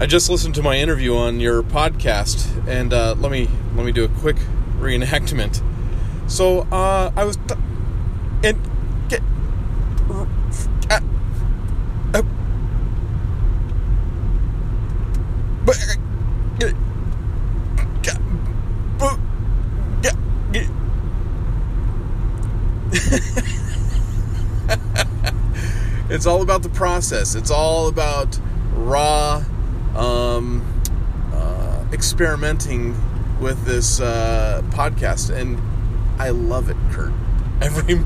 I 0.00 0.06
just 0.06 0.30
listened 0.30 0.54
to 0.54 0.62
my 0.62 0.78
interview 0.78 1.16
on 1.16 1.40
your 1.40 1.60
podcast, 1.64 2.68
and 2.68 2.92
uh, 2.92 3.16
let 3.18 3.32
me 3.32 3.48
let 3.74 3.84
me 3.84 3.90
do 3.90 4.04
a 4.04 4.08
quick 4.08 4.36
reenactment. 4.78 5.60
So 6.30 6.60
uh, 6.70 7.10
I 7.16 7.24
was 7.24 7.36
t- 7.36 7.56
and 8.44 8.56
get. 9.08 9.20
Uh, 10.08 10.24
uh, 12.14 12.22
but, 15.66 15.76
uh, 15.76 15.94
it's 26.08 26.24
all 26.24 26.42
about 26.42 26.62
the 26.62 26.68
process. 26.68 27.34
It's 27.34 27.50
all 27.50 27.88
about 27.88 28.38
raw 28.74 29.44
um, 29.96 30.62
uh, 31.32 31.84
experimenting 31.92 32.96
with 33.40 33.64
this 33.64 34.00
uh, 34.00 34.62
podcast, 34.70 35.34
and 35.34 35.60
I 36.20 36.30
love 36.30 36.68
it, 36.70 36.76
Kurt. 36.90 37.12
Every 37.60 38.04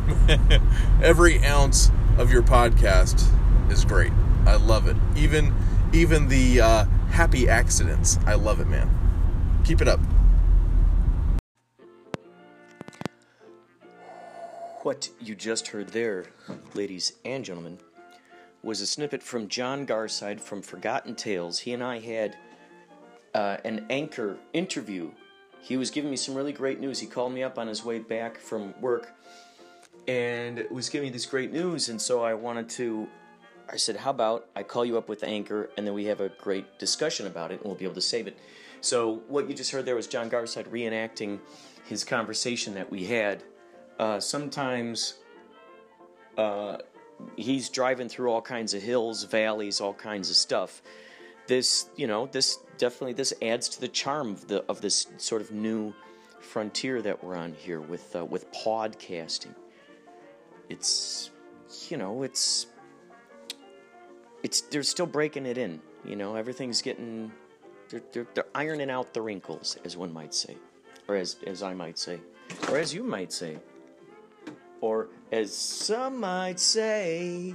every 1.03 1.45
ounce 1.45 1.91
of 2.17 2.33
your 2.33 2.43
podcast 2.43 3.23
is 3.71 3.85
great. 3.85 4.13
I 4.47 4.57
love 4.57 4.89
it. 4.89 4.97
Even 5.15 5.55
even 5.93 6.29
the 6.29 6.63
uh, 6.63 6.85
happy 7.11 7.51
accidents. 7.51 8.19
I 8.25 8.35
love 8.35 8.61
it, 8.61 8.67
man. 8.67 8.91
Keep 9.65 9.83
it 9.83 9.89
up. 9.89 10.01
What 14.83 15.11
you 15.21 15.35
just 15.35 15.69
heard 15.69 15.89
there, 15.89 16.27
ladies 16.75 17.12
and 17.25 17.45
gentlemen, 17.45 17.79
was 18.62 18.80
a 18.80 18.87
snippet 18.87 19.23
from 19.23 19.48
John 19.48 19.87
Garside 19.87 20.41
from 20.41 20.62
Forgotten 20.62 21.15
Tales. 21.15 21.59
He 21.59 21.73
and 21.73 21.83
I 21.83 21.98
had 21.98 22.37
uh, 23.34 23.57
an 23.65 23.87
anchor 23.91 24.37
interview. 24.53 25.11
He 25.61 25.77
was 25.77 25.91
giving 25.91 26.11
me 26.11 26.17
some 26.17 26.34
really 26.34 26.53
great 26.53 26.81
news. 26.81 27.00
He 27.00 27.06
called 27.06 27.33
me 27.33 27.42
up 27.42 27.59
on 27.59 27.67
his 27.67 27.84
way 27.84 27.98
back 27.98 28.39
from 28.39 28.75
work 28.81 29.14
and 30.06 30.64
was 30.70 30.89
giving 30.89 31.09
me 31.09 31.12
this 31.12 31.27
great 31.27 31.53
news. 31.53 31.89
And 31.89 32.00
so 32.00 32.22
I 32.22 32.34
wanted 32.34 32.69
to, 32.70 33.09
I 33.70 33.77
said, 33.77 33.97
How 33.97 34.11
about 34.11 34.47
I 34.55 34.62
call 34.62 34.84
you 34.84 34.97
up 34.97 35.09
with 35.09 35.25
Anchor 35.25 35.70
and 35.77 35.87
then 35.87 35.94
we 35.94 36.05
have 36.06 36.20
a 36.20 36.28
great 36.28 36.78
discussion 36.78 37.27
about 37.27 37.50
it 37.50 37.61
and 37.61 37.65
we'll 37.65 37.75
be 37.75 37.84
able 37.84 37.94
to 37.94 38.00
save 38.00 38.27
it. 38.27 38.39
So 38.81 39.22
what 39.28 39.48
you 39.48 39.55
just 39.55 39.70
heard 39.70 39.87
there 39.87 39.94
was 39.97 40.06
John 40.06 40.28
Garside 40.28 40.69
reenacting 40.69 41.39
his 41.84 42.05
conversation 42.05 42.75
that 42.75 42.91
we 42.91 43.05
had. 43.05 43.42
Uh, 43.98 44.19
sometimes 44.19 45.15
uh, 46.37 46.78
he's 47.37 47.69
driving 47.69 48.09
through 48.09 48.31
all 48.31 48.43
kinds 48.43 48.75
of 48.75 48.83
hills, 48.83 49.25
valleys, 49.25 49.81
all 49.81 49.95
kinds 49.95 50.31
of 50.31 50.37
stuff. 50.37 50.83
This, 51.47 51.89
you 51.97 52.07
know, 52.07 52.27
this 52.27 52.59
definitely 52.79 53.15
this 53.15 53.33
adds 53.43 53.69
to 53.71 53.81
the 53.81 53.89
charm 53.89 54.31
of 54.31 54.49
the 54.49 54.65
of 54.69 54.81
this 54.81 55.07
sort 55.17 55.43
of 55.43 55.51
new 55.51 55.93
frontier 56.41 57.03
that 57.03 57.23
we're 57.23 57.37
on 57.37 57.55
here 57.55 57.81
with 57.81 58.15
uh, 58.15 58.25
with 58.25 58.51
podcasting. 58.53 59.55
It's, 60.69 61.31
you 61.89 61.97
know, 61.97 62.23
it's 62.23 62.67
it's 64.43 64.63
they're 64.63 64.83
still 64.83 65.07
breaking 65.07 65.47
it 65.47 65.59
in. 65.59 65.81
You 66.05 66.17
know, 66.17 66.35
everything's 66.37 66.83
getting 66.83 67.33
they're, 67.89 68.03
they're, 68.13 68.27
they're 68.35 68.47
ironing 68.55 68.91
out 68.91 69.13
the 69.13 69.21
wrinkles, 69.21 69.77
as 69.85 69.97
one 69.97 70.13
might 70.13 70.35
say, 70.35 70.57
or 71.09 71.17
as 71.17 71.37
as 71.47 71.63
I 71.63 71.75
might 71.75 71.99
say, 71.99 72.21
or 72.69 72.79
as 72.79 72.95
you 72.95 73.03
might 73.03 73.33
say 73.33 73.59
or 74.83 75.08
as 75.30 75.56
some 75.56 76.20
might 76.20 76.61
say, 76.61 77.55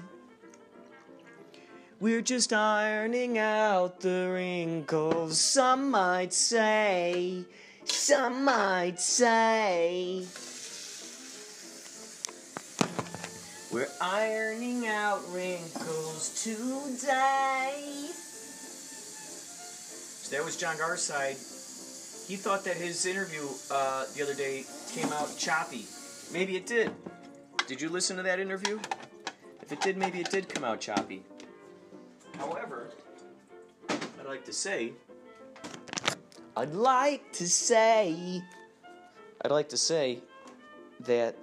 we're 1.99 2.21
just 2.21 2.53
ironing 2.53 3.37
out 3.37 3.99
the 3.99 4.31
wrinkles. 4.33 5.39
Some 5.39 5.91
might 5.91 6.33
say, 6.33 7.43
some 7.83 8.45
might 8.45 8.99
say, 8.99 10.25
we're 13.71 13.89
ironing 14.01 14.87
out 14.87 15.19
wrinkles 15.31 16.41
today. 16.43 18.09
So 20.23 20.31
there 20.31 20.43
was 20.45 20.55
John 20.55 20.77
Garside. 20.77 21.37
He 22.27 22.35
thought 22.37 22.63
that 22.63 22.75
his 22.77 23.05
interview 23.05 23.47
uh, 23.69 24.05
the 24.15 24.23
other 24.23 24.33
day 24.33 24.65
came 24.91 25.11
out 25.11 25.37
choppy. 25.37 25.85
Maybe 26.31 26.55
it 26.57 26.65
did. 26.65 26.91
Did 27.67 27.81
you 27.81 27.89
listen 27.89 28.15
to 28.15 28.23
that 28.23 28.39
interview? 28.39 28.79
If 29.61 29.73
it 29.73 29.81
did, 29.81 29.97
maybe 29.97 30.21
it 30.21 30.31
did 30.31 30.47
come 30.47 30.63
out 30.63 30.79
choppy. 30.79 31.21
However, 32.37 32.91
I'd 33.89 34.25
like 34.25 34.45
to 34.45 34.53
say, 34.53 34.93
I'd 36.55 36.71
like 36.71 37.33
to 37.33 37.45
say, 37.45 38.41
I'd 39.43 39.51
like 39.51 39.67
to 39.67 39.77
say 39.77 40.19
that 41.01 41.35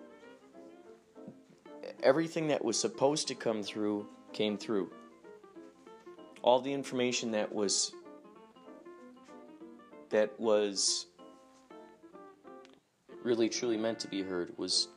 everything 2.03 2.49
that 2.49 2.65
was 2.65 2.81
supposed 2.81 3.29
to 3.29 3.35
come 3.35 3.63
through 3.63 4.07
came 4.33 4.57
through. 4.57 4.91
All 6.41 6.59
the 6.59 6.73
information 6.73 7.33
that 7.33 7.53
was 7.53 7.93
that 10.09 10.41
was 10.41 11.07
really 13.23 13.51
truly 13.51 13.77
meant 13.77 13.99
to 13.99 14.09
be 14.09 14.23
heard 14.23 14.57
was 14.57 14.89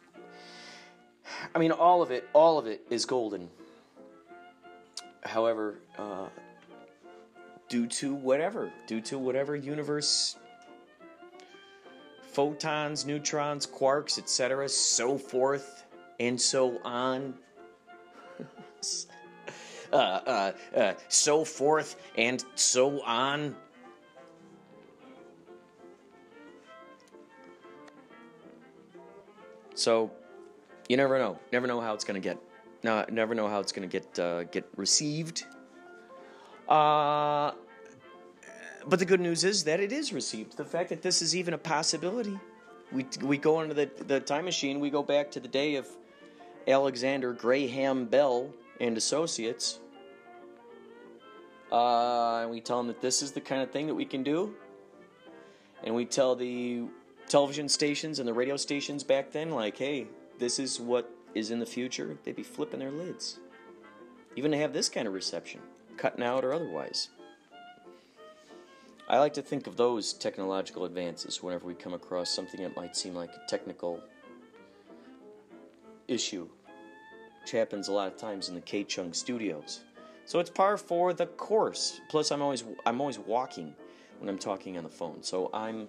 I 1.54 1.60
mean 1.60 1.72
all 1.72 2.02
of 2.02 2.12
it 2.12 2.28
all 2.34 2.58
of 2.58 2.68
it 2.68 2.82
is 2.90 3.06
golden. 3.06 3.50
However, 5.24 5.80
uh, 5.98 6.28
due 7.68 7.88
to 7.88 8.14
whatever, 8.14 8.72
due 8.86 9.02
to 9.02 9.20
whatever 9.20 9.56
universe 9.56 10.38
photons, 12.32 13.06
neutrons, 13.06 13.66
quarks, 13.66 14.18
etc., 14.18 14.70
so 14.70 15.18
forth 15.18 15.86
and 16.20 16.40
so 16.40 16.80
on. 16.84 17.34
uh, 19.92 19.96
uh, 19.96 20.52
uh, 20.76 20.94
so 21.10 21.44
forth 21.44 21.96
and 22.18 22.44
so 22.56 23.02
on. 23.04 23.56
So, 29.74 30.12
you 30.90 30.98
never 30.98 31.18
know. 31.18 31.40
Never 31.52 31.68
know 31.68 31.82
how 31.82 31.94
it's 31.94 32.04
gonna 32.04 32.20
get. 32.20 32.38
No, 32.84 33.06
never 33.10 33.36
know 33.36 33.48
how 33.48 33.60
it's 33.60 33.72
gonna 33.72 33.88
get 33.88 34.20
uh, 34.20 34.44
get 34.46 34.66
received. 34.76 35.46
Uh, 36.68 37.52
but 38.88 39.00
the 39.00 39.06
good 39.06 39.20
news 39.20 39.44
is 39.44 39.64
that 39.66 39.80
it 39.80 39.92
is 39.92 40.14
received. 40.14 40.58
The 40.58 40.66
fact 40.66 40.90
that 40.90 41.02
this 41.02 41.22
is 41.22 41.36
even 41.36 41.54
a 41.54 41.58
possibility. 41.58 42.40
We 42.92 43.06
we 43.22 43.38
go 43.38 43.62
into 43.62 43.74
the 43.74 43.90
the 44.06 44.20
time 44.20 44.46
machine. 44.46 44.80
We 44.80 44.90
go 44.90 45.04
back 45.04 45.32
to 45.32 45.40
the 45.40 45.48
day 45.48 45.76
of 45.76 45.88
Alexander 46.68 47.34
Graham 47.34 48.06
Bell 48.06 48.50
and 48.80 48.98
Associates. 48.98 49.80
Uh, 51.72 52.40
and 52.44 52.52
we 52.52 52.62
tell 52.62 52.78
them 52.78 52.88
that 52.88 53.02
this 53.02 53.22
is 53.22 53.32
the 53.32 53.42
kind 53.42 53.62
of 53.62 53.72
thing 53.72 53.88
that 53.88 53.96
we 53.96 54.06
can 54.06 54.24
do. 54.24 54.56
And 55.84 55.94
we 55.94 56.06
tell 56.06 56.36
the 56.36 56.86
television 57.28 57.68
stations 57.68 58.20
and 58.20 58.28
the 58.28 58.34
radio 58.34 58.56
stations 58.56 59.04
back 59.04 59.32
then, 59.32 59.52
like, 59.52 59.78
hey, 59.78 60.08
this 60.40 60.60
is 60.60 60.80
what 60.80 61.12
is 61.34 61.52
in 61.52 61.60
the 61.60 61.66
future, 61.66 62.18
they'd 62.24 62.36
be 62.36 62.44
flipping 62.44 62.80
their 62.80 62.92
lids. 62.92 63.40
Even 64.36 64.52
to 64.52 64.58
have 64.58 64.74
this 64.74 64.90
kind 64.90 65.08
of 65.08 65.14
reception, 65.14 65.62
cutting 65.98 66.24
out 66.24 66.46
or 66.46 66.54
otherwise. 66.54 67.10
I 69.10 69.20
like 69.20 69.34
to 69.34 69.42
think 69.42 69.68
of 69.68 69.78
those 69.78 70.14
technological 70.14 70.86
advances 70.86 71.42
whenever 71.42 71.66
we 71.66 71.74
come 71.74 71.94
across 71.94 72.30
something 72.30 72.62
that 72.62 72.76
might 72.76 72.96
seem 72.96 73.14
like 73.14 73.30
a 73.30 73.48
technical 73.48 74.02
issue, 76.08 76.48
which 77.42 77.52
happens 77.52 77.88
a 77.88 77.94
lot 77.94 78.12
of 78.12 78.18
times 78.18 78.50
in 78.50 78.56
the 78.56 78.62
K 78.62 78.84
Chung 78.84 79.14
studios. 79.14 79.82
So 80.26 80.40
it's 80.40 80.50
par 80.50 80.78
for 80.78 81.14
the 81.14 81.26
course. 81.26 82.02
Plus, 82.10 82.32
I'm 82.32 82.42
always 82.42 82.66
I'm 82.86 83.00
always 83.00 83.18
walking 83.18 83.74
when 84.20 84.28
I'm 84.28 84.38
talking 84.38 84.78
on 84.78 84.84
the 84.84 84.90
phone. 84.90 85.24
So 85.24 85.50
I'm 85.54 85.88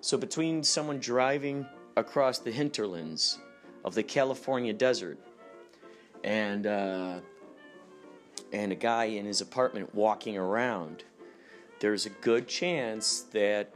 so 0.00 0.16
between 0.16 0.62
someone 0.62 0.98
driving 0.98 1.66
across 1.96 2.38
the 2.38 2.50
hinterlands 2.50 3.38
of 3.86 3.94
the 3.94 4.02
California 4.02 4.74
desert 4.74 5.18
and 6.24 6.66
uh, 6.66 7.20
and 8.52 8.72
a 8.72 8.74
guy 8.74 9.04
in 9.04 9.24
his 9.24 9.40
apartment 9.40 9.94
walking 9.94 10.36
around, 10.36 11.04
there's 11.80 12.04
a 12.04 12.10
good 12.10 12.46
chance 12.48 13.22
that 13.32 13.72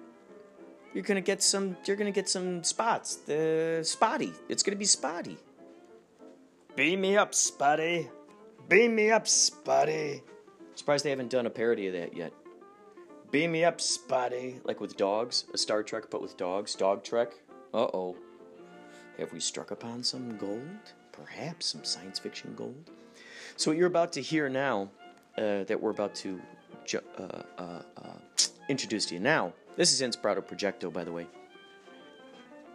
you're 0.92 1.04
gonna 1.04 1.20
get 1.22 1.42
some 1.42 1.76
you're 1.86 1.96
gonna 1.96 2.10
get 2.10 2.28
some 2.28 2.62
spots. 2.64 3.16
The 3.16 3.80
spotty. 3.82 4.34
It's 4.50 4.62
gonna 4.62 4.76
be 4.76 4.84
spotty. 4.84 5.38
Beam 6.76 7.00
me 7.00 7.16
up, 7.16 7.34
Spotty. 7.34 8.08
Beam 8.68 8.94
me 8.94 9.10
up, 9.10 9.26
Spotty. 9.26 10.22
Surprised 10.74 11.04
they 11.04 11.10
haven't 11.10 11.30
done 11.30 11.46
a 11.46 11.50
parody 11.50 11.88
of 11.88 11.94
that 11.94 12.16
yet. 12.16 12.32
Beam 13.30 13.52
me 13.52 13.64
up, 13.64 13.80
Spotty. 13.80 14.60
Like 14.64 14.80
with 14.80 14.96
dogs, 14.96 15.44
a 15.52 15.58
Star 15.58 15.82
Trek, 15.82 16.04
but 16.10 16.22
with 16.22 16.36
dogs. 16.36 16.74
Dog 16.74 17.02
Trek. 17.04 17.32
Uh 17.74 17.88
oh. 17.92 18.16
Have 19.20 19.32
we 19.34 19.40
struck 19.40 19.70
upon 19.70 20.02
some 20.02 20.38
gold? 20.38 20.94
Perhaps 21.12 21.66
some 21.66 21.84
science 21.84 22.18
fiction 22.18 22.54
gold? 22.56 22.90
So, 23.56 23.70
what 23.70 23.76
you're 23.76 23.86
about 23.86 24.14
to 24.14 24.22
hear 24.22 24.48
now, 24.48 24.88
uh, 25.36 25.64
that 25.64 25.78
we're 25.78 25.90
about 25.90 26.14
to 26.16 26.40
ju- 26.86 27.02
uh, 27.18 27.42
uh, 27.58 27.82
uh, 27.98 28.14
introduce 28.70 29.04
to 29.06 29.14
you. 29.14 29.20
Now, 29.20 29.52
this 29.76 29.92
is 29.92 30.00
Inspirato 30.00 30.42
Projecto, 30.42 30.90
by 30.90 31.04
the 31.04 31.12
way. 31.12 31.26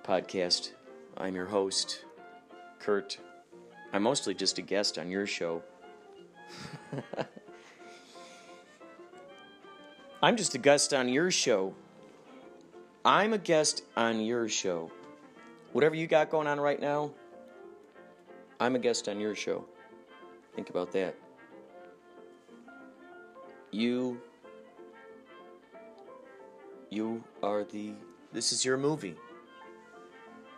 Podcast. 0.04 0.74
I'm 1.18 1.34
your 1.34 1.48
host, 1.48 2.06
Kurt. 2.78 3.18
I'm 3.92 4.04
mostly 4.04 4.36
just 4.36 4.60
a 4.60 4.62
guest 4.62 5.00
on 5.00 5.10
your 5.10 5.26
show. 5.26 5.64
I'm 10.22 10.38
just 10.38 10.54
a 10.54 10.60
guest 10.60 10.94
on 10.94 11.10
your 11.10 11.32
show. 11.32 11.74
I'm 13.04 13.34
a 13.34 13.40
guest 13.40 13.82
on 13.98 14.20
your 14.20 14.48
show. 14.48 14.92
Whatever 15.76 15.96
you 15.96 16.08
got 16.08 16.30
going 16.30 16.48
on 16.48 16.58
right 16.58 16.80
now, 16.80 17.12
I'm 18.62 18.78
a 18.78 18.80
guest 18.80 19.10
on 19.10 19.20
your 19.20 19.36
show. 19.36 19.66
Think 20.56 20.70
about 20.70 20.94
that. 20.94 21.18
You 23.72 24.22
you 26.90 27.22
are 27.44 27.66
the 27.66 27.92
this 28.32 28.54
is 28.54 28.64
your 28.64 28.78
movie. 28.78 29.18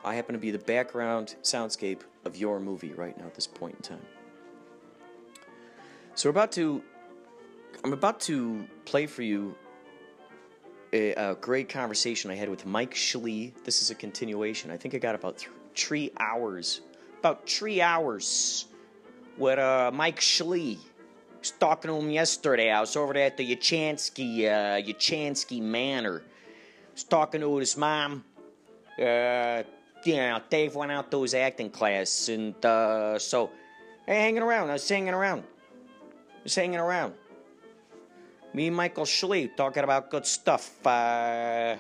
I 0.06 0.14
happen 0.14 0.34
to 0.34 0.40
be 0.40 0.52
the 0.52 0.60
background 0.60 1.34
soundscape 1.42 2.02
of 2.24 2.36
your 2.36 2.60
movie 2.60 2.94
right 2.94 3.18
now 3.18 3.26
at 3.26 3.34
this 3.34 3.48
point 3.48 3.74
in 3.74 3.82
time. 3.82 4.06
So 6.14 6.30
we're 6.30 6.34
about 6.34 6.52
to 6.52 6.84
I'm 7.84 7.94
about 7.94 8.20
to 8.20 8.68
play 8.86 9.08
for 9.08 9.24
you 9.24 9.56
a, 10.94 11.14
a 11.14 11.36
great 11.36 11.70
conversation 11.70 12.32
I 12.32 12.36
had 12.36 12.50
with 12.50 12.66
Mike 12.66 12.94
Schlee. 12.94 13.54
This 13.64 13.82
is 13.82 13.92
a 13.92 13.96
continuation. 13.96 14.72
I 14.72 14.78
think 14.78 14.96
I 14.96 14.98
got 14.98 15.16
about 15.16 15.38
th- 15.40 15.52
three 15.76 16.12
hours, 16.20 16.82
about 17.20 17.48
three 17.50 17.82
hours 17.82 18.66
with 19.38 19.60
uh, 19.60 19.92
Mike 19.94 20.20
Schlee. 20.20 20.78
Was 21.40 21.52
talking 21.52 21.90
to 21.90 21.98
him 21.98 22.10
yesterday. 22.10 22.72
I 22.72 22.80
was 22.80 22.96
over 22.96 23.14
there 23.14 23.28
at 23.28 23.38
the 23.38 23.56
Yachansky, 23.56 24.46
uh, 24.46 24.82
Yachansky 24.82 25.62
Manor. 25.62 26.24
Was 26.94 27.04
talking 27.04 27.42
to 27.42 27.58
his 27.58 27.78
mom. 27.78 28.24
Uh, 29.00 29.62
you 30.04 30.16
know, 30.16 30.40
Dave 30.50 30.74
went 30.74 30.92
out 30.92 31.12
to 31.12 31.22
his 31.22 31.34
acting 31.36 31.70
class, 31.70 32.30
and 32.30 32.66
uh, 32.66 33.20
so 33.20 33.52
hanging 34.08 34.42
around. 34.42 34.70
I 34.70 34.74
was 34.74 34.90
hanging 34.90 35.14
around. 35.14 35.44
I 36.40 36.44
was 36.44 36.56
hanging 36.56 36.80
around. 36.80 37.14
Me 38.54 38.68
and 38.68 38.76
Michael 38.76 39.06
Schlee 39.06 39.56
talking 39.56 39.84
about 39.84 40.10
good 40.10 40.26
stuff. 40.26 40.86
Uh, 40.86 41.76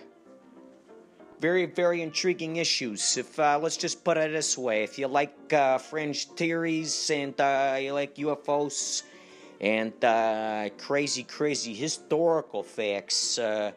very, 1.40 1.66
very 1.66 2.02
intriguing 2.02 2.58
issues. 2.58 3.18
If 3.18 3.40
uh, 3.40 3.60
let's 3.62 3.78
just 3.78 4.04
put 4.04 4.18
it 4.18 4.32
this 4.32 4.58
way: 4.58 4.84
if 4.84 5.00
you 5.00 5.08
like 5.08 5.54
uh, 5.54 5.78
fringe 5.78 6.28
theories 6.30 7.10
and 7.10 7.40
uh, 7.40 7.78
you 7.80 7.94
like 7.94 8.16
UFOs 8.16 9.04
and 9.62 9.94
uh, 10.04 10.70
crazy, 10.78 11.24
crazy 11.24 11.74
historical 11.74 12.64
facts 12.64 13.40
uh, 13.40 13.72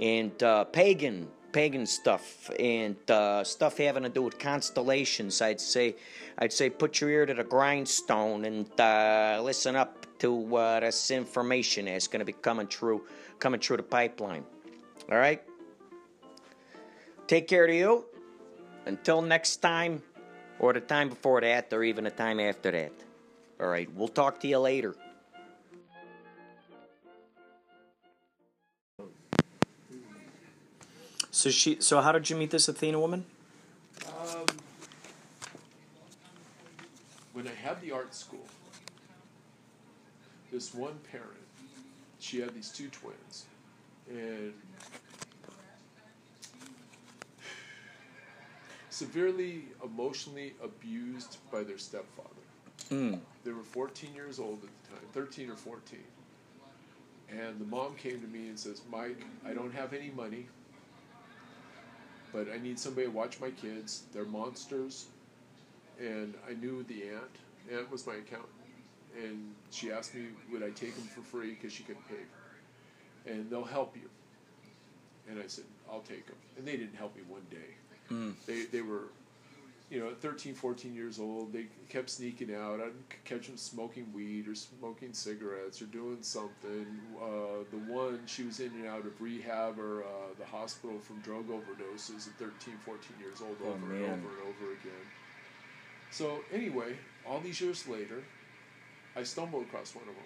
and 0.00 0.36
pagan, 0.72 1.28
pagan 1.52 1.86
stuff 1.86 2.50
and 2.58 2.96
uh, 3.10 3.44
stuff 3.44 3.76
having 3.78 4.02
to 4.02 4.08
do 4.08 4.22
with 4.22 4.38
constellations, 4.38 5.40
I'd 5.40 5.60
say, 5.60 5.94
I'd 6.38 6.52
say, 6.52 6.70
put 6.70 7.00
your 7.00 7.10
ear 7.10 7.26
to 7.26 7.34
the 7.34 7.44
grindstone 7.44 8.44
and 8.44 8.80
uh, 8.80 9.40
listen 9.42 9.76
up 9.76 10.01
to 10.22 10.56
uh, 10.56 10.78
this 10.78 11.10
information 11.10 11.86
that's 11.86 12.06
going 12.06 12.20
to 12.20 12.24
be 12.24 12.32
coming 12.32 12.68
through, 12.68 13.02
coming 13.40 13.60
through 13.60 13.78
the 13.78 13.82
pipeline. 13.82 14.44
All 15.10 15.18
right. 15.18 15.42
Take 17.26 17.48
care 17.48 17.66
of 17.66 17.74
you. 17.74 18.04
Until 18.86 19.20
next 19.20 19.56
time, 19.56 20.00
or 20.60 20.72
the 20.72 20.80
time 20.80 21.08
before 21.08 21.40
that, 21.40 21.72
or 21.72 21.82
even 21.82 22.04
the 22.04 22.10
time 22.10 22.38
after 22.38 22.70
that. 22.70 22.92
All 23.60 23.66
right. 23.66 23.92
We'll 23.92 24.06
talk 24.06 24.38
to 24.40 24.48
you 24.48 24.58
later. 24.60 24.94
So 31.32 31.50
she. 31.50 31.80
So 31.80 32.00
how 32.00 32.12
did 32.12 32.30
you 32.30 32.36
meet 32.36 32.50
this 32.50 32.68
Athena 32.68 33.00
woman? 33.00 33.24
Um, 34.06 34.46
when 37.32 37.48
I 37.48 37.54
had 37.54 37.80
the 37.80 37.90
art 37.90 38.14
school, 38.14 38.46
this 40.52 40.74
one 40.74 40.98
parent, 41.10 41.30
she 42.20 42.38
had 42.38 42.54
these 42.54 42.70
two 42.70 42.88
twins, 42.88 43.46
and 44.08 44.52
severely 48.90 49.64
emotionally 49.82 50.52
abused 50.62 51.38
by 51.50 51.62
their 51.62 51.78
stepfather. 51.78 52.28
Mm. 52.90 53.18
They 53.44 53.52
were 53.52 53.62
14 53.62 54.14
years 54.14 54.38
old 54.38 54.62
at 54.62 54.68
the 54.84 54.90
time, 54.90 55.06
13 55.12 55.50
or 55.50 55.56
14. 55.56 55.98
And 57.30 57.58
the 57.58 57.64
mom 57.64 57.94
came 57.96 58.20
to 58.20 58.26
me 58.26 58.48
and 58.48 58.58
says, 58.58 58.82
Mike, 58.90 59.24
I 59.46 59.54
don't 59.54 59.72
have 59.72 59.94
any 59.94 60.10
money, 60.10 60.46
but 62.30 62.46
I 62.54 62.58
need 62.58 62.78
somebody 62.78 63.06
to 63.06 63.12
watch 63.12 63.40
my 63.40 63.50
kids. 63.50 64.02
They're 64.12 64.26
monsters. 64.26 65.06
And 65.98 66.34
I 66.48 66.52
knew 66.54 66.82
the 66.84 67.04
aunt. 67.04 67.72
Aunt 67.72 67.90
was 67.90 68.06
my 68.06 68.14
accountant. 68.14 68.61
And 69.16 69.54
she 69.70 69.90
asked 69.92 70.14
me, 70.14 70.26
would 70.50 70.62
I 70.62 70.70
take 70.70 70.94
them 70.96 71.04
for 71.04 71.20
free 71.20 71.54
because 71.54 71.72
she 71.72 71.82
couldn't 71.82 72.06
pay. 72.08 73.30
And 73.30 73.50
they'll 73.50 73.64
help 73.64 73.96
you. 73.96 74.08
And 75.28 75.38
I 75.40 75.46
said, 75.46 75.64
I'll 75.90 76.00
take 76.00 76.26
them. 76.26 76.36
And 76.56 76.66
they 76.66 76.76
didn't 76.76 76.96
help 76.96 77.14
me 77.14 77.22
one 77.28 77.46
day. 77.50 77.74
Mm. 78.10 78.34
They, 78.46 78.64
they 78.64 78.82
were 78.82 79.04
you 79.92 80.00
know, 80.00 80.10
13, 80.20 80.54
14 80.54 80.94
years 80.94 81.20
old, 81.20 81.52
they 81.52 81.66
kept 81.90 82.08
sneaking 82.08 82.54
out. 82.54 82.80
I'd 82.80 82.92
catch 83.26 83.46
them 83.46 83.58
smoking 83.58 84.10
weed 84.14 84.48
or 84.48 84.54
smoking 84.54 85.12
cigarettes 85.12 85.82
or 85.82 85.84
doing 85.84 86.16
something. 86.22 86.86
Uh, 87.22 87.64
the 87.70 87.76
one, 87.92 88.20
she 88.24 88.42
was 88.42 88.58
in 88.60 88.68
and 88.68 88.86
out 88.86 89.04
of 89.04 89.20
rehab 89.20 89.78
or 89.78 90.02
uh, 90.02 90.06
the 90.38 90.46
hospital 90.46 90.98
from 90.98 91.18
drug 91.18 91.46
overdoses 91.48 92.26
at 92.26 92.34
13, 92.38 92.74
14 92.86 93.00
years 93.20 93.42
old, 93.42 93.54
Oh, 93.62 93.68
over 93.68 93.94
and 93.94 94.04
over 94.04 94.12
and 94.12 94.22
over 94.22 94.72
again. 94.72 95.04
So, 96.10 96.40
anyway, 96.50 96.96
all 97.28 97.40
these 97.40 97.60
years 97.60 97.86
later, 97.86 98.24
I 99.16 99.22
stumbled 99.22 99.62
across 99.64 99.94
one 99.94 100.02
of 100.08 100.14
them. 100.14 100.24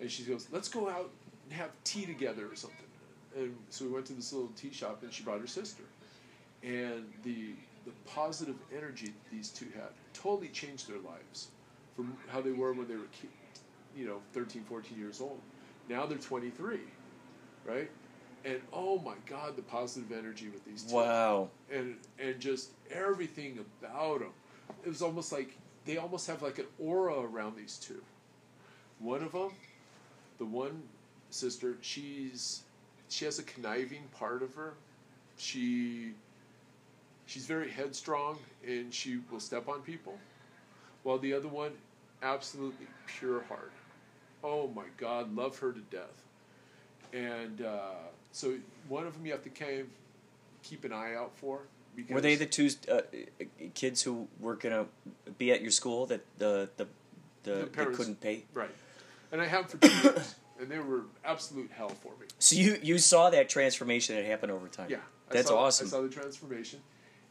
And 0.00 0.10
she 0.10 0.24
goes, 0.24 0.48
let's 0.50 0.68
go 0.68 0.88
out 0.88 1.10
and 1.44 1.52
have 1.52 1.70
tea 1.84 2.06
together 2.06 2.46
or 2.50 2.56
something. 2.56 2.78
And 3.36 3.54
so 3.68 3.84
we 3.84 3.92
went 3.92 4.06
to 4.06 4.12
this 4.12 4.32
little 4.32 4.50
tea 4.56 4.72
shop 4.72 5.02
and 5.02 5.12
she 5.12 5.22
brought 5.22 5.40
her 5.40 5.46
sister 5.46 5.82
and 6.64 7.04
the 7.22 7.50
the 7.84 7.92
positive 8.06 8.56
energy 8.74 9.06
that 9.06 9.30
these 9.30 9.50
two 9.50 9.66
had 9.74 9.88
totally 10.14 10.48
changed 10.48 10.88
their 10.88 10.98
lives 11.00 11.48
from 11.94 12.16
how 12.28 12.40
they 12.40 12.52
were 12.52 12.72
when 12.72 12.88
they 12.88 12.94
were 12.96 13.02
you 13.94 14.06
know 14.06 14.18
13 14.32 14.64
14 14.64 14.98
years 14.98 15.20
old 15.20 15.38
now 15.88 16.06
they're 16.06 16.16
23 16.16 16.78
right 17.66 17.90
and 18.46 18.60
oh 18.72 18.98
my 19.00 19.14
god 19.28 19.56
the 19.56 19.62
positive 19.62 20.10
energy 20.16 20.48
with 20.48 20.64
these 20.64 20.84
two 20.84 20.94
Wow. 20.94 21.50
and 21.70 21.96
and 22.18 22.40
just 22.40 22.70
everything 22.90 23.58
about 23.82 24.20
them 24.20 24.30
it 24.84 24.88
was 24.88 25.02
almost 25.02 25.30
like 25.32 25.54
they 25.84 25.96
almost 25.96 26.26
have 26.26 26.42
like 26.42 26.58
an 26.58 26.66
aura 26.78 27.20
around 27.20 27.56
these 27.56 27.78
two. 27.78 28.02
One 28.98 29.22
of 29.22 29.32
them 29.32 29.50
the 30.38 30.44
one 30.44 30.82
sister 31.30 31.76
she's 31.80 32.62
she 33.08 33.24
has 33.24 33.38
a 33.38 33.42
conniving 33.42 34.02
part 34.18 34.42
of 34.42 34.54
her. 34.54 34.74
She 35.36 36.12
she's 37.26 37.46
very 37.46 37.70
headstrong 37.70 38.38
and 38.66 38.92
she 38.92 39.20
will 39.30 39.40
step 39.40 39.68
on 39.68 39.82
people 39.82 40.18
while 41.02 41.18
the 41.18 41.32
other 41.34 41.48
one 41.48 41.72
absolutely 42.22 42.86
pure 43.06 43.42
heart. 43.42 43.72
Oh 44.42 44.68
my 44.68 44.84
god 44.96 45.34
love 45.34 45.58
her 45.58 45.72
to 45.72 45.80
death. 45.90 46.22
And 47.12 47.62
uh, 47.62 48.08
so 48.32 48.54
one 48.88 49.06
of 49.06 49.14
them 49.14 49.26
you 49.26 49.32
have 49.32 49.44
to 49.44 49.50
kind 49.50 49.80
of 49.80 49.86
keep 50.62 50.84
an 50.84 50.92
eye 50.92 51.14
out 51.14 51.32
for 51.36 51.60
because 51.96 52.14
Were 52.14 52.20
they 52.20 52.34
the 52.36 52.46
two 52.46 52.70
uh, 52.90 53.00
kids 53.74 54.02
who 54.02 54.28
were 54.40 54.56
gonna 54.56 54.86
be 55.38 55.52
at 55.52 55.60
your 55.62 55.70
school 55.70 56.06
that 56.06 56.24
the 56.38 56.68
the 56.76 56.86
the, 57.44 57.50
The 57.50 57.56
they 57.56 57.64
parents- 57.66 57.96
couldn't 57.98 58.20
pay? 58.20 58.44
right 58.54 58.70
and 59.32 59.40
i 59.42 59.46
have 59.46 59.68
for 59.70 59.78
two 59.78 59.92
years 60.02 60.34
and 60.60 60.68
they 60.70 60.78
were 60.78 61.02
absolute 61.24 61.70
hell 61.76 61.88
for 61.88 62.12
me 62.20 62.26
So 62.38 62.56
you 62.56 62.78
you 62.82 62.98
saw 62.98 63.30
that 63.30 63.48
transformation 63.48 64.14
that 64.16 64.24
happened 64.24 64.52
over 64.52 64.68
time. 64.68 64.88
Yeah, 64.90 64.98
I 65.30 65.34
that's 65.34 65.48
saw, 65.48 65.64
awesome. 65.64 65.86
I 65.86 65.90
saw 65.90 66.02
the 66.02 66.08
transformation, 66.08 66.80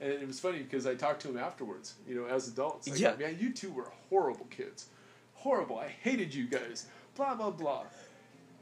and 0.02 0.12
it 0.12 0.28
was 0.28 0.40
funny 0.40 0.60
because 0.60 0.86
I 0.86 0.96
talked 0.96 1.22
to 1.24 1.30
him 1.30 1.38
afterwards. 1.38 1.94
You 2.08 2.16
know, 2.16 2.26
as 2.26 2.48
adults, 2.50 2.92
I 2.92 2.96
Yeah. 2.96 3.12
go, 3.14 3.18
man, 3.26 3.38
you 3.40 3.54
two 3.54 3.72
were 3.72 3.90
horrible 4.10 4.46
kids, 4.50 4.88
horrible. 5.34 5.78
I 5.80 5.88
hated 5.88 6.34
you 6.36 6.48
guys. 6.48 6.88
Blah 7.16 7.36
blah 7.36 7.52
blah. 7.52 7.84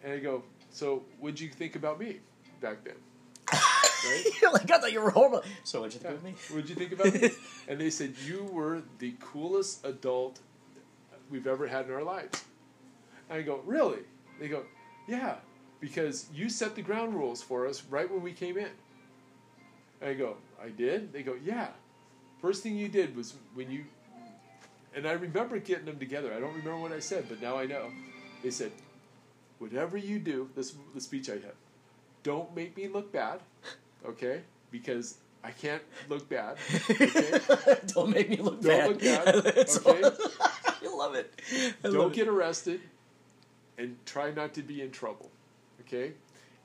And 0.03 0.13
I 0.13 0.20
go, 0.20 0.43
so 0.70 1.03
what'd 1.20 1.39
you 1.39 1.50
think 1.50 1.75
about 1.75 2.00
me 2.00 2.20
back 2.60 2.84
then? 2.84 2.96
Right? 4.05 4.25
You're 4.41 4.51
like 4.51 4.70
I 4.72 4.79
thought 4.79 4.91
you 4.91 5.01
were 5.01 5.12
horrible. 5.12 5.43
So 5.63 5.81
what'd 5.81 5.93
you 5.93 6.00
think 6.00 6.15
of 6.15 6.24
me? 6.24 6.36
What'd 6.50 6.70
you 6.70 6.75
think 6.75 6.91
about 6.91 7.13
me? 7.13 7.31
and 7.67 7.79
they 7.79 7.89
said 7.89 8.15
you 8.25 8.43
were 8.51 8.81
the 9.00 9.13
coolest 9.20 9.86
adult 9.86 10.39
we've 11.29 11.48
ever 11.48 11.67
had 11.67 11.86
in 11.86 11.93
our 11.93 12.03
lives. 12.03 12.43
And 13.29 13.39
I 13.39 13.41
go, 13.41 13.62
really? 13.65 14.00
They 14.39 14.48
go, 14.48 14.63
yeah, 15.08 15.36
because 15.79 16.27
you 16.34 16.50
set 16.50 16.75
the 16.75 16.81
ground 16.81 17.15
rules 17.15 17.41
for 17.41 17.67
us 17.67 17.84
right 17.89 18.10
when 18.12 18.22
we 18.22 18.34
came 18.34 18.58
in. 18.58 18.70
And 20.01 20.10
I 20.10 20.13
go, 20.13 20.38
I 20.62 20.70
did? 20.70 21.13
They 21.13 21.24
go, 21.24 21.36
yeah. 21.43 21.70
First 22.41 22.63
thing 22.63 22.75
you 22.75 22.88
did 22.88 23.15
was 23.15 23.36
when 23.53 23.72
you, 23.72 23.86
and 24.96 25.08
I 25.08 25.13
remember 25.13 25.60
getting 25.60 25.86
them 25.86 26.00
together. 26.00 26.34
I 26.34 26.39
don't 26.39 26.55
remember 26.55 26.77
what 26.77 26.91
I 26.91 27.00
said, 27.00 27.25
but 27.29 27.41
now 27.41 27.58
I 27.58 27.65
know. 27.65 27.91
They 28.43 28.51
said, 28.51 28.72
whatever 29.60 29.96
you 29.98 30.17
do, 30.20 30.50
this 30.55 30.74
the 30.96 31.01
speech 31.01 31.29
I 31.29 31.34
had. 31.34 31.53
Don't 32.24 32.55
make 32.55 32.75
me 32.75 32.88
look 32.88 33.12
bad, 33.12 33.39
okay? 34.05 34.41
Because 34.72 35.17
I 35.43 35.51
can't 35.51 35.81
look 36.10 36.27
bad. 36.29 36.58
Okay? 36.89 37.39
Don't 37.88 38.10
make 38.10 38.29
me 38.29 38.38
look 38.38 38.62
Don't 38.62 39.00
bad. 39.00 39.36
look 39.36 39.46
bad, 39.46 39.67
okay? 39.88 40.03
I 40.84 40.96
love 40.96 41.15
it. 41.15 41.34
I 41.84 41.89
Don't 41.89 42.12
it. 42.12 42.15
get 42.15 42.27
arrested, 42.27 42.81
and 43.77 43.96
try 44.05 44.31
not 44.31 44.53
to 44.55 44.62
be 44.62 44.81
in 44.81 44.91
trouble, 44.91 45.29
okay? 45.81 46.13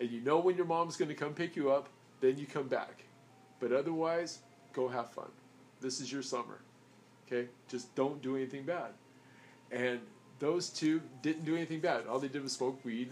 And 0.01 0.11
you 0.11 0.21
know 0.21 0.39
when 0.39 0.57
your 0.57 0.67
mom's 0.67 0.97
going 0.97 1.09
to 1.09 1.15
come 1.15 1.33
pick 1.33 1.57
you 1.57 1.71
up, 1.71 1.89
then 2.21 2.37
you 2.39 2.47
come 2.47 2.69
back. 2.69 3.05
But 3.61 3.73
otherwise, 3.73 4.41
go 4.73 4.89
have 4.89 5.11
fun. 5.11 5.29
This 5.81 6.01
is 6.01 6.13
your 6.13 6.23
summer, 6.23 6.61
okay? 7.27 7.49
Just 7.69 7.95
don't 7.95 8.21
do 8.23 8.37
anything 8.37 8.65
bad. 8.65 8.91
And 9.73 10.01
those 10.39 10.69
two 10.69 11.01
didn't 11.23 11.45
do 11.45 11.57
anything 11.57 11.81
bad. 11.81 12.07
All 12.07 12.19
they 12.19 12.29
did 12.29 12.43
was 12.43 12.53
smoke 12.53 12.85
weed, 12.85 13.11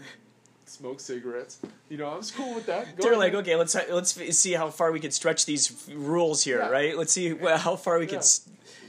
smoke 0.65 0.99
cigarettes. 0.99 1.59
You 1.89 1.97
know, 1.97 2.07
I 2.07 2.15
was 2.17 2.31
cool 2.31 2.53
with 2.55 2.65
that. 2.67 2.95
Go 2.97 3.03
They're 3.03 3.17
like, 3.17 3.33
okay, 3.33 3.55
let's 3.55 3.75
let's 3.89 4.13
see 4.37 4.53
how 4.53 4.69
far 4.69 4.91
we 4.91 4.99
can 4.99 5.11
stretch 5.11 5.45
these 5.45 5.87
rules 5.93 6.43
here, 6.43 6.59
Yeah. 6.59 6.69
right? 6.69 6.97
Let's 6.97 7.13
see 7.13 7.35
how 7.35 7.75
far 7.75 7.97
we 7.99 8.05
Yeah. 8.05 8.09
can. 8.11 8.19
s- 8.19 8.47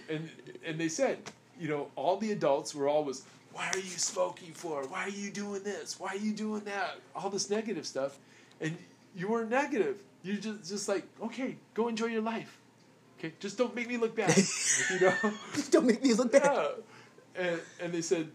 and 0.08 0.30
and 0.64 0.78
they 0.80 0.88
said, 0.88 1.18
you 1.58 1.68
know, 1.68 1.88
all 1.96 2.16
the 2.16 2.32
adults 2.32 2.74
were 2.74 2.88
always, 2.88 3.22
why 3.52 3.68
are 3.72 3.78
you 3.78 3.98
smoking 3.98 4.52
for? 4.52 4.84
Why 4.88 5.02
are 5.04 5.08
you 5.24 5.30
doing 5.30 5.62
this? 5.62 5.98
Why 6.00 6.08
are 6.10 6.16
you 6.28 6.32
doing 6.32 6.62
that? 6.64 6.96
All 7.14 7.30
this 7.30 7.48
negative 7.50 7.86
stuff, 7.86 8.18
and 8.60 8.76
you 9.14 9.28
were 9.28 9.44
negative. 9.44 9.96
You 10.22 10.36
just 10.38 10.68
just 10.68 10.88
like, 10.88 11.04
okay, 11.22 11.56
go 11.74 11.88
enjoy 11.88 12.06
your 12.06 12.22
life. 12.22 12.58
Okay, 13.18 13.32
just 13.40 13.56
don't 13.56 13.74
make 13.74 13.88
me 13.88 13.96
look 13.96 14.14
bad. 14.16 14.36
you 14.90 15.00
know, 15.00 15.14
Don't 15.70 15.86
make 15.86 16.02
me 16.02 16.12
look 16.14 16.32
bad. 16.32 16.42
yeah. 16.44 16.68
And 17.44 17.60
and 17.80 17.92
they 17.92 18.02
said, 18.02 18.28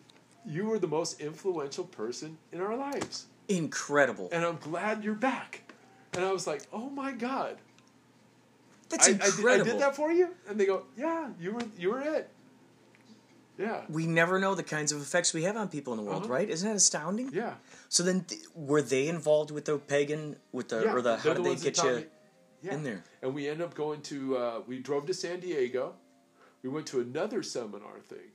you 0.46 0.66
were 0.66 0.80
the 0.80 0.88
most 0.88 1.20
influential 1.22 1.84
person 1.86 2.38
in 2.52 2.62
our 2.62 2.76
lives, 2.76 3.26
Incredible. 3.48 4.30
and 4.32 4.44
I'm 4.46 4.58
glad 4.58 5.04
you're 5.04 5.14
back. 5.16 5.72
And 6.14 6.26
I 6.26 6.32
was 6.32 6.46
like, 6.48 6.64
oh 6.74 6.90
my 6.90 7.12
god. 7.12 7.58
That's 8.90 9.08
I, 9.08 9.12
I 9.12 9.14
did- 9.14 9.24
incredible. 9.26 9.70
I 9.70 9.74
did 9.74 9.82
that 9.82 9.96
for 9.96 10.12
you, 10.12 10.30
and 10.50 10.60
they 10.60 10.66
go, 10.66 10.84
"Yeah, 10.98 11.30
you 11.40 11.54
were 11.54 11.62
you 11.78 11.90
were 11.92 12.02
it." 12.02 12.30
Yeah, 13.58 13.82
we 13.90 14.08
never 14.08 14.40
know 14.40 14.56
the 14.56 14.64
kinds 14.64 14.92
of 14.92 15.02
effects 15.02 15.34
we 15.34 15.44
have 15.44 15.56
on 15.56 15.68
people 15.70 15.94
in 15.94 15.98
the 15.98 16.04
world, 16.04 16.24
Uh-huh. 16.24 16.34
right? 16.34 16.50
Isn't 16.50 16.68
that 16.68 16.76
astounding? 16.76 17.30
yeah, 17.32 17.56
So 17.90 18.02
then, 18.02 18.24
th- 18.24 18.42
were 18.56 18.82
they 18.82 19.08
involved 19.08 19.52
with 19.52 19.66
the 19.66 19.78
pagan, 19.78 20.38
with 20.52 20.70
the 20.70 20.84
yeah. 20.84 20.94
or 20.94 21.02
the? 21.02 21.18
How 21.18 21.34
did 21.34 21.44
the 21.46 21.50
they 21.50 21.56
get 21.56 21.78
you 21.84 21.96
me- 21.98 22.06
yeah. 22.64 22.74
in 22.74 22.84
there? 22.84 23.04
And 23.22 23.36
we 23.36 23.48
ended 23.48 23.66
up 23.68 23.76
going 23.76 24.02
to. 24.04 24.38
Uh, 24.38 24.62
we 24.68 24.80
drove 24.80 25.06
to 25.08 25.14
San 25.14 25.40
Diego. 25.42 25.94
We 26.64 26.70
went 26.70 26.88
to 26.88 27.00
another 27.02 27.44
seminar 27.44 28.00
thing, 28.08 28.32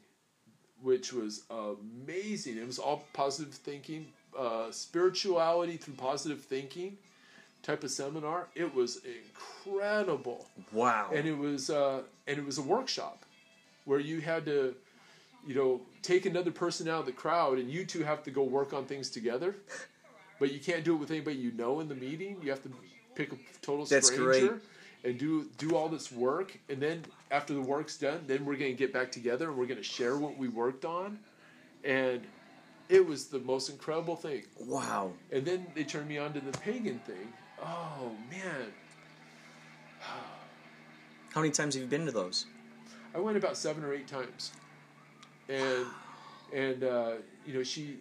which 0.87 1.13
was 1.13 1.43
amazing. 1.51 2.59
It 2.59 2.65
was 2.65 2.79
all 2.79 3.05
positive 3.13 3.53
thinking, 3.53 4.07
uh, 4.39 4.71
spirituality 4.71 5.79
through 5.79 5.95
positive 5.95 6.43
thinking, 6.43 6.97
type 7.65 7.83
of 7.83 7.91
seminar. 7.91 8.47
It 8.55 8.73
was 8.73 9.01
incredible. 9.05 10.47
Wow. 10.71 11.11
and 11.13 11.27
it 11.27 11.37
was 11.37 11.71
uh, 11.71 12.03
and 12.29 12.39
it 12.39 12.47
was 12.47 12.59
a 12.59 12.63
workshop 12.63 13.25
where 13.85 13.99
you 13.99 14.21
had 14.21 14.45
to 14.45 14.77
you 15.45 15.57
know 15.57 15.81
take 16.03 16.25
another 16.25 16.53
person 16.53 16.87
out 16.89 17.01
of 17.01 17.07
the 17.07 17.13
crowd 17.13 17.59
and 17.59 17.69
you 17.69 17.85
two 17.85 18.05
have 18.05 18.23
to 18.23 18.31
go 18.31 18.45
work 18.45 18.73
on 18.73 18.85
things 18.85 19.11
together 19.11 19.57
but 20.39 20.53
you 20.53 20.61
can't 20.61 20.85
do 20.85 20.95
it 20.95 20.99
with 20.99 21.11
anybody 21.11 21.37
you 21.37 21.51
know 21.53 21.81
in 21.81 21.89
the 21.89 21.95
meeting 21.95 22.37
you 22.43 22.51
have 22.51 22.63
to 22.63 22.71
pick 23.15 23.33
a 23.33 23.37
total 23.63 23.85
That's 23.87 24.09
stranger 24.09 24.49
great. 24.49 24.61
And 25.05 25.19
do 25.19 25.49
do 25.59 25.77
all 25.77 25.89
this 25.89 26.11
work 26.11 26.59
and 26.69 26.81
then 26.81 27.05
after 27.31 27.55
the 27.55 27.61
work's 27.61 27.97
done 27.97 28.23
then 28.27 28.45
we're 28.45 28.57
going 28.57 28.73
to 28.73 28.77
get 28.77 28.93
back 28.93 29.11
together 29.11 29.49
and 29.49 29.57
we're 29.57 29.67
going 29.67 29.79
to 29.79 29.83
share 29.83 30.17
what 30.17 30.37
we 30.37 30.49
worked 30.49 30.85
on. 30.85 31.19
And 31.85 32.23
it 32.89 33.07
was 33.07 33.27
the 33.27 33.41
most 33.41 33.69
incredible 33.69 34.17
thing. 34.17 34.45
Wow. 34.61 35.13
and 35.33 35.45
then 35.45 35.67
they 35.75 35.85
turned 35.85 36.09
me 36.09 36.19
on 36.19 36.33
to 36.33 36.41
the 36.41 36.57
pagan 36.59 36.99
thing. 37.01 37.33
Oh 37.63 38.13
man. 38.31 38.73
How 41.37 41.41
many 41.41 41.53
times 41.53 41.75
have 41.75 41.83
you 41.83 41.89
been 41.89 42.07
to 42.07 42.13
those? 42.13 42.47
I 43.15 43.19
went 43.19 43.37
about 43.37 43.57
seven 43.57 43.85
or 43.85 43.93
eight 43.93 44.07
times, 44.07 44.53
and 45.49 45.87
and 46.53 46.85
uh, 46.85 47.13
you 47.47 47.55
know 47.55 47.63
she, 47.63 47.97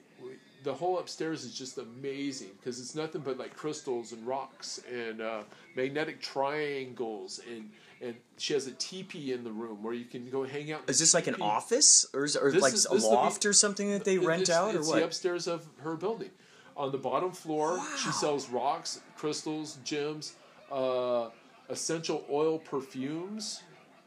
the 0.65 0.73
whole 0.73 0.97
upstairs 0.99 1.45
is 1.45 1.53
just 1.53 1.77
amazing 1.77 2.49
because 2.57 2.79
it's 2.81 2.95
nothing 2.95 3.21
but 3.21 3.37
like 3.37 3.55
crystals 3.55 4.11
and 4.11 4.25
rocks 4.27 4.81
and 4.91 5.21
uh, 5.21 5.43
magnetic 5.75 6.19
triangles 6.21 7.39
and 7.49 7.69
and 8.01 8.15
she 8.37 8.53
has 8.53 8.67
a 8.67 8.71
teepee 8.71 9.31
in 9.31 9.43
the 9.45 9.51
room 9.51 9.81
where 9.81 9.93
you 9.93 10.03
can 10.03 10.29
go 10.29 10.43
hang 10.43 10.71
out. 10.73 10.81
Is 10.89 10.99
this 10.99 11.13
like 11.13 11.27
an 11.27 11.41
office, 11.41 12.05
or 12.13 12.25
is 12.25 12.35
or 12.35 12.51
like 12.51 12.73
is- 12.73 12.85
a 12.91 12.93
is 12.93 13.03
the- 13.03 13.09
loft 13.09 13.45
or 13.45 13.53
something 13.53 13.89
that 13.91 14.03
they 14.03 14.17
rent 14.17 14.49
out, 14.49 14.75
or 14.75 14.79
it's 14.79 14.89
what? 14.89 14.97
the 14.97 15.05
upstairs 15.05 15.47
of 15.47 15.65
her 15.79 15.95
building. 15.95 16.31
On 16.75 16.91
the 16.91 16.97
bottom 16.97 17.31
floor, 17.31 17.79
she 18.03 18.11
sells 18.11 18.49
rocks, 18.49 18.99
crystals, 19.15 19.77
gems, 19.85 20.33
uh, 20.69 21.29
essential 21.69 22.25
oil 22.29 22.59
perfumes 22.59 23.61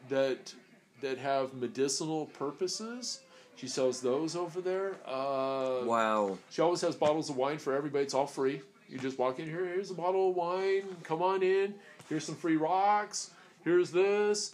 that 0.09 0.53
that 1.01 1.17
have 1.17 1.53
medicinal 1.55 2.27
purposes. 2.27 3.21
She 3.59 3.67
sells 3.67 3.99
those 3.99 4.37
over 4.37 4.61
there. 4.61 4.93
Uh, 5.05 5.81
wow. 5.83 6.37
She 6.49 6.61
always 6.61 6.79
has 6.79 6.95
bottles 6.95 7.29
of 7.29 7.35
wine 7.35 7.57
for 7.57 7.75
everybody. 7.75 8.05
It's 8.05 8.13
all 8.13 8.25
free. 8.25 8.61
You 8.87 8.97
just 8.97 9.19
walk 9.19 9.39
in 9.39 9.47
here. 9.47 9.65
Here's 9.65 9.91
a 9.91 9.95
bottle 9.95 10.29
of 10.29 10.35
wine. 10.35 10.83
Come 11.03 11.21
on 11.21 11.43
in. 11.43 11.75
Here's 12.07 12.23
some 12.23 12.35
free 12.35 12.55
rocks. 12.55 13.31
Here's 13.65 13.91
this. 13.91 14.53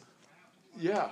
Yeah, 0.79 1.11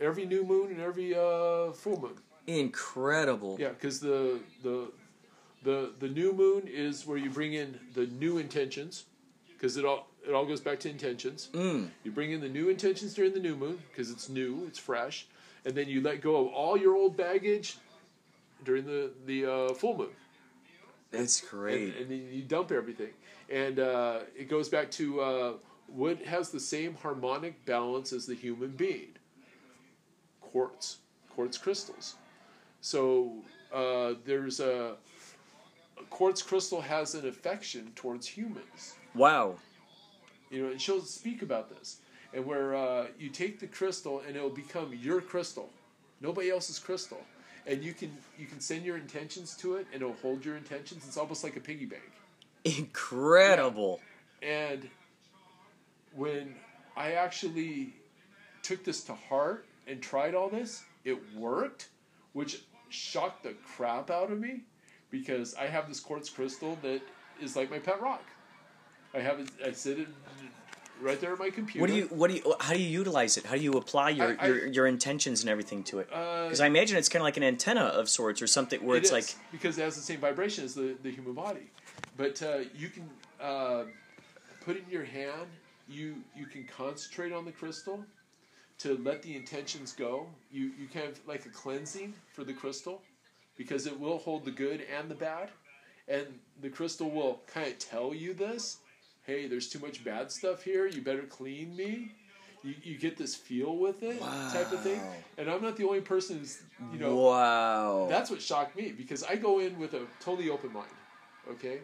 every 0.00 0.26
new 0.26 0.42
moon 0.42 0.72
and 0.72 0.80
every 0.80 1.14
uh, 1.14 1.70
full 1.70 2.00
moon. 2.00 2.14
Incredible. 2.48 3.56
Yeah, 3.60 3.68
because 3.68 4.00
the 4.00 4.40
the 4.64 4.90
the 5.62 5.92
the 6.00 6.08
new 6.08 6.32
moon 6.32 6.64
is 6.66 7.06
where 7.06 7.16
you 7.16 7.30
bring 7.30 7.52
in 7.52 7.78
the 7.94 8.06
new 8.08 8.38
intentions, 8.38 9.04
because 9.52 9.76
it 9.76 9.84
all 9.84 10.08
it 10.26 10.34
all 10.34 10.44
goes 10.44 10.60
back 10.60 10.80
to 10.80 10.90
intentions. 10.90 11.48
Mm. 11.52 11.90
You 12.02 12.10
bring 12.10 12.32
in 12.32 12.40
the 12.40 12.48
new 12.48 12.68
intentions 12.70 13.14
during 13.14 13.34
the 13.34 13.40
new 13.40 13.54
moon 13.54 13.78
because 13.90 14.10
it's 14.10 14.28
new, 14.28 14.64
it's 14.66 14.80
fresh, 14.80 15.28
and 15.64 15.74
then 15.74 15.88
you 15.88 16.00
let 16.00 16.20
go 16.20 16.36
of 16.36 16.48
all 16.48 16.76
your 16.76 16.94
old 16.96 17.16
baggage 17.16 17.76
during 18.64 18.84
the 18.86 19.10
the 19.26 19.46
uh, 19.46 19.74
full 19.74 19.96
moon, 19.96 20.10
That's 21.10 21.40
great. 21.40 21.94
and, 21.94 22.02
and 22.02 22.10
then 22.10 22.28
you 22.32 22.42
dump 22.42 22.72
everything, 22.72 23.12
and 23.50 23.78
uh, 23.78 24.20
it 24.36 24.48
goes 24.48 24.68
back 24.68 24.90
to 24.92 25.20
uh, 25.20 25.52
what 25.86 26.20
has 26.22 26.50
the 26.50 26.60
same 26.60 26.94
harmonic 26.94 27.64
balance 27.66 28.12
as 28.12 28.26
the 28.26 28.34
human 28.34 28.70
being. 28.70 29.08
Quartz, 30.40 30.98
quartz 31.30 31.56
crystals. 31.58 32.16
So 32.80 33.32
uh, 33.72 34.14
there's 34.24 34.58
a, 34.60 34.96
a 35.98 36.02
quartz 36.10 36.42
crystal 36.42 36.80
has 36.80 37.14
an 37.14 37.28
affection 37.28 37.92
towards 37.94 38.26
humans. 38.26 38.94
wow. 39.14 39.56
You 40.50 40.64
know, 40.64 40.70
and 40.72 40.80
she'll 40.80 41.02
speak 41.02 41.42
about 41.42 41.70
this, 41.70 41.98
and 42.32 42.44
where 42.46 42.74
uh, 42.74 43.06
you 43.18 43.28
take 43.28 43.60
the 43.60 43.66
crystal 43.66 44.22
and 44.26 44.36
it'll 44.36 44.50
become 44.50 44.92
your 45.00 45.20
crystal, 45.20 45.70
nobody 46.20 46.50
else's 46.50 46.78
crystal, 46.78 47.20
and 47.66 47.82
you 47.82 47.92
can 47.92 48.16
you 48.38 48.46
can 48.46 48.60
send 48.60 48.84
your 48.84 48.96
intentions 48.96 49.56
to 49.56 49.76
it, 49.76 49.86
and 49.92 50.02
it'll 50.02 50.14
hold 50.14 50.44
your 50.44 50.56
intentions. 50.56 51.04
It's 51.06 51.16
almost 51.16 51.44
like 51.44 51.56
a 51.56 51.60
piggy 51.60 51.86
bank. 51.86 52.10
Incredible. 52.64 54.00
And 54.42 54.88
when 56.14 56.54
I 56.96 57.12
actually 57.12 57.94
took 58.62 58.84
this 58.84 59.02
to 59.04 59.14
heart 59.14 59.66
and 59.86 60.02
tried 60.02 60.34
all 60.34 60.48
this, 60.48 60.82
it 61.04 61.18
worked, 61.34 61.88
which 62.32 62.62
shocked 62.88 63.44
the 63.44 63.54
crap 63.64 64.10
out 64.10 64.30
of 64.30 64.38
me 64.38 64.62
because 65.10 65.54
I 65.54 65.66
have 65.66 65.88
this 65.88 66.00
quartz 66.00 66.28
crystal 66.28 66.78
that 66.82 67.00
is 67.40 67.56
like 67.56 67.70
my 67.70 67.78
pet 67.78 68.00
rock. 68.00 68.24
I 69.14 69.20
have 69.20 69.40
it, 69.40 69.50
I 69.64 69.72
sit 69.72 69.98
it 69.98 70.08
right 71.00 71.20
there 71.20 71.32
on 71.32 71.38
my 71.38 71.50
computer. 71.50 71.80
What 71.80 71.88
do 71.88 71.94
you? 71.96 72.06
What 72.06 72.30
do 72.30 72.36
you? 72.36 72.54
How 72.60 72.72
do 72.74 72.80
you 72.80 72.88
utilize 72.88 73.36
it? 73.36 73.44
How 73.46 73.54
do 73.56 73.62
you 73.62 73.72
apply 73.72 74.10
your 74.10 74.28
I- 74.28 74.36
I- 74.38 74.46
your, 74.46 74.66
your 74.66 74.86
intentions 74.86 75.40
and 75.42 75.50
everything 75.50 75.82
to 75.84 76.00
it? 76.00 76.08
Uh, 76.12 76.44
Because 76.44 76.60
I 76.60 76.66
imagine 76.66 76.96
it's 76.96 77.08
kind 77.08 77.20
of 77.22 77.24
like 77.24 77.36
an 77.36 77.42
antenna 77.42 77.84
of 77.84 78.08
sorts, 78.08 78.42
or 78.42 78.46
something 78.46 78.84
where 78.84 78.96
It 78.96 79.00
it's 79.00 79.08
is, 79.08 79.12
like 79.12 79.34
because 79.52 79.78
it 79.78 79.82
has 79.82 79.96
the 79.96 80.02
same 80.02 80.18
vibration 80.20 80.64
as 80.64 80.74
the, 80.74 80.96
the 81.02 81.10
human 81.10 81.32
body, 81.34 81.70
but 82.16 82.42
uh, 82.42 82.58
you 82.76 82.88
can 82.88 83.08
uh, 83.40 83.84
put 84.60 84.76
it 84.76 84.84
in 84.86 84.90
your 84.90 85.04
hand. 85.04 85.48
You 85.88 86.16
you 86.36 86.46
can 86.46 86.64
concentrate 86.64 87.32
on 87.32 87.44
the 87.44 87.52
crystal 87.52 88.04
to 88.78 88.96
let 88.98 89.22
the 89.22 89.34
intentions 89.36 89.92
go. 89.92 90.26
You 90.52 90.72
you 90.78 90.86
kind 90.92 91.08
of 91.08 91.26
like 91.26 91.46
a 91.46 91.50
cleansing 91.50 92.14
for 92.32 92.44
the 92.44 92.52
crystal, 92.52 93.00
because 93.56 93.86
it 93.86 93.98
will 93.98 94.18
hold 94.18 94.44
the 94.44 94.50
good 94.50 94.84
and 94.96 95.10
the 95.10 95.14
bad, 95.14 95.48
and 96.08 96.26
the 96.60 96.68
crystal 96.68 97.10
will 97.10 97.40
kind 97.46 97.68
of 97.68 97.78
tell 97.78 98.12
you 98.14 98.34
this. 98.34 98.78
Hey, 99.30 99.46
there's 99.46 99.68
too 99.68 99.78
much 99.78 100.02
bad 100.02 100.32
stuff 100.32 100.64
here. 100.64 100.88
You 100.88 101.02
better 101.02 101.22
clean 101.22 101.76
me. 101.76 102.10
You, 102.64 102.74
you 102.82 102.98
get 102.98 103.16
this 103.16 103.36
feel 103.36 103.76
with 103.76 104.02
it, 104.02 104.20
type 104.20 104.72
of 104.72 104.82
thing. 104.82 105.00
And 105.38 105.48
I'm 105.48 105.62
not 105.62 105.76
the 105.76 105.84
only 105.84 106.00
person 106.00 106.38
who's 106.40 106.60
you 106.92 106.98
know 106.98 107.14
wow. 107.14 108.08
that's 108.10 108.28
what 108.28 108.42
shocked 108.42 108.74
me 108.76 108.90
because 108.90 109.22
I 109.22 109.36
go 109.36 109.60
in 109.60 109.78
with 109.78 109.94
a 109.94 110.02
totally 110.18 110.50
open 110.50 110.72
mind. 110.72 110.90
Okay, 111.48 111.78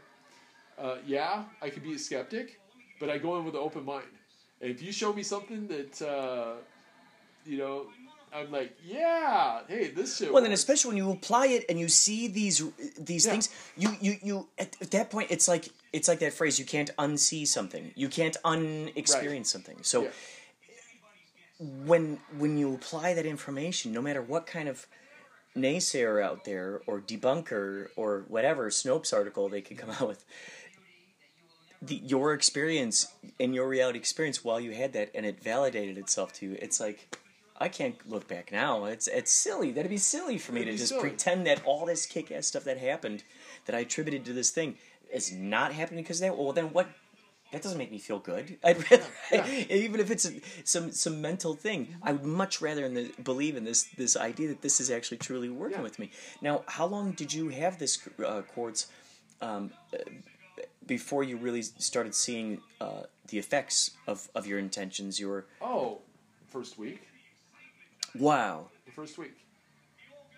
uh, 0.76 0.96
yeah, 1.06 1.44
I 1.62 1.70
could 1.70 1.84
be 1.84 1.94
a 1.94 1.98
skeptic, 2.00 2.58
but 2.98 3.10
I 3.10 3.16
go 3.16 3.38
in 3.38 3.44
with 3.44 3.54
an 3.54 3.60
open 3.60 3.84
mind. 3.84 4.14
And 4.60 4.68
if 4.68 4.82
you 4.82 4.90
show 4.90 5.12
me 5.12 5.22
something 5.22 5.68
that 5.68 6.02
uh, 6.02 6.54
you 7.44 7.58
know 7.58 7.86
I'm 8.36 8.52
like, 8.52 8.76
yeah, 8.84 9.60
hey, 9.66 9.88
this 9.88 10.18
shit. 10.18 10.30
Well, 10.30 10.42
then 10.42 10.50
works. 10.50 10.60
especially 10.60 10.90
when 10.90 10.98
you 10.98 11.10
apply 11.10 11.46
it 11.46 11.64
and 11.70 11.80
you 11.80 11.88
see 11.88 12.28
these 12.28 12.62
these 12.98 13.24
Yeah. 13.24 13.32
things, 13.32 13.48
you 13.76 13.96
you 14.00 14.16
you 14.22 14.48
at, 14.58 14.76
at 14.80 14.90
that 14.90 15.10
point 15.10 15.30
it's 15.30 15.48
like 15.48 15.70
it's 15.94 16.06
like 16.06 16.18
that 16.18 16.34
phrase: 16.34 16.58
you 16.58 16.66
can't 16.66 16.90
unsee 16.98 17.46
something, 17.46 17.92
you 17.94 18.08
can't 18.08 18.36
unexperience 18.44 19.50
something. 19.50 19.78
So 19.82 20.02
Yeah. 20.02 20.10
when 21.58 22.20
when 22.36 22.58
you 22.58 22.74
apply 22.74 23.14
that 23.14 23.24
information, 23.24 23.92
no 23.92 24.02
matter 24.02 24.20
what 24.20 24.46
kind 24.46 24.68
of 24.68 24.86
naysayer 25.56 26.22
out 26.22 26.44
there 26.44 26.82
or 26.86 27.00
debunker 27.00 27.88
or 27.96 28.26
whatever 28.28 28.68
Snopes 28.68 29.14
article 29.14 29.48
they 29.48 29.62
could 29.62 29.78
come 29.78 29.88
out 29.88 30.06
with, 30.06 30.22
the, 31.80 31.94
your 31.96 32.34
experience 32.34 33.06
and 33.40 33.54
your 33.54 33.66
reality 33.66 33.98
experience 33.98 34.44
while 34.44 34.60
you 34.60 34.72
had 34.72 34.92
that 34.92 35.10
and 35.14 35.24
it 35.24 35.42
validated 35.42 35.96
itself 35.96 36.34
to 36.34 36.46
you, 36.46 36.58
it's 36.60 36.78
like. 36.80 37.16
I 37.58 37.68
can't 37.68 37.96
look 38.08 38.28
back 38.28 38.52
now. 38.52 38.84
It's 38.84 39.06
it's 39.08 39.30
silly. 39.30 39.72
That'd 39.72 39.90
be 39.90 39.96
silly 39.98 40.38
for 40.38 40.52
me 40.52 40.62
It'd 40.62 40.74
to 40.74 40.78
just 40.78 40.90
silly. 40.90 41.02
pretend 41.08 41.46
that 41.46 41.64
all 41.64 41.86
this 41.86 42.06
kick 42.06 42.30
ass 42.30 42.46
stuff 42.46 42.64
that 42.64 42.78
happened 42.78 43.24
that 43.66 43.74
I 43.74 43.80
attributed 43.80 44.24
to 44.26 44.32
this 44.32 44.50
thing 44.50 44.76
is 45.12 45.32
not 45.32 45.72
happening 45.72 46.02
because 46.04 46.20
of 46.20 46.28
that. 46.28 46.36
Well, 46.38 46.52
then 46.52 46.66
what? 46.72 46.88
That 47.52 47.62
doesn't 47.62 47.78
make 47.78 47.92
me 47.92 47.98
feel 47.98 48.18
good. 48.18 48.58
I'd 48.64 48.90
rather, 48.90 49.04
even 49.70 50.00
if 50.00 50.10
it's 50.10 50.26
a, 50.26 50.32
some 50.64 50.90
some 50.90 51.22
mental 51.22 51.54
thing, 51.54 51.94
I 52.02 52.12
would 52.12 52.24
much 52.24 52.60
rather 52.60 52.84
in 52.84 52.94
the, 52.94 53.12
believe 53.22 53.56
in 53.56 53.64
this 53.64 53.84
this 53.96 54.16
idea 54.16 54.48
that 54.48 54.62
this 54.62 54.80
is 54.80 54.90
actually 54.90 55.18
truly 55.18 55.48
working 55.48 55.78
Yeah. 55.78 55.82
with 55.82 55.98
me. 55.98 56.10
Now, 56.42 56.64
how 56.66 56.86
long 56.86 57.12
did 57.12 57.32
you 57.32 57.48
have 57.50 57.78
this 57.78 57.98
uh, 58.24 58.42
quartz 58.42 58.88
um, 59.40 59.70
uh, 59.94 59.98
before 60.86 61.22
you 61.24 61.36
really 61.36 61.62
started 61.62 62.14
seeing 62.14 62.60
uh, 62.80 63.02
the 63.28 63.38
effects 63.38 63.92
of, 64.08 64.28
of 64.34 64.46
your 64.46 64.58
intentions? 64.58 65.20
Your 65.20 65.46
oh, 65.62 65.98
first 66.50 66.76
week, 66.78 67.00
wow. 68.18 68.68
the 68.84 68.92
first 68.92 69.18
week. 69.18 69.34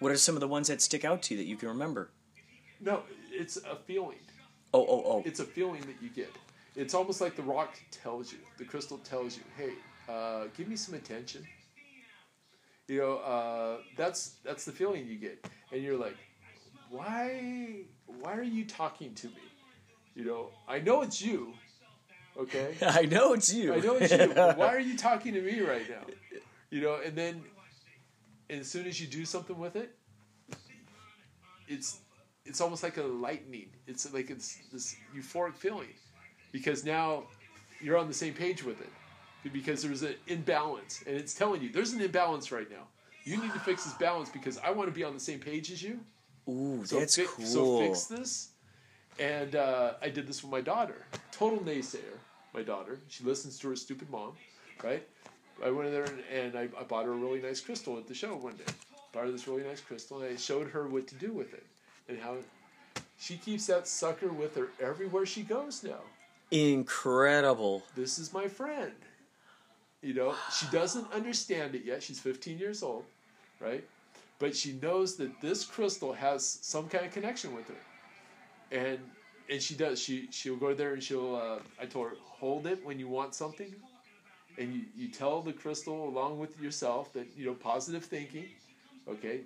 What 0.00 0.12
are 0.12 0.16
some 0.16 0.36
of 0.36 0.40
the 0.40 0.48
ones 0.48 0.68
that 0.68 0.80
stick 0.80 1.04
out 1.04 1.22
to 1.22 1.34
you 1.34 1.38
that 1.40 1.46
you 1.46 1.56
can 1.56 1.68
remember? 1.68 2.10
No, 2.80 3.02
it's 3.32 3.56
a 3.56 3.76
feeling. 3.76 4.18
Oh, 4.72 4.84
oh, 4.88 5.02
oh. 5.06 5.22
It's 5.24 5.40
a 5.40 5.44
feeling 5.44 5.80
that 5.82 5.96
you 6.00 6.08
get. 6.10 6.32
It's 6.76 6.94
almost 6.94 7.20
like 7.20 7.34
the 7.34 7.42
rock 7.42 7.78
tells 7.90 8.30
you, 8.30 8.38
the 8.58 8.64
crystal 8.64 8.98
tells 8.98 9.36
you, 9.36 9.42
hey, 9.56 9.72
uh, 10.08 10.44
give 10.56 10.68
me 10.68 10.76
some 10.76 10.94
attention. 10.94 11.44
You 12.86 12.98
know, 13.00 13.16
uh, 13.18 13.78
that's 13.96 14.36
that's 14.44 14.64
the 14.64 14.72
feeling 14.72 15.06
you 15.06 15.16
get, 15.16 15.46
and 15.72 15.82
you're 15.82 15.98
like, 15.98 16.16
why 16.88 17.82
why 18.06 18.34
are 18.34 18.42
you 18.42 18.64
talking 18.64 19.14
to 19.14 19.26
me? 19.26 19.42
You 20.14 20.24
know, 20.24 20.50
I 20.66 20.78
know 20.78 21.02
it's 21.02 21.20
you. 21.20 21.52
Okay, 22.38 22.76
I 22.82 23.02
know 23.02 23.34
it's 23.34 23.52
you. 23.52 23.74
I 23.74 23.80
know 23.80 23.96
it's 23.96 24.12
you. 24.12 24.32
why 24.56 24.68
are 24.74 24.80
you 24.80 24.96
talking 24.96 25.34
to 25.34 25.42
me 25.42 25.60
right 25.60 25.88
now? 25.90 26.40
You 26.70 26.80
know, 26.80 27.00
and 27.04 27.14
then 27.14 27.42
as 28.50 28.68
soon 28.68 28.86
as 28.86 29.00
you 29.00 29.06
do 29.06 29.24
something 29.24 29.58
with 29.58 29.76
it, 29.76 29.94
it's 31.66 32.00
it's 32.44 32.60
almost 32.60 32.82
like 32.82 32.96
a 32.96 33.02
lightning. 33.02 33.68
It's 33.86 34.10
like 34.12 34.30
it's 34.30 34.58
this 34.72 34.96
euphoric 35.14 35.54
feeling 35.56 35.92
because 36.52 36.84
now 36.84 37.24
you're 37.80 37.98
on 37.98 38.08
the 38.08 38.14
same 38.14 38.32
page 38.32 38.64
with 38.64 38.80
it 38.80 38.90
because 39.52 39.82
there's 39.82 40.02
an 40.02 40.14
imbalance 40.26 41.02
and 41.06 41.16
it's 41.16 41.34
telling 41.34 41.62
you 41.62 41.70
there's 41.70 41.92
an 41.92 42.00
imbalance 42.00 42.50
right 42.50 42.70
now. 42.70 42.86
You 43.24 43.36
need 43.40 43.52
to 43.52 43.60
fix 43.60 43.84
this 43.84 43.92
balance 43.94 44.30
because 44.30 44.58
I 44.58 44.70
want 44.70 44.88
to 44.88 44.94
be 44.94 45.04
on 45.04 45.12
the 45.12 45.20
same 45.20 45.38
page 45.38 45.70
as 45.70 45.82
you. 45.82 46.00
Ooh, 46.48 46.82
So 46.84 46.98
that's 47.00 47.16
fi- 47.16 47.26
cool. 47.26 47.44
So 47.44 47.78
fix 47.78 48.04
this. 48.04 48.50
And 49.18 49.56
uh, 49.56 49.94
I 50.00 50.08
did 50.08 50.26
this 50.26 50.42
with 50.42 50.50
my 50.50 50.60
daughter. 50.60 51.04
Total 51.32 51.58
naysayer, 51.58 52.16
my 52.54 52.62
daughter. 52.62 53.00
She 53.08 53.24
listens 53.24 53.58
to 53.58 53.68
her 53.68 53.76
stupid 53.76 54.08
mom, 54.10 54.32
right? 54.82 55.06
I 55.64 55.70
went 55.70 55.88
in 55.88 55.94
there 55.94 56.04
and, 56.04 56.20
and 56.32 56.56
I, 56.56 56.68
I 56.78 56.84
bought 56.84 57.04
her 57.06 57.12
a 57.12 57.16
really 57.16 57.40
nice 57.40 57.60
crystal 57.60 57.96
at 57.98 58.06
the 58.06 58.14
show 58.14 58.36
one 58.36 58.56
day. 58.56 58.72
Bought 59.12 59.24
her 59.24 59.30
this 59.30 59.48
really 59.48 59.64
nice 59.64 59.80
crystal 59.80 60.20
and 60.22 60.32
I 60.32 60.36
showed 60.36 60.68
her 60.68 60.86
what 60.86 61.06
to 61.08 61.14
do 61.14 61.32
with 61.32 61.54
it 61.54 61.64
and 62.08 62.18
how 62.18 62.36
she 63.18 63.36
keeps 63.36 63.66
that 63.66 63.88
sucker 63.88 64.28
with 64.28 64.56
her 64.56 64.68
everywhere 64.80 65.26
she 65.26 65.42
goes 65.42 65.82
now. 65.82 66.00
Incredible. 66.50 67.82
This 67.96 68.18
is 68.18 68.32
my 68.32 68.48
friend. 68.48 68.92
You 70.00 70.14
know, 70.14 70.34
she 70.56 70.66
doesn't 70.70 71.12
understand 71.12 71.74
it 71.74 71.84
yet. 71.84 72.02
She's 72.02 72.20
15 72.20 72.58
years 72.58 72.82
old, 72.82 73.04
right? 73.60 73.84
But 74.38 74.54
she 74.54 74.78
knows 74.80 75.16
that 75.16 75.40
this 75.40 75.64
crystal 75.64 76.12
has 76.12 76.46
some 76.62 76.88
kind 76.88 77.04
of 77.04 77.12
connection 77.12 77.54
with 77.54 77.66
her. 77.68 77.74
And 78.70 78.98
and 79.50 79.60
she 79.60 79.74
does. 79.74 79.98
She 80.00 80.28
she'll 80.30 80.56
go 80.56 80.74
there 80.74 80.92
and 80.92 81.02
she'll 81.02 81.34
uh, 81.34 81.58
I 81.80 81.86
told 81.86 82.10
her, 82.10 82.16
hold 82.20 82.66
it 82.66 82.84
when 82.84 82.98
you 82.98 83.08
want 83.08 83.34
something. 83.34 83.74
And 84.58 84.74
you, 84.74 84.82
you 84.96 85.08
tell 85.08 85.40
the 85.40 85.52
crystal 85.52 86.08
along 86.08 86.38
with 86.38 86.60
yourself 86.60 87.12
that, 87.12 87.26
you 87.36 87.46
know, 87.46 87.54
positive 87.54 88.04
thinking, 88.04 88.46
okay? 89.08 89.42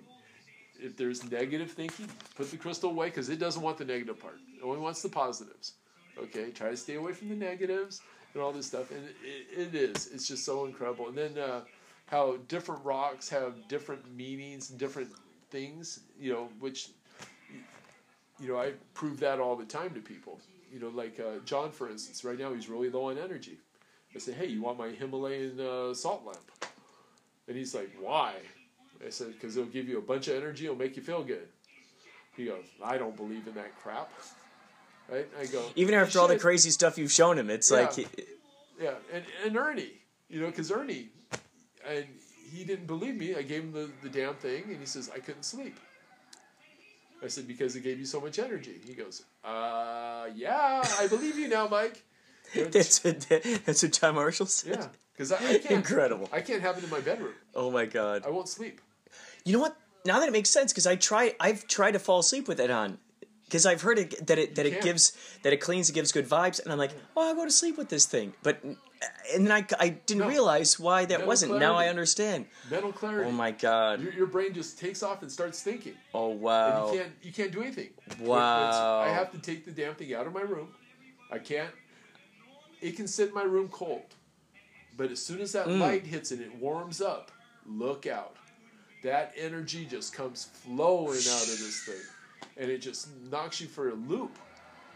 If 0.79 0.97
there's 0.97 1.29
negative 1.29 1.71
thinking, 1.71 2.09
put 2.35 2.49
the 2.49 2.57
crystal 2.57 2.89
away 2.89 3.07
because 3.09 3.29
it 3.29 3.39
doesn't 3.39 3.61
want 3.61 3.77
the 3.77 3.85
negative 3.85 4.19
part. 4.19 4.39
It 4.57 4.63
only 4.63 4.79
wants 4.79 5.01
the 5.03 5.09
positives. 5.09 5.73
Okay, 6.17 6.51
try 6.51 6.69
to 6.69 6.77
stay 6.77 6.95
away 6.95 7.13
from 7.13 7.29
the 7.29 7.35
negatives 7.35 8.01
and 8.33 8.41
all 8.41 8.51
this 8.51 8.65
stuff. 8.65 8.91
And 8.91 9.03
it, 9.23 9.59
it 9.59 9.75
is. 9.75 10.09
It's 10.13 10.27
just 10.27 10.45
so 10.45 10.65
incredible. 10.65 11.09
And 11.09 11.17
then 11.17 11.37
uh, 11.37 11.61
how 12.07 12.37
different 12.47 12.83
rocks 12.83 13.29
have 13.29 13.67
different 13.67 14.15
meanings 14.15 14.71
and 14.71 14.79
different 14.79 15.09
things, 15.51 16.01
you 16.19 16.33
know, 16.33 16.49
which, 16.59 16.89
you 18.39 18.47
know, 18.47 18.59
I 18.59 18.73
prove 18.93 19.19
that 19.19 19.39
all 19.39 19.55
the 19.55 19.65
time 19.65 19.91
to 19.91 19.99
people. 19.99 20.39
You 20.71 20.79
know, 20.79 20.89
like 20.89 21.19
uh, 21.19 21.39
John, 21.45 21.71
for 21.71 21.89
instance, 21.89 22.23
right 22.23 22.37
now 22.37 22.51
he's 22.51 22.67
really 22.67 22.89
low 22.89 23.09
on 23.11 23.17
energy. 23.19 23.57
I 24.15 24.19
said, 24.19 24.35
hey, 24.35 24.47
you 24.47 24.61
want 24.61 24.77
my 24.77 24.89
Himalayan 24.89 25.59
uh, 25.59 25.93
salt 25.93 26.23
lamp? 26.25 26.39
And 27.47 27.57
he's 27.57 27.73
like, 27.73 27.91
why? 27.99 28.35
I 29.05 29.09
said, 29.09 29.33
because 29.33 29.57
it'll 29.57 29.69
give 29.69 29.87
you 29.87 29.97
a 29.97 30.01
bunch 30.01 30.27
of 30.27 30.35
energy, 30.35 30.65
it'll 30.65 30.77
make 30.77 30.95
you 30.95 31.03
feel 31.03 31.23
good. 31.23 31.47
He 32.37 32.45
goes, 32.45 32.63
I 32.83 32.97
don't 32.97 33.15
believe 33.15 33.47
in 33.47 33.53
that 33.55 33.75
crap. 33.81 34.11
Right? 35.09 35.27
I 35.39 35.45
go, 35.45 35.65
Even 35.75 35.95
after 35.95 36.19
all 36.19 36.27
the 36.27 36.39
crazy 36.39 36.69
stuff 36.69 36.97
you've 36.97 37.11
shown 37.11 37.37
him, 37.37 37.49
it's 37.49 37.69
Yeah. 37.69 37.77
like 37.77 38.27
Yeah, 38.79 38.93
and, 39.11 39.23
and 39.45 39.57
Ernie, 39.57 40.01
you 40.29 40.39
know, 40.39 40.47
because 40.47 40.71
Ernie, 40.71 41.09
and 41.87 42.05
he 42.51 42.63
didn't 42.63 42.87
believe 42.87 43.15
me. 43.15 43.35
I 43.35 43.41
gave 43.41 43.63
him 43.63 43.71
the, 43.71 43.89
the 44.01 44.09
damn 44.09 44.35
thing, 44.35 44.63
and 44.67 44.79
he 44.79 44.85
says, 44.85 45.09
I 45.13 45.19
couldn't 45.19 45.43
sleep. 45.43 45.79
I 47.23 47.27
said, 47.27 47.47
because 47.47 47.75
it 47.75 47.81
gave 47.81 47.99
you 47.99 48.05
so 48.05 48.19
much 48.19 48.39
energy. 48.39 48.79
He 48.85 48.93
goes, 48.93 49.23
uh, 49.43 50.27
yeah, 50.35 50.83
I 50.99 51.07
believe 51.07 51.37
you 51.37 51.47
now, 51.47 51.67
Mike. 51.67 52.03
That's 52.71 53.03
what 53.03 53.19
that's 53.65 53.81
what 53.83 53.91
John 53.93 54.15
Marshall 54.15 54.45
said. 54.45 54.75
yeah, 54.79 54.87
because 55.13 55.31
I, 55.31 55.37
I 55.37 55.57
can't. 55.57 55.71
Incredible. 55.71 56.29
I 56.31 56.41
can't 56.41 56.61
have 56.61 56.77
it 56.77 56.83
in 56.83 56.89
my 56.89 56.99
bedroom. 56.99 57.33
Oh 57.55 57.71
my 57.71 57.85
god. 57.85 58.23
I 58.25 58.29
won't 58.29 58.47
sleep. 58.49 58.79
You 59.45 59.53
know 59.53 59.59
what? 59.59 59.75
Now 60.05 60.19
that 60.19 60.27
it 60.27 60.31
makes 60.33 60.49
sense, 60.49 60.71
because 60.71 60.85
I 60.85 60.95
try, 60.95 61.33
I've 61.39 61.65
tried 61.67 61.91
to 61.91 61.99
fall 61.99 62.19
asleep 62.19 62.47
with 62.47 62.59
it 62.59 62.69
on, 62.69 62.97
because 63.45 63.65
I've 63.65 63.81
heard 63.81 63.97
it 63.99 64.27
that 64.27 64.37
it 64.37 64.55
that 64.55 64.65
it 64.65 64.81
gives 64.81 65.13
that 65.43 65.53
it 65.53 65.57
cleans, 65.57 65.89
it 65.89 65.93
gives 65.93 66.11
good 66.11 66.27
vibes, 66.27 66.61
and 66.61 66.71
I'm 66.71 66.77
like, 66.77 66.91
oh, 67.15 67.29
I'll 67.29 67.35
go 67.35 67.45
to 67.45 67.51
sleep 67.51 67.77
with 67.77 67.89
this 67.89 68.05
thing. 68.05 68.33
But 68.43 68.61
and 68.63 68.77
then 69.47 69.51
I, 69.51 69.65
I 69.79 69.89
didn't 69.89 70.21
No. 70.23 70.29
realize 70.29 70.79
why 70.79 71.01
that 71.05 71.09
Mental 71.09 71.27
wasn't. 71.27 71.59
Now 71.59 71.75
I 71.75 71.87
understand. 71.87 72.45
Mental 72.69 72.91
clarity. 72.93 73.27
Oh 73.29 73.31
my 73.31 73.51
god. 73.51 74.01
Your, 74.01 74.13
your 74.13 74.27
brain 74.27 74.53
just 74.53 74.77
takes 74.79 75.03
off 75.03 75.21
and 75.23 75.31
starts 75.31 75.61
thinking. 75.61 75.93
Oh 76.13 76.29
wow. 76.29 76.85
And 76.87 76.93
you 76.93 76.99
can't 77.01 77.13
you 77.23 77.31
can't 77.33 77.51
do 77.51 77.61
anything. 77.61 77.89
Wow. 78.19 78.99
I 79.01 79.09
have 79.09 79.31
to 79.31 79.39
take 79.39 79.65
the 79.65 79.71
damn 79.71 79.95
thing 79.95 80.13
out 80.13 80.27
of 80.27 80.33
my 80.33 80.41
room. 80.41 80.69
I 81.31 81.39
can't. 81.39 81.69
It 82.83 82.97
can 82.97 83.07
sit 83.07 83.29
in 83.29 83.33
my 83.33 83.43
room 83.43 83.69
cold, 83.69 84.13
but 84.97 85.09
as 85.09 85.25
soon 85.25 85.39
as 85.39 85.53
that 85.53 85.67
Mm. 85.67 85.79
light 85.79 86.05
hits 86.05 86.33
it, 86.33 86.41
it 86.41 86.53
warms 86.55 87.01
up. 87.01 87.31
Look 87.65 88.05
out! 88.05 88.35
That 89.03 89.33
energy 89.37 89.85
just 89.85 90.11
comes 90.11 90.43
flowing 90.43 91.15
out 91.17 91.43
of 91.43 91.59
this 91.59 91.85
thing, 91.85 92.01
and 92.57 92.69
it 92.69 92.79
just 92.79 93.07
knocks 93.31 93.61
you 93.61 93.67
for 93.67 93.89
a 93.89 93.93
loop. 93.93 94.37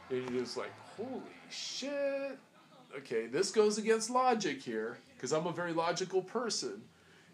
And 0.10 0.30
you're 0.30 0.42
just 0.44 0.58
like, 0.58 0.72
holy 0.98 1.22
shit! 1.50 2.38
Okay, 2.98 3.28
this 3.28 3.52
goes 3.52 3.78
against 3.78 4.10
logic 4.10 4.62
here 4.62 4.98
because 5.16 5.32
I'm 5.32 5.48
a 5.48 5.52
very 5.54 5.72
logical 5.72 6.22
person, 6.22 6.84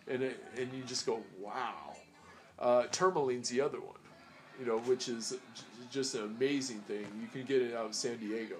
and 0.07 0.21
it, 0.21 0.43
and 0.55 0.71
you 0.71 0.83
just 0.83 1.07
go, 1.07 1.23
wow. 1.39 1.95
Uh, 2.59 2.83
tourmaline's 2.91 3.49
the 3.49 3.59
other 3.59 3.79
one, 3.81 3.97
you 4.59 4.67
know, 4.67 4.77
which 4.79 5.09
is 5.09 5.31
j- 5.55 5.63
just 5.89 6.13
an 6.13 6.23
amazing 6.25 6.79
thing. 6.81 7.05
You 7.19 7.27
can 7.27 7.43
get 7.43 7.63
it 7.63 7.73
out 7.73 7.87
of 7.87 7.95
San 7.95 8.17
Diego. 8.17 8.57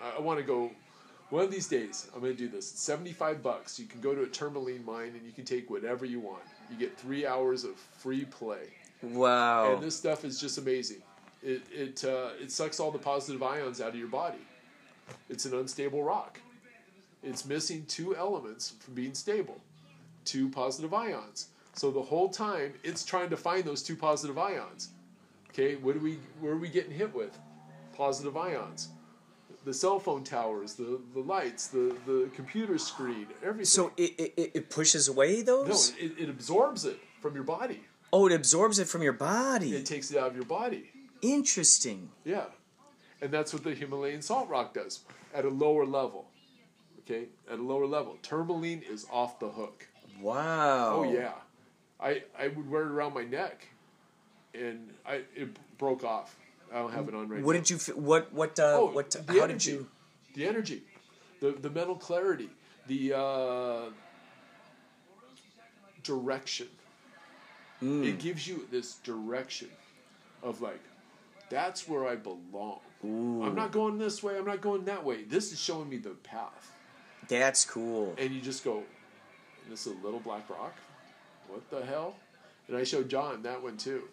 I, 0.00 0.18
I 0.18 0.20
want 0.20 0.38
to 0.38 0.44
go. 0.44 0.70
One 1.32 1.44
of 1.44 1.50
these 1.50 1.66
days, 1.66 2.10
I'm 2.14 2.20
going 2.20 2.36
to 2.36 2.38
do 2.38 2.46
this. 2.46 2.72
It's 2.72 2.82
75 2.82 3.42
bucks. 3.42 3.78
You 3.78 3.86
can 3.86 4.02
go 4.02 4.14
to 4.14 4.24
a 4.24 4.26
tourmaline 4.26 4.84
mine 4.84 5.14
and 5.16 5.24
you 5.24 5.32
can 5.32 5.46
take 5.46 5.70
whatever 5.70 6.04
you 6.04 6.20
want. 6.20 6.42
You 6.70 6.76
get 6.76 6.98
three 6.98 7.26
hours 7.26 7.64
of 7.64 7.74
free 7.76 8.26
play, 8.26 8.68
Wow. 9.02 9.72
and 9.72 9.82
this 9.82 9.96
stuff 9.96 10.26
is 10.26 10.38
just 10.38 10.58
amazing. 10.58 10.98
It 11.42 11.62
it 11.72 12.04
uh, 12.04 12.32
it 12.38 12.52
sucks 12.52 12.78
all 12.80 12.90
the 12.90 12.98
positive 12.98 13.42
ions 13.42 13.80
out 13.80 13.88
of 13.88 13.96
your 13.96 14.08
body. 14.08 14.44
It's 15.30 15.46
an 15.46 15.54
unstable 15.58 16.04
rock. 16.04 16.38
It's 17.22 17.46
missing 17.46 17.86
two 17.88 18.14
elements 18.14 18.74
from 18.80 18.92
being 18.92 19.14
stable, 19.14 19.58
two 20.26 20.50
positive 20.50 20.92
ions. 20.92 21.48
So 21.72 21.90
the 21.90 22.02
whole 22.02 22.28
time 22.28 22.74
it's 22.84 23.06
trying 23.06 23.30
to 23.30 23.38
find 23.38 23.64
those 23.64 23.82
two 23.82 23.96
positive 23.96 24.36
ions. 24.36 24.90
Okay, 25.48 25.76
what 25.76 25.94
do 25.94 26.00
we 26.00 26.18
where 26.42 26.52
are 26.52 26.58
we 26.58 26.68
getting 26.68 26.92
hit 26.92 27.14
with? 27.14 27.38
Positive 27.96 28.36
ions. 28.36 28.88
The 29.64 29.74
cell 29.74 29.98
phone 29.98 30.24
towers, 30.24 30.74
the, 30.74 31.00
the 31.14 31.20
lights, 31.20 31.68
the, 31.68 31.96
the 32.06 32.30
computer 32.34 32.78
screen, 32.78 33.26
everything. 33.42 33.64
So 33.64 33.92
it, 33.96 34.12
it, 34.18 34.50
it 34.54 34.70
pushes 34.70 35.08
away 35.08 35.42
no, 35.46 35.64
those? 35.64 35.92
it, 35.98 36.12
it 36.18 36.28
absorbs 36.28 36.84
it 36.84 36.98
from 37.20 37.34
your 37.34 37.44
body. 37.44 37.80
oh, 38.12 38.26
it 38.26 38.32
absorbs 38.32 38.78
it 38.78 38.88
from 38.88 39.02
your 39.02 39.12
body. 39.12 39.74
It 39.74 39.86
takes 39.86 40.10
it 40.10 40.18
out 40.18 40.28
of 40.28 40.36
your 40.36 40.44
body. 40.44 40.90
Interesting. 41.22 42.10
Yeah. 42.24 42.44
And 43.20 43.30
that's 43.30 43.52
what 43.52 43.62
the 43.62 43.74
Himalayan 43.74 44.22
salt 44.22 44.48
rock 44.48 44.74
does 44.74 45.00
at 45.32 45.44
a 45.44 45.48
lower 45.48 45.86
level. 45.86 46.26
Okay? 47.00 47.26
At 47.50 47.58
a 47.58 47.62
lower 47.62 47.86
level. 47.86 48.18
Tourmaline 48.22 48.82
is 48.90 49.06
off 49.12 49.38
the 49.38 49.48
hook. 49.48 49.86
Wow. 50.20 50.96
Oh, 50.96 51.12
yeah. 51.12 51.32
I, 52.00 52.22
I 52.38 52.48
would 52.48 52.68
wear 52.68 52.82
it 52.82 52.90
around 52.90 53.14
my 53.14 53.24
neck 53.24 53.68
and 54.54 54.90
I 55.06 55.22
it 55.34 55.56
broke 55.78 56.04
off. 56.04 56.36
I 56.72 56.78
don't 56.78 56.92
have 56.92 57.08
it 57.08 57.14
on 57.14 57.28
right 57.28 57.30
What 57.30 57.38
now. 57.40 57.46
What 57.46 57.52
did 57.54 57.70
you? 57.70 57.76
f- 57.76 57.94
What? 57.96 58.32
What? 58.32 58.58
Uh, 58.58 58.78
Oh, 58.80 58.86
what? 58.92 59.14
How 59.28 59.34
energy. 59.42 59.72
did 59.72 59.78
you? 59.80 59.88
The 60.34 60.46
energy, 60.46 60.82
the 61.40 61.52
the 61.52 61.68
mental 61.70 61.96
clarity, 61.96 62.48
the 62.86 63.12
uh, 63.14 63.90
direction. 66.02 66.68
Mm. 67.82 68.06
It 68.06 68.18
gives 68.18 68.46
you 68.46 68.66
this 68.70 68.94
direction 68.96 69.68
of 70.42 70.60
like, 70.60 70.80
that's 71.50 71.88
where 71.88 72.06
I 72.06 72.16
belong. 72.16 72.80
I'm 73.04 73.56
not 73.56 73.72
going 73.72 73.98
this 73.98 74.22
way. 74.22 74.38
I'm 74.38 74.44
not 74.46 74.60
going 74.60 74.84
that 74.84 75.04
way. 75.04 75.24
This 75.24 75.52
is 75.52 75.58
showing 75.60 75.88
me 75.90 75.96
the 75.96 76.10
path. 76.10 76.70
That's 77.26 77.64
cool. 77.64 78.14
And 78.16 78.32
you 78.32 78.40
just 78.40 78.62
go, 78.62 78.84
this 79.68 79.86
is 79.86 79.92
a 80.00 80.04
little 80.04 80.20
black 80.20 80.48
rock. 80.48 80.74
What 81.48 81.68
the 81.70 81.84
hell? 81.84 82.14
And 82.68 82.76
I 82.76 82.84
showed 82.84 83.08
John 83.08 83.42
that 83.42 83.60
one 83.60 83.76
too. 83.76 84.04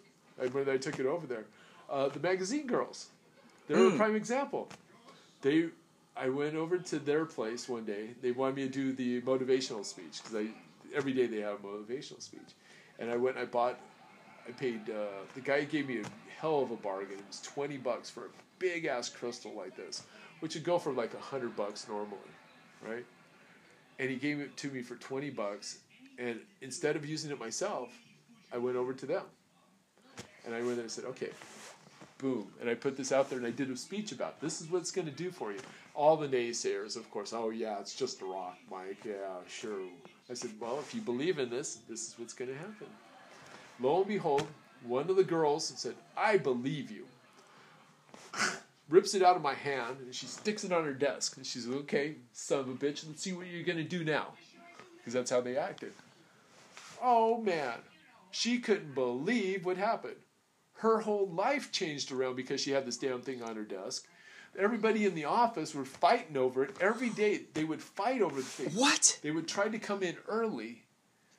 I, 0.41 0.47
when 0.47 0.67
I 0.67 0.77
took 0.77 0.99
it 0.99 1.05
over 1.05 1.27
there, 1.27 1.45
uh, 1.89 2.09
the 2.09 2.19
magazine 2.19 2.67
girls, 2.67 3.07
they're 3.67 3.87
a 3.87 3.91
prime 3.91 4.15
example. 4.15 4.69
They, 5.41 5.69
I 6.17 6.29
went 6.29 6.55
over 6.55 6.77
to 6.77 6.99
their 6.99 7.25
place 7.25 7.69
one 7.69 7.85
day. 7.85 8.09
They 8.21 8.31
wanted 8.31 8.55
me 8.55 8.63
to 8.63 8.69
do 8.69 8.93
the 8.93 9.21
motivational 9.21 9.85
speech 9.85 10.21
because 10.21 10.35
I 10.35 10.47
every 10.95 11.13
day 11.13 11.27
they 11.27 11.41
have 11.41 11.63
a 11.63 11.67
motivational 11.67 12.21
speech, 12.21 12.49
and 12.99 13.09
I 13.09 13.15
went. 13.15 13.37
and 13.37 13.47
I 13.47 13.49
bought. 13.49 13.79
I 14.47 14.51
paid. 14.51 14.89
Uh, 14.89 15.23
the 15.35 15.41
guy 15.41 15.63
gave 15.63 15.87
me 15.87 15.99
a 15.99 16.05
hell 16.39 16.61
of 16.61 16.71
a 16.71 16.75
bargain. 16.75 17.19
It 17.19 17.27
was 17.27 17.41
twenty 17.41 17.77
bucks 17.77 18.09
for 18.09 18.25
a 18.25 18.29
big 18.57 18.85
ass 18.85 19.09
crystal 19.09 19.53
like 19.55 19.75
this, 19.75 20.03
which 20.39 20.55
would 20.55 20.63
go 20.63 20.79
for 20.79 20.91
like 20.91 21.13
a 21.13 21.19
hundred 21.19 21.55
bucks 21.55 21.87
normally, 21.87 22.17
right? 22.87 23.05
And 23.99 24.09
he 24.09 24.15
gave 24.15 24.39
it 24.39 24.55
to 24.57 24.69
me 24.69 24.81
for 24.81 24.95
twenty 24.95 25.29
bucks, 25.29 25.79
and 26.17 26.39
instead 26.61 26.95
of 26.95 27.05
using 27.05 27.31
it 27.31 27.39
myself, 27.39 27.89
I 28.51 28.57
went 28.57 28.75
over 28.75 28.93
to 28.93 29.05
them, 29.05 29.23
and 30.45 30.55
I 30.55 30.61
went 30.61 30.75
there 30.75 30.81
and 30.81 30.91
said, 30.91 31.05
okay, 31.05 31.29
boom, 32.19 32.51
and 32.59 32.69
I 32.69 32.75
put 32.75 32.95
this 32.95 33.11
out 33.11 33.29
there 33.29 33.39
and 33.39 33.47
I 33.47 33.51
did 33.51 33.71
a 33.71 33.75
speech 33.75 34.11
about 34.11 34.39
this 34.39 34.61
is 34.61 34.69
what 34.69 34.81
it's 34.81 34.91
going 34.91 35.07
to 35.07 35.13
do 35.13 35.31
for 35.31 35.51
you. 35.51 35.59
All 35.95 36.15
the 36.15 36.27
naysayers, 36.27 36.95
of 36.95 37.09
course, 37.09 37.33
oh 37.33 37.49
yeah, 37.49 37.79
it's 37.79 37.95
just 37.95 38.21
a 38.21 38.25
rock, 38.25 38.57
Mike. 38.69 39.03
Yeah, 39.03 39.39
sure. 39.47 39.87
I 40.29 40.33
said, 40.35 40.51
well, 40.59 40.77
if 40.79 40.93
you 40.93 41.01
believe 41.01 41.39
in 41.39 41.49
this, 41.49 41.79
this 41.89 42.09
is 42.09 42.15
what's 42.19 42.33
going 42.33 42.51
to 42.51 42.57
happen. 42.57 42.87
Lo 43.79 43.99
and 43.99 44.07
behold, 44.07 44.45
one 44.83 45.09
of 45.09 45.15
the 45.15 45.23
girls 45.23 45.73
said, 45.75 45.95
I 46.15 46.37
believe 46.37 46.91
you. 46.91 47.05
Rips 48.89 49.13
it 49.13 49.23
out 49.23 49.35
of 49.35 49.41
my 49.41 49.53
hand 49.53 49.97
and 49.99 50.13
she 50.13 50.25
sticks 50.25 50.63
it 50.63 50.71
on 50.71 50.83
her 50.83 50.93
desk. 50.93 51.37
And 51.37 51.45
she's 51.45 51.65
like, 51.65 51.81
okay, 51.81 52.15
son 52.33 52.59
of 52.59 52.69
a 52.69 52.73
bitch, 52.73 53.07
let's 53.07 53.23
see 53.23 53.33
what 53.33 53.47
you're 53.47 53.63
going 53.63 53.77
to 53.77 53.83
do 53.83 54.03
now. 54.03 54.33
Because 54.97 55.13
that's 55.13 55.31
how 55.31 55.41
they 55.41 55.57
acted. 55.57 55.93
Oh 57.01 57.39
man, 57.41 57.75
she 58.31 58.59
couldn't 58.59 58.93
believe 58.93 59.65
what 59.65 59.77
happened. 59.77 60.15
Her 60.79 60.99
whole 60.99 61.27
life 61.29 61.71
changed 61.71 62.11
around 62.11 62.35
because 62.35 62.61
she 62.61 62.71
had 62.71 62.85
this 62.85 62.97
damn 62.97 63.21
thing 63.21 63.41
on 63.43 63.55
her 63.55 63.63
desk. 63.63 64.05
Everybody 64.57 65.05
in 65.05 65.13
the 65.13 65.25
office 65.25 65.75
were 65.75 65.85
fighting 65.85 66.37
over 66.37 66.63
it. 66.63 66.75
Every 66.81 67.09
day 67.09 67.41
they 67.53 67.63
would 67.63 67.81
fight 67.81 68.21
over 68.21 68.37
the 68.37 68.41
thing. 68.41 68.69
What? 68.73 69.19
They 69.21 69.31
would 69.31 69.47
try 69.47 69.67
to 69.69 69.77
come 69.79 70.03
in 70.03 70.15
early. 70.27 70.83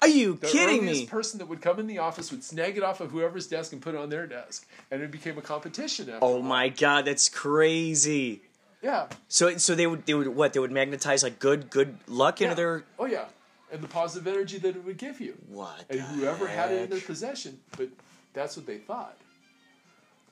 Are 0.02 0.08
you 0.08 0.34
The 0.40 0.46
kidding 0.46 0.86
me? 0.86 1.06
person 1.06 1.38
that 1.38 1.46
would 1.46 1.60
come 1.60 1.78
in 1.78 1.86
the 1.86 1.98
office 1.98 2.30
would 2.30 2.42
snag 2.44 2.76
it 2.78 2.82
off 2.82 3.00
of 3.00 3.10
whoever's 3.10 3.46
desk 3.46 3.72
and 3.72 3.82
put 3.82 3.94
it 3.94 3.98
on 4.00 4.08
their 4.08 4.26
desk, 4.26 4.66
and 4.90 5.02
it 5.02 5.10
became 5.10 5.36
a 5.36 5.42
competition. 5.42 6.10
Oh 6.22 6.40
my 6.40 6.68
god, 6.70 7.04
that's 7.04 7.28
crazy. 7.28 8.40
Yeah. 8.82 9.08
So 9.28 9.56
so 9.58 9.74
they 9.74 9.86
would 9.86 10.06
they 10.06 10.14
would 10.14 10.28
what? 10.28 10.52
They 10.54 10.60
would 10.60 10.72
magnetize 10.72 11.22
like 11.22 11.38
good 11.38 11.68
good 11.68 11.98
luck 12.06 12.40
into 12.40 12.52
yeah. 12.52 12.54
their 12.54 12.84
Oh 12.98 13.04
yeah, 13.06 13.24
and 13.70 13.82
the 13.82 13.88
positive 13.88 14.26
energy 14.26 14.56
that 14.58 14.76
it 14.76 14.84
would 14.84 14.96
give 14.96 15.20
you. 15.20 15.34
what? 15.48 15.84
and 15.90 15.98
the 15.98 16.02
whoever 16.04 16.46
had 16.46 16.72
it 16.72 16.82
in 16.84 16.90
their 16.90 17.00
possession. 17.00 17.58
But 17.76 17.88
that's 18.32 18.56
what 18.56 18.64
they 18.66 18.78
thought. 18.78 19.16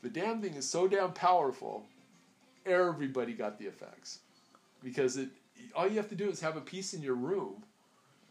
The 0.03 0.09
damn 0.09 0.41
thing 0.41 0.55
is 0.55 0.69
so 0.69 0.87
damn 0.89 1.13
powerful. 1.13 1.85
Everybody 2.67 3.33
got 3.33 3.59
the 3.59 3.67
effects 3.67 4.21
because 4.83 5.17
it. 5.17 5.29
All 5.75 5.89
you 5.89 5.97
have 5.97 6.09
to 6.11 6.15
do 6.15 6.29
is 6.29 6.41
have 6.41 6.57
a 6.57 6.61
piece 6.61 6.95
in 6.95 7.03
your 7.03 7.15
room, 7.15 7.65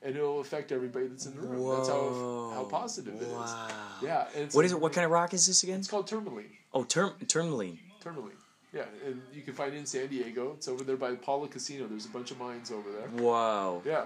and 0.01 0.15
it'll 0.15 0.39
affect 0.39 0.71
everybody 0.71 1.07
that's 1.07 1.25
in 1.25 1.35
the 1.35 1.41
room. 1.41 1.75
That's 1.75 1.89
how 1.89 1.95
how 1.95 2.61
Whoa. 2.63 2.67
positive 2.69 3.15
it 3.15 3.23
is. 3.23 3.33
Wow. 3.33 3.67
Yeah. 4.01 4.27
And 4.35 4.51
What 4.53 4.63
is 4.63 4.71
it? 4.71 4.79
What 4.79 4.93
kind 4.93 5.05
of 5.05 5.11
rock 5.11 5.33
is 5.33 5.45
this 5.45 5.63
again? 5.63 5.79
It's 5.79 5.87
called 5.87 6.07
tourmaline. 6.07 6.51
Oh, 6.73 6.83
term 6.83 7.13
tourmaline. 7.27 7.79
Tourmaline. 7.99 8.31
Yeah, 8.73 8.83
and 9.05 9.21
you 9.33 9.41
can 9.41 9.53
find 9.53 9.73
it 9.73 9.77
in 9.77 9.85
San 9.85 10.07
Diego. 10.07 10.53
It's 10.55 10.67
over 10.67 10.83
there 10.83 10.97
by 10.97 11.11
the 11.11 11.17
Pala 11.17 11.47
Casino. 11.47 11.87
There's 11.87 12.05
a 12.05 12.09
bunch 12.09 12.31
of 12.31 12.39
mines 12.39 12.71
over 12.71 12.89
there. 12.91 13.23
Wow. 13.23 13.81
Yeah, 13.85 14.05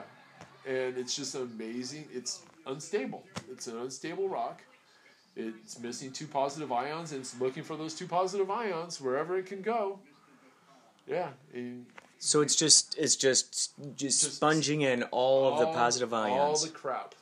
and 0.68 0.98
it's 0.98 1.16
just 1.16 1.36
amazing. 1.36 2.08
It's 2.14 2.42
unstable. 2.66 3.24
It's 3.52 3.68
an 3.68 3.78
unstable 3.80 4.30
rock. 4.30 4.62
It's 5.36 5.80
missing 5.80 6.12
two 6.12 6.28
positive 6.28 6.72
ions, 6.72 7.12
and 7.14 7.22
it's 7.22 7.40
looking 7.40 7.64
for 7.64 7.78
those 7.78 7.94
two 7.94 8.08
positive 8.08 8.52
ions 8.52 9.00
wherever 9.00 9.38
it 9.38 9.46
can 9.46 9.62
go. 9.62 10.00
Yeah, 11.08 11.30
So 12.20 12.42
it's 12.42 12.56
just 12.56 12.98
it's 12.98 13.16
just 13.16 13.72
just, 13.96 14.22
Just 14.22 14.36
sponging 14.36 14.82
in 14.82 15.04
all, 15.04 15.54
of 15.54 15.60
the 15.60 15.66
positive 15.68 16.14
ions. 16.14 16.40
all 16.40 16.58
the 16.58 16.70
crap, 16.70 17.16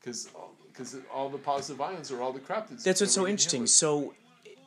because 0.00 0.28
because 0.68 0.96
all 1.12 1.28
the 1.28 1.38
positive 1.38 1.80
ions 1.80 2.10
are 2.12 2.22
all 2.22 2.32
the 2.32 2.40
crap 2.40 2.68
that's. 2.68 2.84
That's 2.84 3.00
what's 3.00 3.12
so 3.12 3.26
interesting. 3.26 3.66
So 3.66 4.14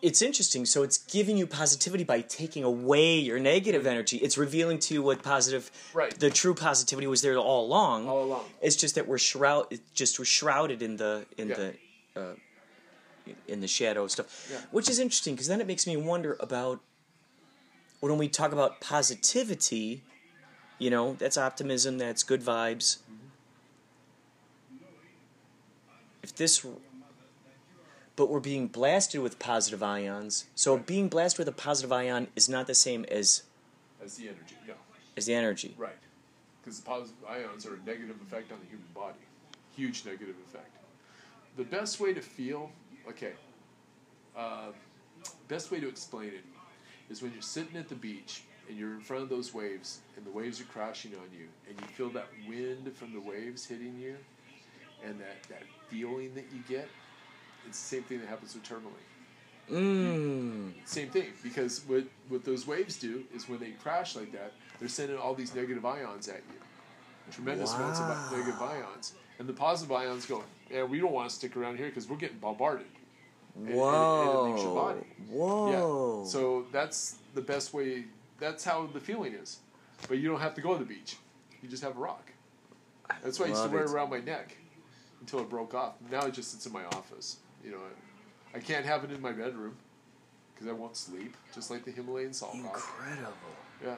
it's 0.02 0.22
interesting. 0.22 0.66
So 0.66 0.84
it's 0.84 0.98
giving 0.98 1.38
you 1.38 1.48
positivity 1.48 2.04
by 2.04 2.22
taking 2.22 2.64
away 2.64 3.18
your 3.20 3.40
negative 3.40 3.88
energy. 3.88 4.18
It's 4.18 4.38
revealing 4.38 4.80
to 4.80 4.94
you 4.94 5.02
what 5.02 5.24
positive, 5.24 5.72
Right. 5.94 6.18
The 6.20 6.30
true 6.30 6.54
positivity 6.54 7.08
was 7.08 7.22
there 7.22 7.38
all 7.38 7.66
along. 7.66 8.08
All 8.08 8.24
along. 8.26 8.46
It's 8.62 8.76
just 8.76 8.96
that 8.96 9.08
we're 9.08 9.18
shroud. 9.18 9.68
It 9.72 9.82
just 9.94 10.20
we're 10.20 10.26
shrouded 10.26 10.82
in 10.82 10.98
the 10.98 11.26
in 11.38 11.50
Yeah. 11.50 11.56
the. 11.56 11.74
Uh, 12.16 12.34
in 13.48 13.60
the 13.62 13.68
shadow 13.68 14.08
stuff, 14.08 14.48
Yeah. 14.52 14.62
which 14.72 14.90
is 14.90 15.00
interesting 15.00 15.34
because 15.36 15.48
then 15.48 15.62
it 15.62 15.68
makes 15.68 15.86
me 15.88 15.98
wonder 15.98 16.38
about 16.40 16.80
when 18.00 18.18
we 18.18 18.28
talk 18.28 18.52
about 18.52 18.80
positivity, 18.82 20.04
you 20.80 20.90
know, 20.90 21.14
that's 21.20 21.38
optimism, 21.38 21.98
that's 21.98 22.24
good 22.24 22.42
vibes. 22.42 22.98
Mm-hmm. 22.98 23.14
If 26.24 26.36
this, 26.36 26.66
but 28.16 28.30
we're 28.30 28.40
being 28.40 28.68
blasted 28.68 29.22
with 29.22 29.40
positive 29.40 29.82
ions, 29.82 30.46
so 30.56 30.78
being 30.78 31.08
blasted 31.08 31.40
with 31.40 31.48
a 31.48 31.52
positive 31.52 31.92
ion 31.92 32.28
is 32.36 32.50
not 32.50 32.68
the 32.68 32.76
same 32.76 33.06
as 33.06 33.44
That's 34.00 34.16
the 34.18 34.30
energy. 34.30 34.56
Yeah. 34.68 34.74
as 35.16 35.26
the 35.26 35.34
energy. 35.34 35.74
Right. 35.78 35.96
Because 36.62 36.80
the 36.80 36.86
positive 36.86 37.24
ions 37.28 37.66
are 37.66 37.76
a 37.76 37.80
negative 37.86 38.18
effect 38.22 38.52
on 38.52 38.60
the 38.60 38.66
human 38.66 38.88
body. 38.94 39.20
Huge 39.76 40.04
negative 40.06 40.36
effect. 40.48 40.70
The 41.56 41.64
best 41.64 42.00
way 42.00 42.14
to 42.14 42.22
feel, 42.22 42.72
okay, 43.10 43.34
uh, 44.38 44.68
best 45.48 45.72
way 45.72 45.80
to 45.80 45.88
explain 45.88 46.30
it 46.30 46.44
is 47.10 47.22
when 47.22 47.32
you're 47.34 47.42
sitting 47.42 47.78
at 47.78 47.90
the 47.90 47.96
beach 47.96 48.44
and 48.68 48.78
you're 48.78 48.94
in 48.94 49.02
front 49.02 49.24
of 49.24 49.30
those 49.30 49.54
waves 49.54 50.00
and 50.16 50.26
the 50.26 50.32
waves 50.32 50.60
are 50.60 50.66
crashing 50.66 51.14
on 51.16 51.28
you 51.32 51.48
and 51.70 51.80
you 51.80 51.88
feel 51.88 52.10
that 52.10 52.28
wind 52.48 52.92
from 52.96 53.14
the 53.14 53.20
waves 53.20 53.66
hitting 53.66 53.98
you 53.98 54.16
and 55.06 55.20
that, 55.20 55.42
that 55.50 55.64
feeling 55.90 56.34
that 56.36 56.46
you 56.54 56.62
get. 56.68 56.88
It's 57.68 57.80
the 57.80 57.96
same 57.96 58.04
thing 58.04 58.20
that 58.20 58.28
happens 58.28 58.54
with 58.54 58.64
tourmaline. 58.64 58.94
Mmm. 59.70 60.72
Same 60.86 61.10
thing, 61.10 61.28
because 61.44 61.82
what 61.88 62.06
what 62.30 62.46
those 62.46 62.66
waves 62.66 62.98
do 62.98 63.26
is 63.36 63.50
when 63.50 63.60
they 63.60 63.72
crash 63.72 64.16
like 64.16 64.32
that, 64.32 64.54
they're 64.80 64.88
sending 64.88 65.18
all 65.18 65.34
these 65.34 65.54
negative 65.54 65.86
ions 65.86 66.30
at 66.30 66.42
you, 66.50 67.34
tremendous 67.34 67.74
amounts 67.74 68.00
of 68.00 68.32
negative 68.32 68.62
ions, 68.62 69.14
and 69.40 69.48
the 69.48 69.54
positive 69.54 69.92
ions 69.92 70.26
go, 70.26 70.42
yeah, 70.72 70.84
we 70.84 71.00
don't 71.00 71.12
want 71.12 71.30
to 71.30 71.36
stick 71.36 71.58
around 71.58 71.78
here 71.78 71.88
because 71.88 72.08
we're 72.08 72.16
getting 72.16 72.38
bombarded. 72.38 72.86
And 73.58 73.70
it- 73.70 73.76
Whoa. 73.76 74.46
It 74.46 74.50
leaves 74.52 74.64
your 74.64 74.76
body. 74.76 75.00
Whoa. 75.30 76.22
Yeah. 76.24 76.30
So 76.30 76.66
that's 76.72 77.18
the 77.34 77.42
best 77.42 77.74
way. 77.74 78.06
That's 78.40 78.64
how 78.64 78.88
the 78.88 79.00
feeling 79.00 79.34
is, 79.34 79.58
but 80.08 80.20
you 80.20 80.30
don't 80.30 80.40
have 80.40 80.54
to 80.56 80.62
go 80.62 80.74
to 80.78 80.80
the 80.80 80.86
beach. 80.86 81.18
You 81.62 81.68
just 81.70 81.84
have 81.84 81.98
a 81.98 82.00
rock. 82.00 82.32
That's 83.24 83.40
why 83.40 83.48
I 83.48 83.50
used 83.50 83.64
to 83.64 83.70
wear 83.70 83.82
it. 83.84 83.90
it 83.90 83.94
around 83.94 84.10
my 84.10 84.20
neck 84.20 84.56
until 85.22 85.40
it 85.40 85.50
broke 85.50 85.74
off. 85.74 85.94
Now 86.12 86.26
it 86.26 86.34
just 86.34 86.52
sits 86.52 86.66
in 86.66 86.74
my 86.74 86.86
office. 86.86 87.38
You 87.64 87.72
know, 87.72 87.78
I, 88.54 88.58
I 88.58 88.60
can't 88.60 88.86
have 88.86 89.04
it 89.04 89.12
in 89.12 89.22
my 89.22 89.32
bedroom 89.32 89.76
because 90.54 90.68
I 90.68 90.72
won't 90.74 90.96
sleep, 90.96 91.36
just 91.54 91.72
like 91.72 91.84
the 91.86 91.92
Himalayan 91.92 92.34
salt 92.34 92.54
rock. 92.64 92.76
Incredible. 92.76 93.32
Yeah. 93.84 93.96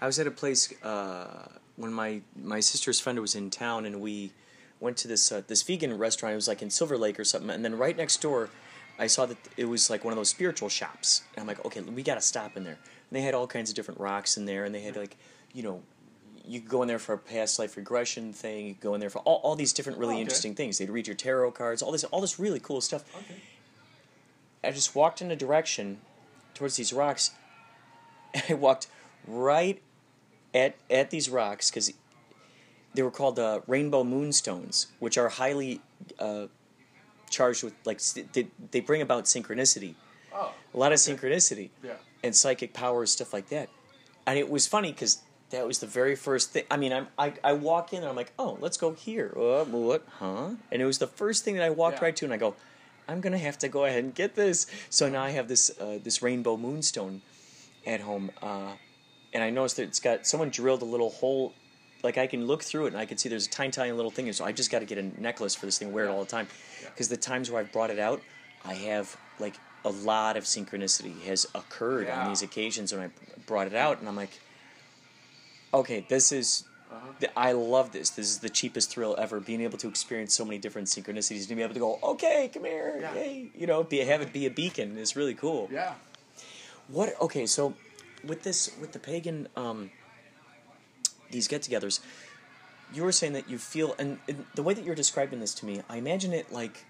I 0.00 0.06
was 0.06 0.18
at 0.18 0.26
a 0.26 0.30
place 0.30 0.72
uh, 0.82 1.48
when 1.76 1.92
my 1.92 2.22
my 2.36 2.60
sister's 2.60 3.00
friend 3.00 3.18
was 3.20 3.34
in 3.34 3.50
town, 3.50 3.84
and 3.86 4.00
we 4.00 4.32
went 4.78 4.96
to 4.98 5.08
this 5.08 5.30
uh, 5.32 5.42
this 5.46 5.62
vegan 5.62 5.96
restaurant. 5.98 6.32
It 6.32 6.36
was 6.36 6.48
like 6.48 6.62
in 6.62 6.70
Silver 6.70 6.96
Lake 6.96 7.18
or 7.18 7.24
something, 7.24 7.50
and 7.50 7.64
then 7.64 7.76
right 7.76 7.96
next 7.96 8.20
door. 8.22 8.50
I 9.00 9.06
saw 9.06 9.26
that 9.26 9.38
it 9.56 9.64
was 9.64 9.88
like 9.90 10.04
one 10.04 10.12
of 10.12 10.16
those 10.16 10.28
spiritual 10.28 10.68
shops. 10.68 11.22
And 11.34 11.40
I'm 11.40 11.46
like, 11.46 11.64
okay, 11.64 11.80
we 11.80 12.02
got 12.02 12.16
to 12.16 12.20
stop 12.20 12.56
in 12.56 12.64
there. 12.64 12.78
And 13.08 13.16
they 13.16 13.22
had 13.22 13.34
all 13.34 13.46
kinds 13.46 13.70
of 13.70 13.74
different 13.74 13.98
rocks 13.98 14.36
in 14.36 14.44
there, 14.44 14.64
and 14.64 14.74
they 14.74 14.82
had 14.82 14.94
like, 14.96 15.16
you 15.54 15.62
know, 15.62 15.82
you 16.46 16.60
could 16.60 16.68
go 16.68 16.82
in 16.82 16.88
there 16.88 16.98
for 16.98 17.14
a 17.14 17.18
past 17.18 17.58
life 17.58 17.76
regression 17.76 18.32
thing. 18.32 18.66
You 18.66 18.74
could 18.74 18.82
go 18.82 18.94
in 18.94 19.00
there 19.00 19.10
for 19.10 19.20
all, 19.20 19.40
all 19.42 19.56
these 19.56 19.72
different 19.72 19.98
really 19.98 20.12
Oh, 20.12 20.16
okay. 20.16 20.22
interesting 20.22 20.54
things. 20.54 20.78
They'd 20.78 20.90
read 20.90 21.06
your 21.06 21.16
tarot 21.16 21.52
cards, 21.52 21.82
all 21.82 21.92
this 21.92 22.04
all 22.04 22.20
this 22.20 22.38
really 22.38 22.60
cool 22.60 22.80
stuff. 22.80 23.04
Okay. 23.16 23.40
I 24.62 24.70
just 24.70 24.94
walked 24.94 25.22
in 25.22 25.30
a 25.30 25.36
direction 25.36 25.98
towards 26.54 26.76
these 26.76 26.92
rocks. 26.92 27.30
And 28.34 28.42
I 28.50 28.54
walked 28.54 28.86
right 29.26 29.80
at 30.54 30.76
at 30.90 31.10
these 31.10 31.30
rocks 31.30 31.70
because 31.70 31.92
they 32.94 33.02
were 33.02 33.10
called 33.10 33.38
uh, 33.38 33.60
rainbow 33.66 34.04
moonstones, 34.04 34.88
which 34.98 35.16
are 35.16 35.28
highly 35.28 35.80
uh, 36.18 36.46
charged 37.30 37.62
with 37.64 37.74
like 37.84 38.00
they, 38.32 38.48
they 38.70 38.80
bring 38.80 39.00
about 39.00 39.24
synchronicity, 39.24 39.94
Oh. 40.32 40.52
a 40.74 40.78
lot 40.78 40.92
of 40.92 40.98
Okay. 41.00 41.14
synchronicity 41.14 41.70
Yeah. 41.82 41.94
and 42.22 42.34
psychic 42.36 42.74
powers, 42.74 43.10
stuff 43.12 43.32
like 43.32 43.48
that. 43.48 43.68
And 44.26 44.38
it 44.38 44.50
was 44.50 44.66
funny 44.66 44.92
because 44.92 45.22
that 45.50 45.66
was 45.66 45.78
the 45.78 45.86
very 45.86 46.14
first 46.14 46.52
thing. 46.52 46.64
I 46.70 46.76
mean, 46.76 46.92
I'm, 46.92 47.08
I 47.18 47.32
I 47.42 47.52
walk 47.54 47.92
in 47.92 48.00
and 48.00 48.08
I'm 48.08 48.16
like, 48.16 48.32
oh, 48.38 48.58
let's 48.60 48.76
go 48.76 48.92
here. 48.92 49.32
Uh, 49.36 49.64
what? 49.64 50.04
Huh? 50.18 50.50
And 50.70 50.82
it 50.82 50.84
was 50.84 50.98
the 50.98 51.06
first 51.06 51.44
thing 51.44 51.54
that 51.56 51.64
I 51.64 51.70
walked 51.70 51.98
Yeah. 52.00 52.04
right 52.06 52.16
to, 52.16 52.24
and 52.26 52.34
I 52.34 52.36
go, 52.36 52.54
I'm 53.08 53.20
gonna 53.20 53.38
have 53.38 53.58
to 53.58 53.68
go 53.68 53.84
ahead 53.86 54.04
and 54.04 54.14
get 54.14 54.34
this. 54.34 54.66
So 54.90 55.08
now 55.08 55.22
I 55.22 55.30
have 55.30 55.48
this 55.48 55.70
uh, 55.80 55.98
this 56.02 56.20
rainbow 56.22 56.56
moonstone 56.56 57.22
at 57.86 58.00
home, 58.00 58.30
uh, 58.42 58.74
and 59.32 59.42
I 59.42 59.50
noticed 59.50 59.76
that 59.78 59.84
it's 59.84 60.00
got 60.00 60.26
someone 60.26 60.50
drilled 60.50 60.82
a 60.82 60.84
little 60.94 61.10
hole. 61.10 61.54
Like 62.02 62.18
I 62.18 62.26
can 62.26 62.46
look 62.46 62.62
through 62.62 62.86
it 62.86 62.88
and 62.88 62.96
I 62.98 63.06
can 63.06 63.18
see 63.18 63.28
there's 63.28 63.46
a 63.46 63.50
tiny, 63.50 63.70
tiny 63.70 63.92
little 63.92 64.10
thing. 64.10 64.26
And 64.26 64.34
so 64.36 64.44
I 64.44 64.52
just 64.52 64.70
got 64.70 64.78
to 64.80 64.84
get 64.86 64.98
a 64.98 65.20
necklace 65.20 65.54
for 65.54 65.66
this 65.66 65.78
thing, 65.78 65.92
wear 65.92 66.04
it 66.06 66.08
all 66.08 66.20
the 66.24 66.30
time. 66.30 66.48
Because 66.84 67.08
the 67.08 67.16
times 67.16 67.50
where 67.50 67.60
I've 67.60 67.72
brought 67.72 67.90
it 67.90 67.98
out, 67.98 68.20
I 68.64 68.74
have 68.74 69.16
like 69.38 69.54
a 69.84 69.90
lot 69.90 70.36
of 70.36 70.44
synchronicity 70.44 71.20
has 71.22 71.46
occurred 71.54 72.06
Yeah. 72.06 72.22
on 72.22 72.28
these 72.28 72.42
occasions 72.42 72.92
when 72.92 73.02
I 73.02 73.10
brought 73.46 73.66
it 73.66 73.74
out, 73.74 73.98
and 74.00 74.08
I'm 74.08 74.16
like, 74.16 74.38
okay, 75.72 76.04
this 76.08 76.32
is. 76.32 76.64
Uh-huh. 76.92 77.12
th- 77.20 77.32
I 77.36 77.52
love 77.52 77.92
this. 77.92 78.10
This 78.10 78.26
is 78.26 78.38
the 78.40 78.48
cheapest 78.48 78.90
thrill 78.90 79.14
ever. 79.16 79.38
Being 79.38 79.60
able 79.60 79.78
to 79.78 79.86
experience 79.88 80.34
so 80.34 80.44
many 80.44 80.58
different 80.58 80.88
synchronicities, 80.88 81.46
to 81.46 81.54
be 81.54 81.62
able 81.62 81.72
to 81.74 81.78
go, 81.78 82.00
okay, 82.02 82.50
come 82.52 82.64
here, 82.64 82.98
Yeah. 83.00 83.12
hey, 83.14 83.48
you 83.56 83.68
know, 83.68 83.84
be 83.84 83.98
have 84.00 84.20
it 84.22 84.32
be 84.32 84.44
a 84.46 84.50
beacon 84.50 84.98
is 84.98 85.14
really 85.14 85.34
cool. 85.34 85.68
Yeah. 85.72 85.94
What? 86.88 87.14
Okay, 87.20 87.46
so 87.46 87.74
with 88.24 88.42
this, 88.42 88.72
with 88.80 88.90
the 88.90 88.98
pagan, 88.98 89.46
um, 89.56 89.92
these 91.30 91.48
get-togethers, 91.48 92.00
you 92.92 93.02
were 93.04 93.12
saying 93.12 93.34
that 93.34 93.48
you 93.48 93.58
feel, 93.58 93.94
and, 93.98 94.18
and 94.28 94.44
the 94.54 94.62
way 94.62 94.74
that 94.74 94.84
you're 94.84 94.94
describing 94.94 95.40
this 95.40 95.54
to 95.54 95.66
me, 95.66 95.80
I 95.88 95.96
imagine 95.96 96.32
it 96.32 96.52
like, 96.52 96.84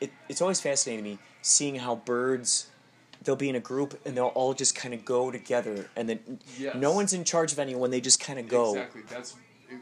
it, 0.00 0.12
it's 0.28 0.40
always 0.40 0.60
fascinating 0.60 1.04
to 1.04 1.10
me 1.10 1.18
seeing 1.42 1.76
how 1.76 1.96
birds, 1.96 2.68
they'll 3.22 3.36
be 3.36 3.48
in 3.48 3.56
a 3.56 3.60
group 3.60 3.98
and 4.04 4.16
they'll 4.16 4.26
all 4.26 4.54
just 4.54 4.74
kind 4.74 4.94
of 4.94 5.04
go 5.04 5.30
together, 5.30 5.88
and 5.96 6.08
then 6.08 6.38
Yes. 6.58 6.76
no 6.76 6.92
one's 6.92 7.12
in 7.12 7.24
charge 7.24 7.52
of 7.52 7.58
anyone. 7.58 7.90
They 7.90 8.00
just 8.00 8.20
kind 8.20 8.38
of 8.38 8.48
go. 8.48 8.70
Exactly. 8.70 9.02
That's 9.08 9.34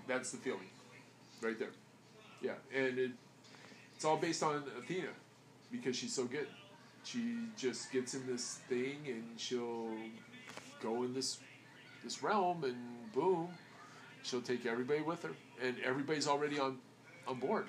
that's 0.07 0.31
the 0.31 0.39
feeling, 0.39 0.71
right 1.43 1.59
there. 1.59 1.73
Yeah, 2.41 2.53
and 2.75 2.99
it, 2.99 3.11
it's 3.95 4.05
all 4.05 4.17
based 4.17 4.43
on 4.43 4.63
Athena, 4.79 5.09
because 5.71 5.95
she's 5.97 6.15
so 6.15 6.25
good. 6.25 6.47
She 7.05 7.37
just 7.57 7.91
gets 7.93 8.15
in 8.15 8.27
this 8.27 8.61
thing 8.69 8.99
and 9.07 9.25
she'll 9.37 9.89
go 10.81 11.03
in 11.03 11.13
this 11.15 11.39
this 12.03 12.23
realm 12.23 12.65
and 12.65 12.77
boom, 13.13 13.49
she'll 14.23 14.43
take 14.43 14.67
everybody 14.67 15.01
with 15.01 15.23
her, 15.23 15.33
and 15.63 15.77
everybody's 15.85 16.29
already 16.29 16.59
on 16.59 16.79
on 17.27 17.39
board. 17.39 17.67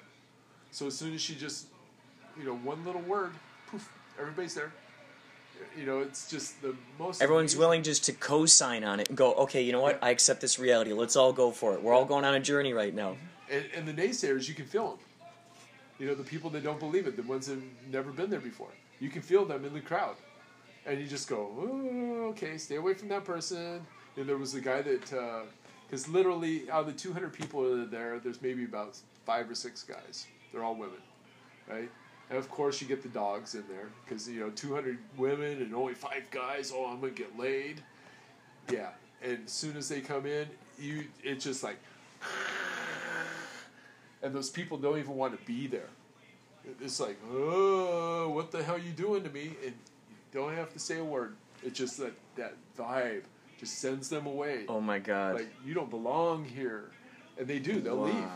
So 0.71 0.87
as 0.87 0.97
soon 0.97 1.13
as 1.13 1.21
she 1.21 1.35
just, 1.35 1.67
you 2.37 2.45
know, 2.45 2.55
one 2.55 2.83
little 2.83 3.01
word, 3.01 3.31
poof, 3.67 3.91
everybody's 4.19 4.55
there. 4.55 4.71
You 5.77 5.85
know, 5.85 5.99
it's 5.99 6.29
just 6.29 6.61
the 6.61 6.75
most. 6.97 7.21
Everyone's 7.21 7.53
amazing- 7.53 7.59
willing 7.59 7.83
just 7.83 8.03
to 8.05 8.13
co-sign 8.13 8.83
on 8.83 8.99
it 8.99 9.09
and 9.09 9.17
go, 9.17 9.33
okay, 9.35 9.61
you 9.61 9.71
know 9.71 9.81
what? 9.81 9.95
Yeah. 10.01 10.07
I 10.07 10.09
accept 10.09 10.41
this 10.41 10.57
reality. 10.57 10.93
Let's 10.93 11.15
all 11.15 11.31
go 11.31 11.51
for 11.51 11.73
it. 11.73 11.83
We're 11.83 11.93
all 11.93 12.05
going 12.05 12.25
on 12.25 12.33
a 12.33 12.39
journey 12.39 12.73
right 12.73 12.93
now. 12.93 13.15
And, 13.51 13.65
and 13.75 13.87
the 13.87 13.93
naysayers, 13.93 14.47
you 14.49 14.55
can 14.55 14.65
feel 14.65 14.89
them. 14.89 14.99
You 15.99 16.07
know, 16.07 16.15
the 16.15 16.23
people 16.23 16.49
that 16.49 16.63
don't 16.63 16.79
believe 16.79 17.05
it, 17.05 17.15
the 17.15 17.23
ones 17.23 17.47
that 17.47 17.55
have 17.55 17.63
never 17.91 18.11
been 18.11 18.31
there 18.31 18.39
before. 18.39 18.69
You 18.99 19.09
can 19.09 19.21
feel 19.21 19.45
them 19.45 19.63
in 19.63 19.73
the 19.73 19.79
crowd. 19.79 20.15
And 20.85 20.99
you 20.99 21.05
just 21.05 21.29
go, 21.29 21.51
okay, 22.31 22.57
stay 22.57 22.75
away 22.75 22.95
from 22.95 23.09
that 23.09 23.23
person. 23.23 23.85
And 24.17 24.27
there 24.27 24.37
was 24.37 24.53
a 24.53 24.61
guy 24.61 24.81
that, 24.81 25.13
uh, 25.13 25.41
because 25.87 26.07
literally 26.07 26.69
out 26.69 26.81
of 26.81 26.87
the 26.87 26.93
200 26.93 27.33
people 27.33 27.63
that 27.63 27.81
are 27.81 27.85
there, 27.85 28.19
there's 28.19 28.41
maybe 28.41 28.63
about 28.63 28.97
five 29.25 29.49
or 29.49 29.55
six 29.55 29.83
guys. 29.83 30.27
They're 30.51 30.63
all 30.63 30.75
women, 30.75 31.01
right? 31.69 31.89
And 32.29 32.37
of 32.37 32.49
course, 32.49 32.81
you 32.81 32.87
get 32.87 33.03
the 33.03 33.09
dogs 33.09 33.55
in 33.55 33.63
there 33.69 33.89
because, 34.03 34.27
you 34.29 34.39
know, 34.39 34.49
200 34.49 34.97
women 35.17 35.61
and 35.61 35.73
only 35.75 35.93
five 35.93 36.29
guys. 36.31 36.71
Oh, 36.73 36.85
I'm 36.85 37.01
to 37.01 37.09
get 37.09 37.37
laid. 37.37 37.81
Yeah. 38.71 38.89
And 39.21 39.39
as 39.45 39.51
soon 39.51 39.77
as 39.77 39.89
they 39.89 40.01
come 40.01 40.25
in, 40.25 40.47
you 40.79 41.05
it's 41.23 41.43
just 41.43 41.63
like, 41.63 41.77
and 44.21 44.33
those 44.33 44.49
people 44.49 44.77
don't 44.77 44.97
even 44.97 45.15
want 45.15 45.37
to 45.39 45.45
be 45.45 45.67
there. 45.67 45.89
It's 46.81 46.99
like, 46.99 47.17
oh, 47.31 48.29
what 48.29 48.51
the 48.51 48.63
hell 48.63 48.77
you 48.77 48.91
doing 48.91 49.23
to 49.23 49.29
me? 49.29 49.55
And 49.63 49.73
you 49.73 50.15
don't 50.31 50.55
have 50.55 50.71
to 50.73 50.79
say 50.79 50.97
a 50.97 51.03
word. 51.03 51.35
It's 51.61 51.77
just 51.77 51.97
that 51.97 52.13
that 52.35 52.55
vibe 52.77 53.23
just 53.63 53.79
sends 53.79 54.09
them 54.09 54.25
away. 54.25 54.65
Oh 54.67 54.81
my 54.81 54.99
god. 54.99 55.35
Like 55.35 55.53
you 55.65 55.73
don't 55.73 55.89
belong 55.89 56.43
here, 56.43 56.91
and 57.37 57.47
they 57.47 57.59
do. 57.59 57.79
They'll 57.79 58.01
leave. 58.01 58.29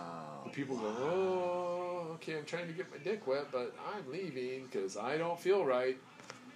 The 0.46 0.50
people 0.52 0.78
go, 0.78 0.88
oh, 0.88 2.12
okay, 2.16 2.38
I'm 2.38 2.46
trying 2.46 2.68
to 2.68 2.74
get 2.74 2.90
my 2.90 2.98
dick 3.00 3.28
wet, 3.28 3.48
but 3.52 3.76
I'm 3.94 4.10
leaving 4.10 4.68
because 4.72 4.96
I 4.96 5.18
don't 5.18 5.38
feel 5.38 5.66
right, 5.66 5.98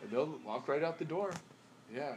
and 0.02 0.12
they'll 0.12 0.40
walk 0.46 0.70
right 0.70 0.84
out 0.84 0.98
the 0.98 1.06
door. 1.06 1.34
Yeah, 1.94 2.16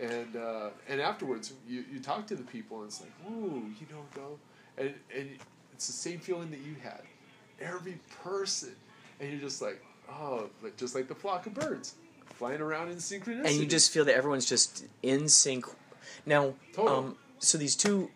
and 0.00 0.36
uh, 0.36 0.70
and 0.88 1.00
afterwards 1.00 1.52
you, 1.66 1.84
you 1.92 1.98
talk 1.98 2.26
to 2.28 2.36
the 2.36 2.44
people, 2.44 2.78
and 2.82 2.86
it's 2.86 3.00
like, 3.00 3.12
ooh, 3.28 3.64
you 3.80 3.86
don't 3.90 4.10
go, 4.14 4.38
and 4.76 4.94
and 5.16 5.30
it's 5.72 5.88
the 5.88 5.92
same 5.92 6.20
feeling 6.20 6.50
that 6.50 6.60
you 6.60 6.76
had. 6.80 7.02
Every 7.60 7.98
person, 8.22 8.76
and 9.18 9.32
you're 9.32 9.40
just 9.40 9.60
like, 9.60 9.82
oh, 10.08 10.48
like 10.62 10.76
just 10.76 10.94
like 10.94 11.08
the 11.08 11.14
flock 11.16 11.46
of 11.46 11.54
birds 11.54 11.96
flying 12.34 12.60
around 12.60 12.88
in 12.88 12.98
synchronicity. 12.98 13.46
and 13.46 13.54
you 13.56 13.66
just 13.66 13.90
feel 13.90 14.04
that 14.04 14.14
everyone's 14.14 14.46
just 14.46 14.84
in 15.02 15.28
sync. 15.28 15.66
Now, 16.26 16.54
um, 16.78 17.16
so 17.38 17.58
these 17.58 17.76
two 17.76 18.10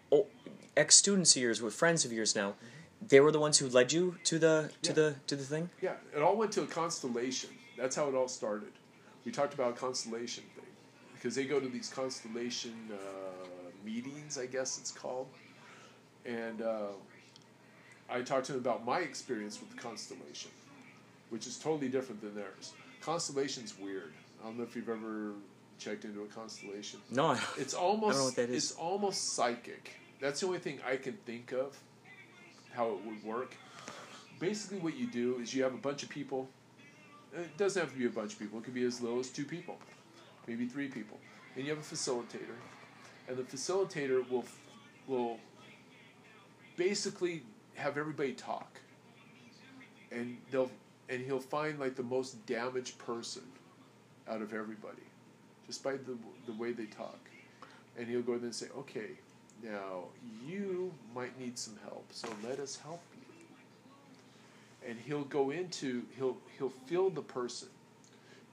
ex 0.77 0.97
students 0.97 1.37
of 1.37 1.43
yours, 1.43 1.61
were 1.61 1.71
friends 1.71 2.05
of 2.05 2.13
yours 2.13 2.35
now, 2.35 2.55
they 3.01 3.21
were 3.21 3.33
the 3.33 3.41
ones 3.41 3.59
who 3.59 3.69
led 3.69 3.93
you 3.93 4.17
to 4.25 4.39
the 4.39 4.71
to 4.83 4.91
Yeah. 4.91 4.95
the 4.95 5.17
to 5.27 5.37
the 5.37 5.45
thing. 5.45 5.71
Yeah, 5.81 5.97
it 6.15 6.23
all 6.23 6.37
went 6.37 6.53
to 6.53 6.63
a 6.63 6.67
constellation. 6.67 7.51
That's 7.77 7.97
how 7.97 8.09
it 8.09 8.15
all 8.15 8.29
started. 8.29 8.73
We 9.25 9.33
talked 9.33 9.55
about 9.55 9.71
a 9.71 9.77
constellation 9.77 10.45
thing 10.55 10.67
because 11.15 11.35
they 11.35 11.45
go 11.45 11.61
to 11.61 11.69
these 11.69 11.89
constellation 11.89 12.91
uh, 12.93 13.71
meetings, 13.85 14.39
I 14.39 14.47
guess 14.47 14.79
it's 14.79 14.91
called, 14.93 15.29
and 16.25 16.63
uh, 16.63 16.89
I 18.09 18.23
talked 18.23 18.47
to 18.47 18.53
them 18.53 18.61
about 18.61 18.85
my 18.85 19.01
experience 19.01 19.61
with 19.61 19.71
the 19.71 19.81
constellation, 19.81 20.51
which 21.31 21.47
is 21.47 21.59
totally 21.59 21.89
different 21.89 22.21
than 22.21 22.35
theirs. 22.35 22.73
Constellation's 23.01 23.79
weird. 23.79 24.13
I 24.41 24.47
don't 24.47 24.59
know 24.59 24.65
if 24.65 24.77
you've 24.77 24.89
ever 24.89 25.33
checked 25.83 26.05
into 26.05 26.23
a 26.23 26.27
constellation. 26.27 27.01
No, 27.11 27.37
It's 27.59 27.75
almost 27.89 28.23
what 28.23 28.37
that 28.37 28.51
is. 28.51 28.71
it's 28.71 28.73
almost 28.73 29.35
psychic. 29.35 29.97
That's 30.21 30.41
the 30.41 30.47
only 30.47 30.59
thing 30.61 30.79
I 30.87 30.97
can 30.97 31.15
think 31.27 31.53
of 31.53 31.77
how 32.73 32.91
it 32.91 33.05
would 33.05 33.25
work. 33.25 33.55
Basically, 34.39 34.79
what 34.79 34.97
you 34.97 35.07
do 35.07 35.39
is 35.41 35.55
you 35.55 35.63
have 35.63 35.75
a 35.75 35.79
bunch 35.79 36.03
of 36.03 36.09
people. 36.09 36.49
Uh, 37.37 37.41
it 37.41 37.57
doesn't 37.57 37.81
have 37.81 37.93
to 37.93 37.99
be 37.99 38.07
a 38.07 38.11
bunch 38.11 38.33
of 38.35 38.39
people. 38.39 38.59
It 38.59 38.65
could 38.65 38.75
be 38.75 38.85
as 38.85 39.01
low 39.01 39.19
as 39.21 39.29
two 39.31 39.45
people, 39.45 39.79
maybe 40.47 40.67
three 40.67 40.89
people, 40.89 41.19
and 41.57 41.65
you 41.65 41.71
have 41.71 41.79
a 41.79 41.95
facilitator, 41.95 42.57
and 43.29 43.37
the 43.37 43.43
facilitator 43.43 44.29
will 44.31 44.45
will 45.07 45.39
basically 46.77 47.43
have 47.75 47.97
everybody 47.99 48.33
talk, 48.33 48.81
and 50.11 50.37
they'll 50.51 50.71
and 51.09 51.25
he'll 51.25 51.41
find 51.41 51.79
like 51.79 51.95
the 51.97 52.03
most 52.03 52.45
damaged 52.47 52.99
person 52.99 53.43
out 54.29 54.41
of 54.43 54.53
everybody, 54.53 55.03
by 55.79 55.93
the 55.93 56.17
the 56.47 56.53
way 56.53 56.73
they 56.73 56.87
talk, 56.87 57.19
and 57.99 58.09
he'll 58.09 58.23
go 58.23 58.37
there 58.37 58.47
and 58.47 58.55
say, 58.55 58.67
okay, 58.77 59.11
now 59.63 60.05
you 60.47 60.93
might 61.15 61.39
need 61.39 61.59
some 61.59 61.79
help, 61.85 62.05
so 62.11 62.29
let 62.47 62.59
us 62.59 62.77
help 62.77 63.03
you. 63.15 64.89
And 64.89 64.99
he'll 65.07 65.25
go 65.25 65.51
into 65.51 66.03
he'll 66.17 66.37
he'll 66.59 66.73
feel 66.87 67.11
the 67.11 67.23
person, 67.23 67.69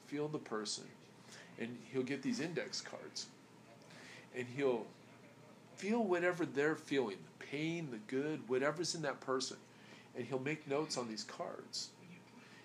feel 0.08 0.28
the 0.28 0.38
person, 0.38 0.86
and 1.60 1.76
he'll 1.92 2.04
get 2.04 2.22
these 2.22 2.40
index 2.40 2.82
cards, 2.82 3.28
and 4.36 4.46
he'll 4.56 4.86
feel 5.76 6.04
whatever 6.04 6.46
they're 6.46 6.76
feeling, 6.76 7.18
the 7.40 7.46
pain, 7.46 7.88
the 7.90 7.98
good, 8.14 8.48
whatever's 8.48 8.94
in 8.96 9.02
that 9.02 9.20
person, 9.22 9.58
and 10.16 10.26
he'll 10.26 10.40
make 10.40 10.68
notes 10.68 10.98
on 10.98 11.08
these 11.08 11.24
cards, 11.24 11.90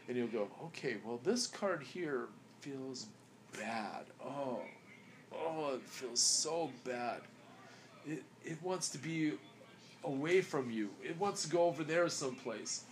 and 0.08 0.16
he'll 0.16 0.26
go, 0.26 0.48
okay, 0.64 0.96
well 1.04 1.18
this 1.24 1.46
card 1.46 1.82
here 1.82 2.26
feels 2.60 3.06
bad. 3.58 4.06
Oh, 4.24 4.60
oh, 5.32 5.74
it 5.76 5.82
feels 5.88 6.20
so 6.20 6.72
bad. 6.84 7.22
It 8.06 8.24
it 8.44 8.62
wants 8.62 8.90
to 8.90 8.98
be 8.98 9.34
away 10.04 10.42
from 10.42 10.70
you. 10.70 10.90
It 11.02 11.18
wants 11.18 11.42
to 11.44 11.50
go 11.50 11.64
over 11.64 11.84
there 11.84 12.08
someplace. 12.10 12.84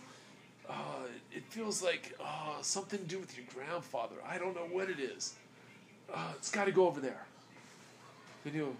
uh, 0.69 1.07
it 1.31 1.43
feels 1.49 1.81
like 1.83 2.13
uh, 2.23 2.61
something 2.61 2.99
to 2.99 3.05
do 3.05 3.19
with 3.19 3.35
your 3.37 3.45
grandfather. 3.53 4.15
I 4.25 4.37
don't 4.37 4.55
know 4.55 4.67
what 4.71 4.89
it 4.89 4.99
is. 4.99 5.35
Uh, 6.13 6.33
it's 6.37 6.51
got 6.51 6.65
to 6.65 6.71
go 6.71 6.87
over 6.87 7.01
there. 7.01 7.27
Then 8.43 8.53
he'll, 8.53 8.75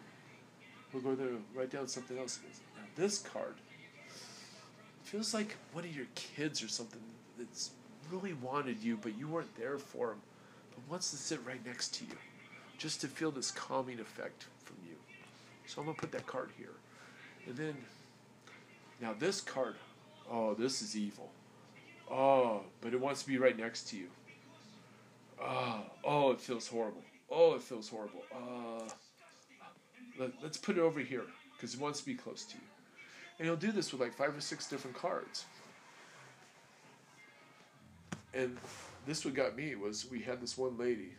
he'll 0.92 1.02
go 1.02 1.16
there, 1.16 1.30
and 1.30 1.46
write 1.56 1.72
down 1.72 1.88
something 1.88 2.18
else. 2.18 2.40
Now 2.76 2.84
this 2.96 3.20
card 3.20 3.56
feels 5.04 5.34
like 5.34 5.58
one 5.74 5.86
of 5.86 5.96
your 5.96 6.08
kids 6.16 6.64
or 6.64 6.68
something 6.68 7.02
that's 7.38 7.72
really 8.12 8.34
wanted 8.34 8.84
you, 8.84 8.98
but 8.98 9.18
you 9.18 9.28
weren't 9.28 9.56
there 9.58 9.78
for 9.78 10.12
him, 10.14 10.22
but 10.74 10.90
wants 10.90 11.12
to 11.12 11.18
sit 11.18 11.40
right 11.46 11.64
next 11.66 11.94
to 11.96 12.06
you, 12.06 12.16
just 12.78 13.02
to 13.02 13.08
feel 13.08 13.32
this 13.32 13.52
calming 13.52 14.00
effect 14.00 14.46
from 14.64 14.78
you. 14.88 14.96
So 15.66 15.82
I'm 15.82 15.88
gonna 15.88 15.98
put 15.98 16.12
that 16.12 16.28
card 16.28 16.50
here, 16.58 16.74
and 17.48 17.56
then 17.56 17.76
now 19.02 19.14
this 19.18 19.42
card, 19.42 19.76
oh, 20.30 20.54
this 20.54 20.82
is 20.82 20.96
evil. 20.96 21.32
Oh, 22.12 22.62
but 22.82 22.94
it 22.94 23.00
wants 23.00 23.22
to 23.24 23.28
be 23.28 23.38
right 23.38 23.58
next 23.58 23.88
to 23.90 23.98
you. 23.98 24.08
Oh, 25.42 25.82
oh, 26.04 26.32
it 26.32 26.42
feels 26.42 26.68
horrible. 26.68 27.04
Oh, 27.30 27.56
it 27.56 27.62
feels 27.62 27.90
horrible. 27.90 28.24
Uh, 28.34 28.90
let, 30.20 30.32
let's 30.42 30.58
put 30.58 30.78
it 30.78 30.82
over 30.82 31.00
here 31.00 31.24
because 31.56 31.74
it 31.74 31.80
wants 31.80 32.00
to 32.02 32.06
be 32.06 32.14
close 32.14 32.44
to 32.46 32.56
you. 32.56 32.64
And 33.40 33.48
he'll 33.48 33.56
do 33.56 33.72
this 33.72 33.92
with 33.92 34.02
like 34.02 34.14
five 34.14 34.36
or 34.36 34.42
six 34.42 34.68
different 34.68 34.96
cards. 34.96 35.46
And 38.34 38.58
this 39.06 39.26
what 39.26 39.34
got 39.34 39.56
me 39.56 39.76
was 39.76 40.10
we 40.10 40.22
had 40.22 40.42
this 40.42 40.58
one 40.58 40.78
lady, 40.78 41.14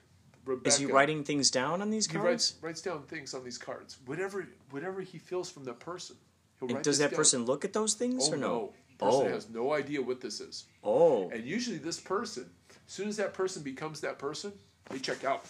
Rebecca. 0.45 0.69
Is 0.69 0.77
he 0.79 0.87
writing 0.87 1.25
things 1.25 1.51
down 1.51 1.81
on 1.83 1.91
these 1.91 2.07
cards? 2.07 2.23
He 2.25 2.29
writes 2.29 2.55
writes 2.61 2.83
down 2.83 3.03
things 3.05 3.35
on 3.35 3.45
these 3.45 3.59
cards. 3.59 3.99
Whatever 4.07 4.47
whatever 4.71 5.01
he 5.01 5.19
feels 5.19 5.51
from 5.51 5.65
that 5.65 5.81
person. 5.81 6.17
He'll 6.61 6.69
And 6.69 6.77
write 6.77 6.85
does 6.85 6.99
that 6.99 7.11
down. 7.11 7.17
person 7.17 7.45
look 7.45 7.65
at 7.65 7.73
those 7.73 7.95
things 7.95 8.29
Oh 8.29 8.35
or 8.35 8.37
no? 8.37 8.49
no. 8.49 8.73
Person 8.99 9.27
Oh. 9.27 9.29
has 9.29 9.49
no 9.51 9.73
idea 9.73 10.01
what 10.01 10.21
this 10.21 10.41
is. 10.41 10.65
Oh. 10.85 11.29
And 11.31 11.45
usually 11.45 11.79
this 11.79 11.99
person, 11.99 12.49
as 12.87 12.93
soon 12.93 13.09
as 13.09 13.17
that 13.17 13.35
person 13.35 13.63
becomes 13.63 14.01
that 14.03 14.19
person, 14.21 14.53
they 14.89 14.99
check 15.01 15.25
out. 15.25 15.47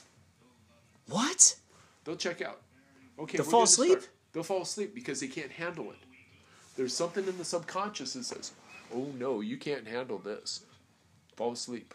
What? 1.09 1.57
They'll 2.05 2.17
check 2.17 2.41
out. 2.43 2.61
Okay, 3.19 3.37
They'll 3.39 3.47
fall 3.47 3.65
asleep? 3.65 4.01
start. 4.01 4.09
They'll 4.33 4.43
fall 4.43 4.63
asleep 4.63 4.95
because 4.95 5.21
they 5.21 5.29
can't 5.29 5.51
handle 5.53 5.91
it. 5.91 5.99
There's 6.77 6.95
something 6.95 7.27
in 7.29 7.39
the 7.39 7.45
subconscious 7.45 8.15
that 8.15 8.25
says, 8.25 8.53
"Oh 8.93 9.05
no, 9.19 9.41
you 9.41 9.57
can't 9.57 9.87
handle 9.87 10.19
this." 10.19 10.65
Fall 11.37 11.53
asleep, 11.53 11.95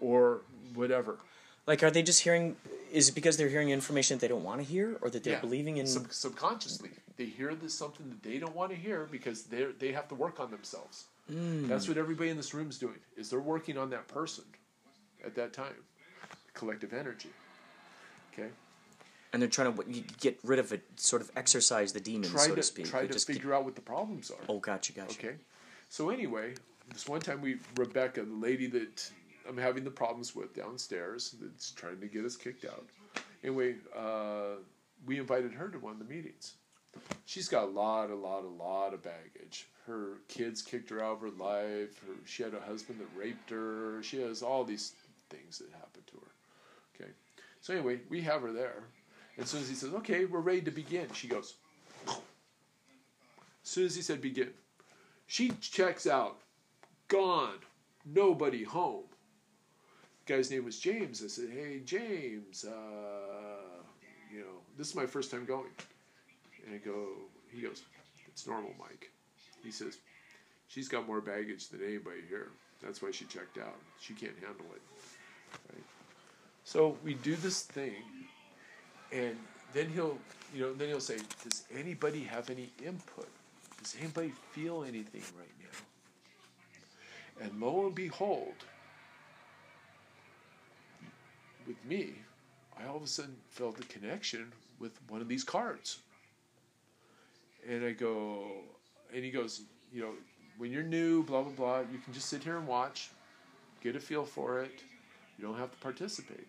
or 0.00 0.40
whatever. 0.74 1.18
Like, 1.66 1.82
are 1.82 1.90
they 1.90 2.02
just 2.02 2.22
hearing? 2.22 2.56
Is 2.92 3.08
it 3.08 3.14
because 3.14 3.36
they're 3.36 3.48
hearing 3.48 3.70
information 3.70 4.16
that 4.16 4.20
they 4.20 4.28
don't 4.28 4.42
want 4.42 4.60
to 4.60 4.66
hear, 4.66 4.96
or 5.00 5.10
that 5.10 5.22
they're 5.22 5.34
Yeah. 5.34 5.40
believing 5.40 5.76
in? 5.76 5.86
Sub- 5.86 6.12
subconsciously. 6.12 6.90
They 7.16 7.26
hear 7.26 7.54
this 7.54 7.74
something 7.74 8.08
that 8.08 8.22
they 8.22 8.38
don't 8.38 8.54
want 8.56 8.70
to 8.70 8.76
hear 8.76 9.06
because 9.10 9.44
they 9.44 9.64
they 9.78 9.92
have 9.92 10.08
to 10.08 10.14
work 10.14 10.40
on 10.40 10.50
themselves. 10.50 11.04
Hmm. 11.28 11.68
That's 11.68 11.86
what 11.86 11.96
everybody 11.98 12.30
in 12.30 12.36
this 12.36 12.52
room 12.54 12.68
is 12.70 12.78
doing. 12.78 12.98
Is 13.16 13.30
they're 13.30 13.38
working 13.40 13.78
on 13.78 13.90
that 13.90 14.08
person 14.08 14.44
at 15.24 15.34
that 15.36 15.52
time, 15.52 15.74
collective 16.54 16.92
energy. 16.92 17.30
Okay. 18.32 18.48
and 19.32 19.40
they're 19.40 19.48
trying 19.48 19.72
to 19.72 19.84
get 20.18 20.36
rid 20.42 20.58
of 20.58 20.72
it, 20.72 20.82
sort 20.96 21.22
of 21.22 21.30
exercise 21.36 21.92
the 21.92 22.00
demon, 22.00 22.28
Try 22.28 22.42
so 22.46 22.50
to 22.50 22.56
to 22.56 22.62
speak. 22.64 22.86
try 22.86 23.02
They 23.02 23.06
to 23.06 23.12
just 23.12 23.28
figure 23.28 23.54
out 23.54 23.64
what 23.64 23.76
the 23.76 23.80
problems 23.80 24.28
are. 24.32 24.36
oh, 24.48 24.58
gotcha, 24.58 24.92
gotcha. 24.92 25.16
Okay. 25.16 25.36
So 25.88 26.10
anyway, 26.10 26.54
this 26.92 27.06
one 27.06 27.20
time 27.20 27.40
we 27.40 27.58
Rebecca, 27.76 28.22
the 28.24 28.32
lady 28.34 28.66
that 28.68 29.08
I'm 29.50 29.58
having 29.58 29.82
the 29.82 29.90
problems 29.90 30.36
with 30.36 30.54
downstairs, 30.54 31.34
that's 31.40 31.72
trying 31.72 32.00
to 32.00 32.06
get 32.06 32.24
us 32.24 32.36
kicked 32.36 32.64
out. 32.64 32.86
Anyway, 33.42 33.74
uh, 33.96 34.60
we 35.04 35.18
invited 35.18 35.52
her 35.52 35.68
to 35.68 35.78
one 35.78 35.92
of 35.92 35.98
the 35.98 36.04
meetings. 36.04 36.54
She's 37.24 37.48
got 37.48 37.64
a 37.64 37.70
lot, 37.70 38.10
a 38.10 38.14
lot, 38.14 38.44
a 38.44 38.48
lot 38.48 38.94
of 38.94 39.02
baggage. 39.02 39.66
Her 39.86 40.18
kids 40.28 40.62
kicked 40.62 40.88
her 40.90 41.02
out 41.02 41.14
of 41.14 41.20
her 41.22 41.30
life. 41.30 42.00
Her, 42.06 42.14
she 42.26 42.44
had 42.44 42.54
a 42.54 42.60
husband 42.60 43.00
that 43.00 43.08
raped 43.18 43.50
her. 43.50 44.00
She 44.04 44.20
has 44.20 44.40
all 44.40 44.62
these 44.62 44.92
things 45.30 45.58
that 45.58 45.70
happened 45.72 46.06
to 46.06 46.16
her. 46.18 46.32
Okay. 46.94 47.10
So 47.60 47.74
anyway, 47.74 48.00
we 48.08 48.20
have 48.20 48.42
her 48.42 48.52
there. 48.52 48.84
And 49.36 49.44
as 49.44 49.50
soon 49.50 49.62
as 49.62 49.68
he 49.68 49.74
says, 49.74 49.94
"Okay, 49.94 50.26
we're 50.26 50.40
ready 50.40 50.62
to 50.62 50.70
begin," 50.70 51.12
she 51.12 51.26
goes. 51.26 51.54
As 52.06 52.18
soon 53.62 53.86
as 53.86 53.96
he 53.96 54.02
said 54.02 54.20
begin, 54.20 54.50
she 55.26 55.50
checks 55.60 56.06
out. 56.06 56.40
Gone. 57.08 57.58
Nobody 58.04 58.64
home. 58.64 59.09
Guy's 60.30 60.48
name 60.48 60.64
was 60.64 60.78
James. 60.78 61.24
I 61.24 61.26
said, 61.26 61.48
hey, 61.52 61.80
James, 61.84 62.64
uh, 62.64 63.82
you 64.32 64.38
know, 64.38 64.60
this 64.78 64.88
is 64.88 64.94
my 64.94 65.04
first 65.04 65.28
time 65.28 65.44
going. 65.44 65.72
And 66.64 66.72
I 66.72 66.78
go, 66.78 67.08
he 67.50 67.60
goes, 67.60 67.82
it's 68.28 68.46
normal, 68.46 68.70
Mike. 68.78 69.10
He 69.64 69.72
says, 69.72 69.98
she's 70.68 70.86
got 70.86 71.04
more 71.08 71.20
baggage 71.20 71.66
than 71.70 71.80
anybody 71.84 72.20
here. 72.28 72.50
That's 72.80 73.02
why 73.02 73.10
she 73.10 73.24
checked 73.24 73.58
out. 73.58 73.74
She 74.00 74.14
can't 74.14 74.36
handle 74.38 74.66
it. 74.72 74.80
Right? 75.68 75.82
So 76.62 76.96
we 77.04 77.14
do 77.14 77.34
this 77.34 77.62
thing, 77.62 78.04
and 79.10 79.36
then 79.72 79.88
he'll, 79.88 80.16
you 80.54 80.60
know, 80.60 80.72
then 80.74 80.90
he'll 80.90 81.00
say, 81.00 81.18
does 81.42 81.64
anybody 81.76 82.22
have 82.22 82.50
any 82.50 82.70
input? 82.86 83.26
Does 83.82 83.96
anybody 84.00 84.32
feel 84.52 84.84
anything 84.84 85.24
right 85.36 85.48
now? 87.40 87.46
And 87.46 87.60
lo 87.60 87.86
and 87.86 87.96
behold, 87.96 88.54
with 91.70 91.84
me, 91.84 92.14
I 92.76 92.88
all 92.88 92.96
of 92.96 93.02
a 93.04 93.06
sudden 93.06 93.36
felt 93.48 93.78
a 93.78 93.84
connection 93.84 94.52
with 94.80 94.98
one 95.08 95.20
of 95.20 95.28
these 95.28 95.44
cards. 95.44 95.98
And 97.68 97.84
I 97.84 97.92
go, 97.92 98.42
and 99.14 99.24
he 99.24 99.30
goes, 99.30 99.62
you 99.92 100.02
know, 100.02 100.10
when 100.58 100.72
you're 100.72 100.82
new, 100.82 101.22
blah, 101.22 101.42
blah, 101.42 101.52
blah, 101.52 101.78
you 101.92 101.98
can 102.04 102.12
just 102.12 102.28
sit 102.28 102.42
here 102.42 102.56
and 102.56 102.66
watch, 102.66 103.10
get 103.82 103.94
a 103.94 104.00
feel 104.00 104.24
for 104.24 104.62
it. 104.62 104.82
You 105.38 105.46
don't 105.46 105.58
have 105.58 105.70
to 105.70 105.78
participate. 105.78 106.48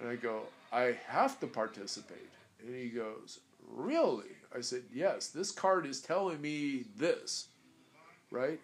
And 0.00 0.08
I 0.08 0.16
go, 0.16 0.44
I 0.72 0.96
have 1.08 1.38
to 1.40 1.46
participate. 1.46 2.30
And 2.64 2.74
he 2.74 2.88
goes, 2.88 3.40
Really? 3.70 4.32
I 4.56 4.60
said, 4.60 4.82
Yes, 4.92 5.28
this 5.28 5.50
card 5.50 5.86
is 5.86 6.00
telling 6.00 6.40
me 6.40 6.84
this, 6.96 7.48
right? 8.30 8.60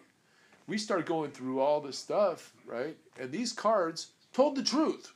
We 0.67 0.77
start 0.77 1.05
going 1.05 1.31
through 1.31 1.59
all 1.59 1.79
this 1.79 1.97
stuff, 1.97 2.53
right? 2.65 2.97
And 3.19 3.31
these 3.31 3.53
cards 3.53 4.07
told 4.33 4.55
the 4.55 4.63
truth. 4.63 5.13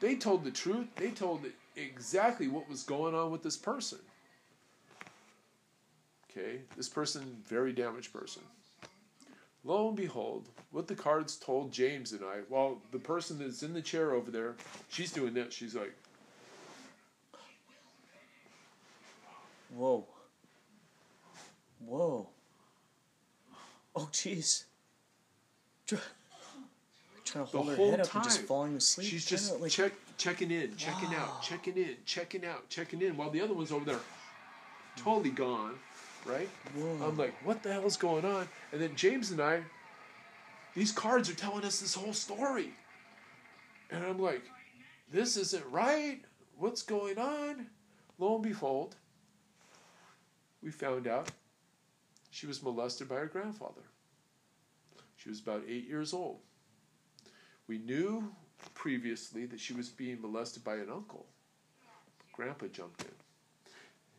They 0.00 0.16
told 0.16 0.44
the 0.44 0.50
truth. 0.50 0.86
They 0.96 1.10
told 1.10 1.42
exactly 1.76 2.48
what 2.48 2.68
was 2.68 2.82
going 2.82 3.14
on 3.14 3.30
with 3.30 3.42
this 3.42 3.56
person. 3.56 3.98
Okay, 6.30 6.60
this 6.76 6.88
person, 6.88 7.42
very 7.46 7.72
damaged 7.72 8.12
person. 8.12 8.42
Lo 9.64 9.88
and 9.88 9.96
behold, 9.96 10.48
what 10.70 10.86
the 10.86 10.94
cards 10.94 11.36
told 11.36 11.72
James 11.72 12.12
and 12.12 12.22
I, 12.24 12.38
well, 12.48 12.80
the 12.92 12.98
person 12.98 13.38
that's 13.38 13.62
in 13.62 13.72
the 13.72 13.82
chair 13.82 14.12
over 14.12 14.30
there, 14.30 14.54
she's 14.88 15.12
doing 15.12 15.34
this. 15.34 15.52
She's 15.52 15.74
like, 15.74 15.94
Whoa. 19.74 20.06
Whoa. 21.84 22.28
Oh, 23.94 24.08
jeez. 24.12 24.64
Try- 25.86 25.98
Trying 27.32 27.46
to 27.46 27.52
the 27.52 27.58
hold 27.58 27.70
her 27.70 27.76
whole 27.76 27.90
head 27.90 28.00
up 28.00 28.06
time 28.08 28.22
and 28.22 28.30
just 28.30 28.42
falling 28.42 28.76
asleep. 28.76 29.06
she's 29.08 29.24
just 29.26 29.60
like, 29.60 29.70
check, 29.70 29.92
checking 30.16 30.50
in, 30.50 30.76
checking 30.76 31.10
Wow. 31.10 31.34
out, 31.36 31.42
checking 31.42 31.76
in, 31.76 31.96
checking 32.06 32.44
out, 32.44 32.68
checking 32.68 33.02
in, 33.02 33.16
while 33.16 33.30
the 33.30 33.40
other 33.40 33.54
one's 33.54 33.70
over 33.72 33.84
there, 33.84 34.00
totally 34.96 35.30
gone, 35.30 35.74
right? 36.24 36.48
Whoa. 36.74 37.06
I'm 37.06 37.16
like, 37.16 37.34
what 37.44 37.62
the 37.62 37.72
hell's 37.72 37.96
going 37.96 38.24
on? 38.24 38.48
And 38.72 38.80
then 38.80 38.96
James 38.96 39.30
and 39.30 39.40
I, 39.40 39.62
these 40.74 40.92
cards 40.92 41.28
are 41.28 41.34
telling 41.34 41.64
us 41.64 41.80
this 41.80 41.94
whole 41.94 42.12
story, 42.12 42.70
and 43.90 44.04
I'm 44.04 44.18
like, 44.18 44.42
this 45.12 45.36
isn't 45.36 45.64
right. 45.70 46.20
What's 46.56 46.82
going 46.82 47.18
on? 47.18 47.66
Lo 48.18 48.34
and 48.34 48.42
behold, 48.42 48.96
we 50.62 50.70
found 50.70 51.06
out 51.06 51.30
she 52.30 52.46
was 52.46 52.62
molested 52.62 53.08
by 53.08 53.16
her 53.16 53.26
grandfather. 53.26 53.82
She 55.16 55.28
was 55.28 55.40
about 55.40 55.62
eight 55.68 55.86
years 55.86 56.12
old. 56.12 56.40
We 57.68 57.78
knew 57.78 58.32
previously 58.74 59.44
that 59.46 59.60
she 59.60 59.74
was 59.74 59.90
being 59.90 60.22
molested 60.22 60.64
by 60.64 60.76
an 60.76 60.88
uncle. 60.90 61.26
Grandpa 62.32 62.66
jumped 62.66 63.02
in. 63.02 63.08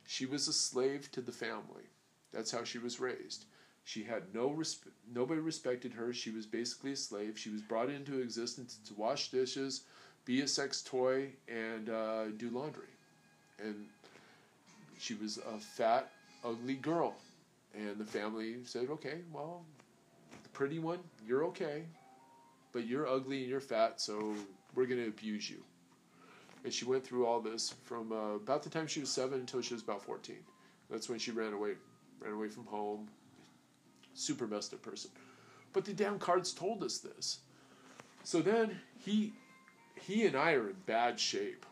She 0.06 0.28
was 0.28 0.48
a 0.48 0.54
slave 0.54 1.12
to 1.14 1.22
the 1.22 1.32
family. 1.32 1.90
That's 2.32 2.52
how 2.52 2.64
she 2.64 2.78
was 2.78 3.00
raised. 3.00 3.46
She 3.86 4.04
had 4.04 4.36
no 4.36 4.62
nobody 5.12 5.42
respected 5.42 5.94
her. 5.94 6.14
She 6.14 6.30
was 6.30 6.46
basically 6.46 6.92
a 6.92 6.96
slave. 6.96 7.40
She 7.40 7.50
was 7.50 7.62
brought 7.62 7.90
into 7.90 8.20
existence 8.20 8.78
to 8.88 8.94
wash 8.94 9.32
dishes, 9.32 9.82
be 10.26 10.42
a 10.42 10.48
sex 10.48 10.84
toy, 10.84 11.30
and 11.48 11.90
uh, 11.90 12.26
do 12.38 12.52
laundry. 12.52 12.94
And 13.58 13.88
she 15.00 15.16
was 15.16 15.38
a 15.38 15.58
fat, 15.58 16.12
ugly 16.46 16.76
girl. 16.76 17.16
And 17.74 17.98
the 17.98 18.06
family 18.06 18.58
said, 18.66 18.90
okay, 18.92 19.20
well, 19.34 19.64
the 20.44 20.50
pretty 20.50 20.78
one, 20.78 21.00
you're 21.26 21.46
okay 21.46 21.86
but 22.72 22.88
you're 22.88 23.08
ugly 23.08 23.42
and 23.42 23.50
you're 23.50 23.60
fat, 23.60 24.00
so 24.00 24.34
we're 24.76 24.86
going 24.86 25.02
to 25.02 25.08
abuse 25.08 25.50
you. 25.50 25.64
And 26.64 26.74
she 26.74 26.86
went 26.86 27.06
through 27.06 27.26
all 27.26 27.40
this 27.40 27.74
from 27.86 28.12
uh, 28.12 28.36
about 28.36 28.64
the 28.64 28.70
time 28.70 28.88
she 28.88 29.00
was 29.00 29.10
seven 29.10 29.40
until 29.40 29.62
she 29.62 29.74
was 29.74 29.84
about 29.84 30.04
14. 30.04 30.36
That's 30.90 31.08
when 31.08 31.20
she 31.20 31.32
ran 31.32 31.54
away, 31.54 31.74
ran 32.20 32.34
away 32.34 32.50
from 32.50 32.66
home. 32.66 33.08
Super 34.14 34.48
messed 34.48 34.74
up 34.74 34.82
person. 34.82 35.12
But 35.72 35.86
the 35.86 35.94
damn 35.94 36.20
cards 36.20 36.52
told 36.52 36.84
us 36.84 36.98
this. 36.98 37.40
So 38.24 38.42
then 38.42 38.80
he 38.98 39.34
he 40.02 40.26
and 40.26 40.36
I 40.36 40.54
are 40.54 40.70
in 40.70 40.76
bad 40.86 41.20
shape. 41.20 41.66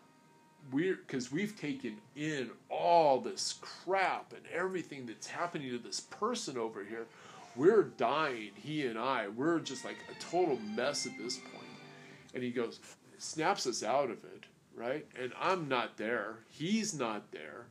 We're 0.71 0.95
because 0.95 1.31
we've 1.31 1.59
taken 1.59 1.97
in 2.15 2.49
all 2.69 3.19
this 3.19 3.55
crap 3.61 4.33
and 4.33 4.45
everything 4.53 5.05
that's 5.05 5.27
happening 5.27 5.71
to 5.71 5.77
this 5.77 5.99
person 5.99 6.57
over 6.57 6.83
here. 6.83 7.07
We're 7.57 7.83
dying, 7.83 8.51
he 8.55 8.85
and 8.85 8.99
I. 8.99 9.27
We're 9.29 9.59
just 9.59 9.83
like 9.83 9.97
a 10.11 10.23
total 10.23 10.59
mess 10.75 11.05
at 11.07 11.17
this 11.17 11.37
point. 11.37 11.65
And 12.33 12.43
he 12.43 12.51
goes, 12.51 12.79
snaps 13.17 13.65
us 13.65 13.83
out 13.83 14.11
of 14.11 14.23
it, 14.23 14.43
right? 14.75 15.05
And 15.19 15.31
I'm 15.39 15.67
not 15.67 15.97
there. 15.97 16.37
He's 16.49 16.93
not 16.93 17.31
there. 17.31 17.65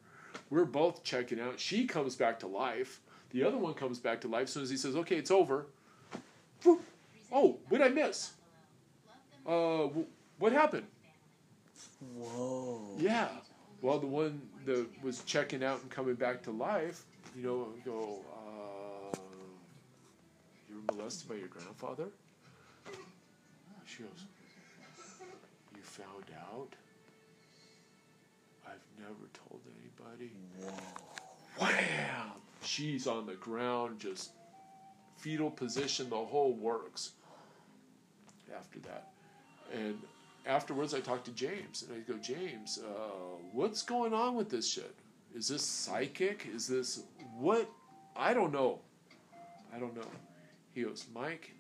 We're 0.51 0.64
both 0.64 1.05
checking 1.05 1.41
out. 1.41 1.61
She 1.61 1.87
comes 1.87 2.16
back 2.16 2.41
to 2.41 2.47
life. 2.47 3.01
The 3.30 3.45
other 3.45 3.59
one 3.59 3.74
comes 3.74 3.99
back 3.99 4.20
to 4.22 4.28
life 4.28 4.45
as 4.45 4.53
soon 4.53 4.62
as 4.64 4.70
he 4.70 4.76
says, 4.76 4.97
okay, 4.97 5.16
it's 5.16 5.30
over. 5.30 5.66
Oh, 7.32 7.59
what 7.68 7.78
did 7.78 7.82
I 7.82 7.89
miss? 7.91 8.32
Uh, 9.47 9.89
what 10.39 10.53
happened? 10.53 10.87
Whoa. 12.16 12.97
Yeah. 12.99 13.28
Well, 13.82 13.99
the 13.99 14.07
one 14.07 14.41
that 14.64 14.87
was 15.03 15.22
checking 15.24 15.62
out 15.62 15.80
and 15.82 15.91
coming 15.91 16.14
back 16.14 16.43
to 16.45 16.51
life, 16.51 17.05
you 17.37 17.43
know, 17.43 17.68
go, 17.84 18.20
molested 20.93 21.28
by 21.28 21.37
your 21.37 21.49
grandfather? 21.49 22.07
She 23.84 24.03
goes, 24.03 24.24
You 25.74 25.82
found 25.82 26.24
out? 26.53 26.74
I've 28.66 28.82
never 28.99 29.28
told 29.32 29.61
anybody. 29.80 30.32
Whoa. 30.61 31.66
Wham! 31.66 32.32
She's 32.62 33.07
on 33.07 33.26
the 33.26 33.34
ground, 33.34 34.01
just 34.01 34.32
fetal 35.16 35.51
position, 35.51 36.11
the 36.11 36.16
whole 36.16 36.53
works. 36.53 37.12
After 38.55 38.78
that. 38.80 39.09
And 39.72 39.99
afterwards, 40.47 40.95
I 40.95 41.01
talked 41.01 41.24
to 41.26 41.32
James, 41.32 41.84
and 41.89 41.97
I 41.97 42.11
go, 42.11 42.18
James, 42.18 42.78
uh, 42.78 43.37
what's 43.53 43.82
going 43.82 44.12
on 44.12 44.34
with 44.34 44.51
this 44.51 44.68
shit? 44.68 44.95
Is 45.34 45.49
this 45.49 45.62
psychic? 45.62 46.47
Is 46.55 46.66
this 46.66 47.03
what? 47.37 47.68
I 48.16 48.32
don't 48.32 48.53
know. 48.53 48.80
I 49.74 49.78
don't 49.78 49.95
know. 49.95 50.07
He 50.77 50.83
goes, 50.83 51.07
Mike, 51.14 51.55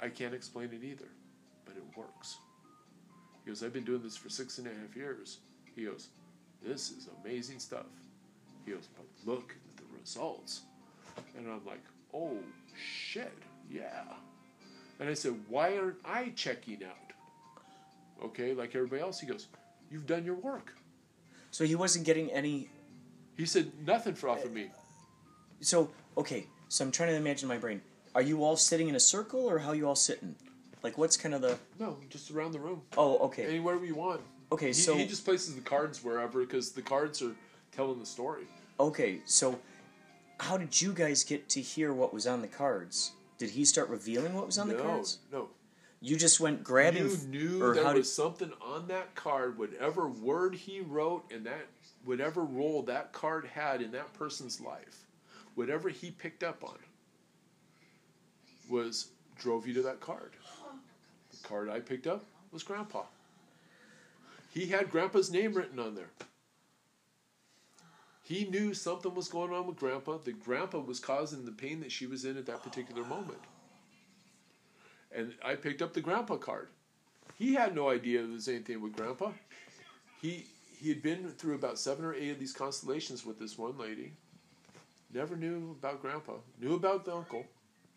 I 0.00 0.10
can't 0.10 0.32
explain 0.32 0.66
it 0.66 0.84
either, 0.84 1.08
but 1.64 1.74
it 1.76 1.82
works. 1.96 2.36
He 3.44 3.50
goes, 3.50 3.64
I've 3.64 3.72
been 3.72 3.84
doing 3.84 4.00
this 4.00 4.16
for 4.16 4.28
six 4.28 4.58
and 4.58 4.68
a 4.68 4.70
half 4.70 4.94
years. 4.94 5.38
He 5.74 5.86
goes, 5.86 6.06
This 6.62 6.92
is 6.92 7.08
amazing 7.24 7.58
stuff. 7.58 7.86
He 8.64 8.70
goes, 8.70 8.86
But 8.96 9.06
look 9.28 9.56
at 9.72 9.76
the 9.76 9.82
results. 9.98 10.60
And 11.36 11.48
I'm 11.48 11.66
like, 11.66 11.82
Oh 12.14 12.38
shit, 12.76 13.36
yeah. 13.68 14.04
And 15.00 15.08
I 15.08 15.14
said, 15.14 15.34
Why 15.48 15.76
aren't 15.76 15.98
I 16.04 16.28
checking 16.36 16.84
out? 16.84 17.12
Okay, 18.24 18.54
like 18.54 18.76
everybody 18.76 19.02
else. 19.02 19.18
He 19.18 19.26
goes, 19.26 19.48
You've 19.90 20.06
done 20.06 20.24
your 20.24 20.36
work. 20.36 20.76
So 21.50 21.64
he 21.64 21.74
wasn't 21.74 22.06
getting 22.06 22.30
any. 22.30 22.70
He 23.36 23.46
said, 23.46 23.72
Nothing 23.84 24.14
for 24.14 24.28
off 24.28 24.44
of 24.44 24.52
uh, 24.52 24.54
me. 24.54 24.70
So 25.60 25.90
okay. 26.16 26.46
So 26.70 26.84
I'm 26.84 26.92
trying 26.92 27.08
to 27.08 27.16
imagine 27.16 27.48
my 27.48 27.58
brain. 27.58 27.82
Are 28.14 28.22
you 28.22 28.44
all 28.44 28.56
sitting 28.56 28.88
in 28.88 28.94
a 28.94 29.00
circle, 29.00 29.40
or 29.50 29.58
how 29.58 29.72
you 29.72 29.88
all 29.88 29.96
sitting? 29.96 30.36
Like 30.84 30.96
what's 30.96 31.16
kind 31.16 31.34
of 31.34 31.42
the? 31.42 31.58
No, 31.80 31.96
just 32.08 32.30
around 32.30 32.52
the 32.52 32.60
room. 32.60 32.82
Oh, 32.96 33.18
okay. 33.26 33.44
Anywhere 33.44 33.76
we 33.76 33.90
want. 33.90 34.20
Okay, 34.52 34.68
He, 34.68 34.72
so 34.72 34.96
he 34.96 35.06
just 35.06 35.24
places 35.24 35.56
the 35.56 35.60
cards 35.60 36.02
wherever 36.02 36.40
because 36.40 36.70
the 36.70 36.82
cards 36.82 37.22
are 37.22 37.34
telling 37.72 37.98
the 37.98 38.06
story. 38.06 38.44
okay. 38.78 39.20
So 39.26 39.58
how 40.38 40.56
did 40.56 40.80
you 40.80 40.92
guys 40.92 41.24
get 41.24 41.48
to 41.50 41.60
hear 41.60 41.92
what 41.92 42.14
was 42.14 42.26
on 42.26 42.40
the 42.40 42.48
cards? 42.48 43.12
Did 43.36 43.50
he 43.50 43.64
start 43.64 43.88
revealing 43.88 44.34
what 44.34 44.46
was 44.46 44.56
on 44.58 44.68
no, 44.68 44.76
the 44.76 44.82
cards? 44.82 45.18
no. 45.32 45.38
No. 45.38 45.48
You 46.02 46.16
just 46.16 46.40
went 46.40 46.64
grabbing. 46.64 47.08
You 47.08 47.16
knew 47.28 47.62
or 47.62 47.74
there 47.74 47.84
how 47.84 47.94
was 47.94 48.06
did? 48.06 48.12
something 48.14 48.52
on 48.62 48.86
that 48.88 49.14
card, 49.16 49.58
whatever 49.58 50.08
word 50.08 50.54
he 50.54 50.80
wrote, 50.80 51.30
and 51.30 51.44
that 51.44 51.66
whatever 52.04 52.42
role 52.42 52.82
that 52.84 53.12
card 53.12 53.46
had 53.46 53.82
in 53.82 53.90
that 53.92 54.14
person's 54.14 54.60
life, 54.62 55.04
whatever 55.54 55.88
he 55.88 56.10
picked 56.10 56.42
up 56.42 56.64
on, 56.64 56.78
was 58.68 59.08
drove 59.38 59.66
you 59.66 59.74
to 59.74 59.82
that 59.82 60.00
card. 60.00 60.32
The 61.32 61.48
card 61.48 61.68
I 61.68 61.80
picked 61.80 62.06
up 62.06 62.24
was 62.52 62.62
Grandpa. 62.62 63.02
He 64.52 64.66
had 64.66 64.90
Grandpa's 64.90 65.30
name 65.30 65.54
written 65.54 65.78
on 65.78 65.94
there. 65.94 66.10
He 68.22 68.44
knew 68.44 68.74
something 68.74 69.14
was 69.14 69.28
going 69.28 69.52
on 69.52 69.66
with 69.66 69.76
Grandpa. 69.76 70.18
That 70.18 70.44
Grandpa 70.44 70.78
was 70.78 71.00
causing 71.00 71.44
the 71.44 71.52
pain 71.52 71.80
that 71.80 71.90
she 71.90 72.06
was 72.06 72.24
in 72.24 72.36
at 72.36 72.46
that 72.46 72.62
particular 72.62 73.04
moment. 73.04 73.40
And 75.12 75.34
I 75.44 75.56
picked 75.56 75.82
up 75.82 75.94
the 75.94 76.00
Grandpa 76.00 76.36
card. 76.36 76.68
He 77.36 77.54
had 77.54 77.74
no 77.74 77.90
idea 77.90 78.22
there 78.22 78.30
was 78.30 78.46
anything 78.46 78.80
with 78.80 78.94
Grandpa. 78.94 79.32
He 80.20 80.46
he 80.78 80.88
had 80.88 81.02
been 81.02 81.28
through 81.30 81.56
about 81.56 81.78
seven 81.78 82.04
or 82.04 82.14
eight 82.14 82.30
of 82.30 82.38
these 82.38 82.52
constellations 82.52 83.26
with 83.26 83.38
this 83.38 83.58
one 83.58 83.76
lady. 83.76 84.12
Never 85.12 85.36
knew 85.36 85.76
about 85.78 86.00
Grandpa. 86.02 86.34
Knew 86.60 86.74
about 86.74 87.04
the 87.04 87.14
uncle, 87.14 87.44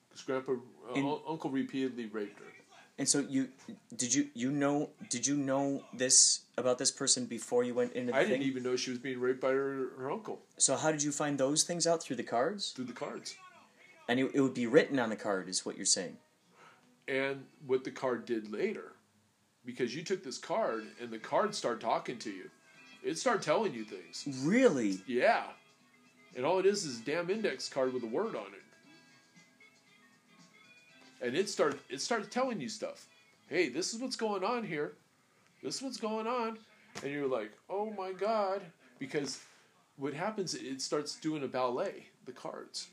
because 0.09 0.23
Grandpa 0.23 0.53
uh, 0.53 0.93
And- 0.95 1.19
uncle 1.27 1.49
repeatedly 1.49 2.07
raped 2.07 2.39
her. 2.39 2.45
And 2.99 3.09
so 3.09 3.19
you 3.27 3.49
did 3.95 4.13
you 4.13 4.29
you 4.35 4.51
know 4.51 4.91
did 5.09 5.25
you 5.25 5.35
know 5.35 5.83
this 5.93 6.41
about 6.59 6.77
this 6.77 6.91
person 6.91 7.25
before 7.25 7.63
you 7.63 7.73
went 7.73 7.93
into 7.93 8.11
the 8.11 8.17
I 8.17 8.21
thing? 8.21 8.33
didn't 8.33 8.45
even 8.45 8.61
know 8.61 8.75
she 8.75 8.91
was 8.91 8.99
being 8.99 9.19
raped 9.19 9.41
by 9.41 9.49
her, 9.49 9.89
her 9.97 10.11
uncle 10.11 10.43
So 10.59 10.75
how 10.75 10.91
did 10.91 11.01
you 11.01 11.11
find 11.11 11.39
those 11.39 11.63
things 11.63 11.87
out 11.87 12.03
through 12.03 12.17
the 12.17 12.23
cards? 12.23 12.69
through 12.71 12.85
the 12.85 12.93
cards. 12.93 13.35
And 14.07 14.19
it, 14.19 14.29
it 14.35 14.41
would 14.41 14.53
be 14.53 14.67
written 14.67 14.99
on 14.99 15.09
the 15.09 15.15
card, 15.15 15.49
is 15.49 15.65
what 15.65 15.75
you're 15.75 15.87
saying. 15.87 16.17
And 17.07 17.45
what 17.65 17.83
the 17.83 17.89
card 17.89 18.25
did 18.25 18.51
later, 18.51 18.91
because 19.65 19.95
you 19.95 20.03
took 20.03 20.23
this 20.23 20.37
card 20.37 20.85
and 21.01 21.09
the 21.09 21.17
card 21.17 21.55
started 21.55 21.81
talking 21.81 22.19
to 22.19 22.29
you. 22.29 22.51
It 23.03 23.17
started 23.17 23.41
telling 23.41 23.73
you 23.73 23.85
things. 23.85 24.23
Really? 24.43 24.99
Yeah. 25.07 25.45
And 26.35 26.45
all 26.45 26.59
it 26.59 26.65
is 26.65 26.83
is 26.85 26.99
a 26.99 27.03
damn 27.03 27.29
index 27.29 27.69
card 27.69 27.93
with 27.93 28.03
a 28.03 28.07
word 28.07 28.35
on 28.35 28.47
it. 28.53 28.63
And 31.21 31.35
it 31.35 31.49
start 31.49 31.79
it 31.89 32.01
started 32.01 32.31
telling 32.31 32.59
you 32.59 32.69
stuff. 32.69 33.05
Hey, 33.47 33.69
this 33.69 33.93
is 33.93 34.01
what's 34.01 34.15
going 34.15 34.43
on 34.43 34.63
here. 34.63 34.93
This 35.61 35.77
is 35.77 35.81
what's 35.81 35.97
going 35.97 36.27
on. 36.27 36.57
And 37.03 37.11
you're 37.11 37.27
like, 37.27 37.51
oh 37.69 37.91
my 37.97 38.11
god. 38.11 38.61
Because 38.99 39.39
what 39.97 40.13
happens 40.13 40.55
it 40.55 40.81
starts 40.81 41.15
doing 41.15 41.43
a 41.43 41.47
ballet, 41.47 42.07
the 42.25 42.31
cards. 42.31 42.87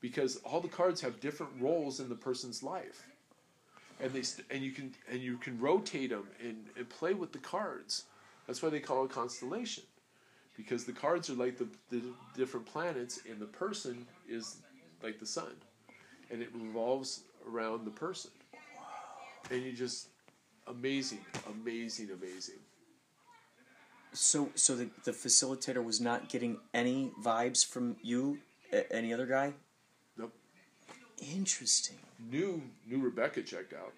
Because 0.00 0.36
all 0.38 0.60
the 0.60 0.68
cards 0.68 1.00
have 1.00 1.20
different 1.20 1.52
roles 1.60 2.00
in 2.00 2.08
the 2.08 2.14
person's 2.14 2.62
life. 2.62 3.06
And 4.00 4.12
they 4.12 4.22
st- 4.22 4.46
and 4.50 4.62
you 4.62 4.72
can 4.72 4.92
and 5.10 5.20
you 5.20 5.36
can 5.36 5.60
rotate 5.60 6.10
them 6.10 6.26
and, 6.40 6.64
and 6.76 6.88
play 6.88 7.14
with 7.14 7.30
the 7.30 7.38
cards. 7.38 8.04
That's 8.46 8.62
why 8.62 8.70
they 8.70 8.80
call 8.80 9.04
it 9.04 9.10
constellation 9.12 9.84
because 10.62 10.84
the 10.84 10.92
cards 10.92 11.28
are 11.28 11.34
like 11.34 11.58
the, 11.58 11.66
the 11.90 12.02
different 12.36 12.64
planets 12.66 13.20
and 13.28 13.40
the 13.40 13.46
person 13.46 14.06
is 14.28 14.58
like 15.02 15.18
the 15.18 15.26
sun 15.26 15.52
and 16.30 16.40
it 16.42 16.48
revolves 16.54 17.22
around 17.48 17.84
the 17.84 17.90
person 17.90 18.30
and 19.50 19.62
you 19.62 19.72
just 19.72 20.08
amazing 20.68 21.18
amazing 21.50 22.08
amazing 22.10 22.60
So 24.12 24.50
so 24.54 24.76
the, 24.76 24.88
the 25.04 25.10
facilitator 25.12 25.82
was 25.84 26.00
not 26.00 26.28
getting 26.28 26.58
any 26.72 27.10
vibes 27.22 27.66
from 27.66 27.96
you, 28.02 28.38
a- 28.72 28.90
any 28.92 29.12
other 29.12 29.26
guy? 29.26 29.52
nope. 30.16 30.32
Interesting. 31.34 31.96
new 32.30 32.62
new 32.88 33.00
rebecca 33.00 33.42
checked 33.42 33.72
out 33.74 33.92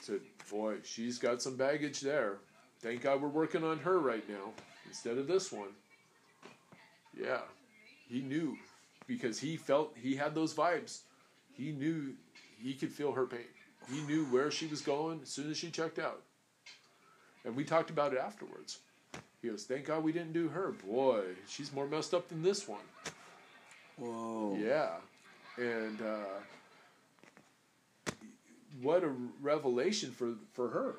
said 0.00 0.20
boy 0.50 0.76
she's 0.82 1.18
got 1.18 1.42
some 1.42 1.56
baggage 1.56 2.00
there 2.00 2.36
thank 2.80 3.02
god 3.02 3.20
we're 3.20 3.28
working 3.28 3.64
on 3.64 3.78
her 3.78 3.98
right 3.98 4.26
now 4.28 4.46
instead 4.86 5.18
of 5.18 5.26
this 5.26 5.50
one 5.52 5.68
yeah. 7.20 7.40
He 8.08 8.20
knew 8.20 8.56
because 9.06 9.38
he 9.38 9.56
felt 9.56 9.94
he 10.00 10.16
had 10.16 10.34
those 10.34 10.54
vibes. 10.54 11.00
He 11.52 11.72
knew 11.72 12.14
he 12.62 12.74
could 12.74 12.92
feel 12.92 13.12
her 13.12 13.26
pain. 13.26 13.40
He 13.90 14.00
knew 14.02 14.24
where 14.26 14.50
she 14.50 14.66
was 14.66 14.80
going 14.80 15.20
as 15.22 15.28
soon 15.28 15.50
as 15.50 15.56
she 15.56 15.70
checked 15.70 15.98
out. 15.98 16.22
And 17.44 17.54
we 17.54 17.64
talked 17.64 17.90
about 17.90 18.12
it 18.12 18.18
afterwards. 18.18 18.78
He 19.42 19.48
goes 19.48 19.64
thank 19.64 19.86
god 19.86 20.02
we 20.02 20.12
didn't 20.12 20.32
do 20.32 20.48
her. 20.48 20.72
Boy 20.72 21.22
she's 21.48 21.72
more 21.72 21.86
messed 21.86 22.14
up 22.14 22.28
than 22.28 22.42
this 22.42 22.66
one. 22.66 22.80
Whoa. 23.96 24.58
yeah, 24.60 24.96
and 25.56 26.02
uh, 26.02 26.40
what 28.82 29.04
a 29.04 29.10
revelation 29.40 30.10
for 30.10 30.34
for 30.52 30.68
her, 30.68 30.96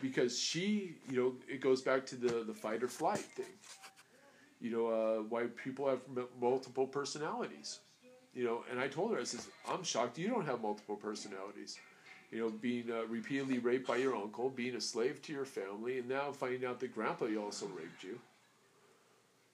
because 0.00 0.38
she, 0.38 0.94
you 1.08 1.16
know, 1.16 1.34
it 1.48 1.60
goes 1.60 1.80
back 1.80 2.06
to 2.06 2.16
the 2.16 2.42
the 2.44 2.54
fight 2.54 2.82
or 2.82 2.88
flight 2.88 3.18
thing. 3.18 3.46
You 4.60 4.70
know, 4.70 4.86
uh, 4.88 5.22
why 5.22 5.44
people 5.64 5.88
have 5.88 6.00
m- 6.16 6.28
multiple 6.40 6.86
personalities. 6.86 7.78
You 8.34 8.44
know, 8.44 8.64
and 8.70 8.78
I 8.78 8.88
told 8.88 9.12
her, 9.12 9.20
I 9.20 9.24
says, 9.24 9.48
I'm 9.68 9.82
shocked 9.82 10.18
you 10.18 10.28
don't 10.28 10.46
have 10.46 10.62
multiple 10.62 10.96
personalities. 10.96 11.78
You 12.30 12.38
know, 12.38 12.50
being 12.50 12.90
uh, 12.90 13.06
repeatedly 13.08 13.58
raped 13.58 13.88
by 13.88 13.96
your 13.96 14.14
uncle, 14.14 14.50
being 14.50 14.76
a 14.76 14.80
slave 14.80 15.20
to 15.22 15.32
your 15.32 15.44
family, 15.44 15.98
and 15.98 16.08
now 16.08 16.30
finding 16.30 16.64
out 16.64 16.78
that 16.80 16.94
Grandpa 16.94 17.26
also 17.40 17.66
raped 17.66 18.04
you. 18.04 18.20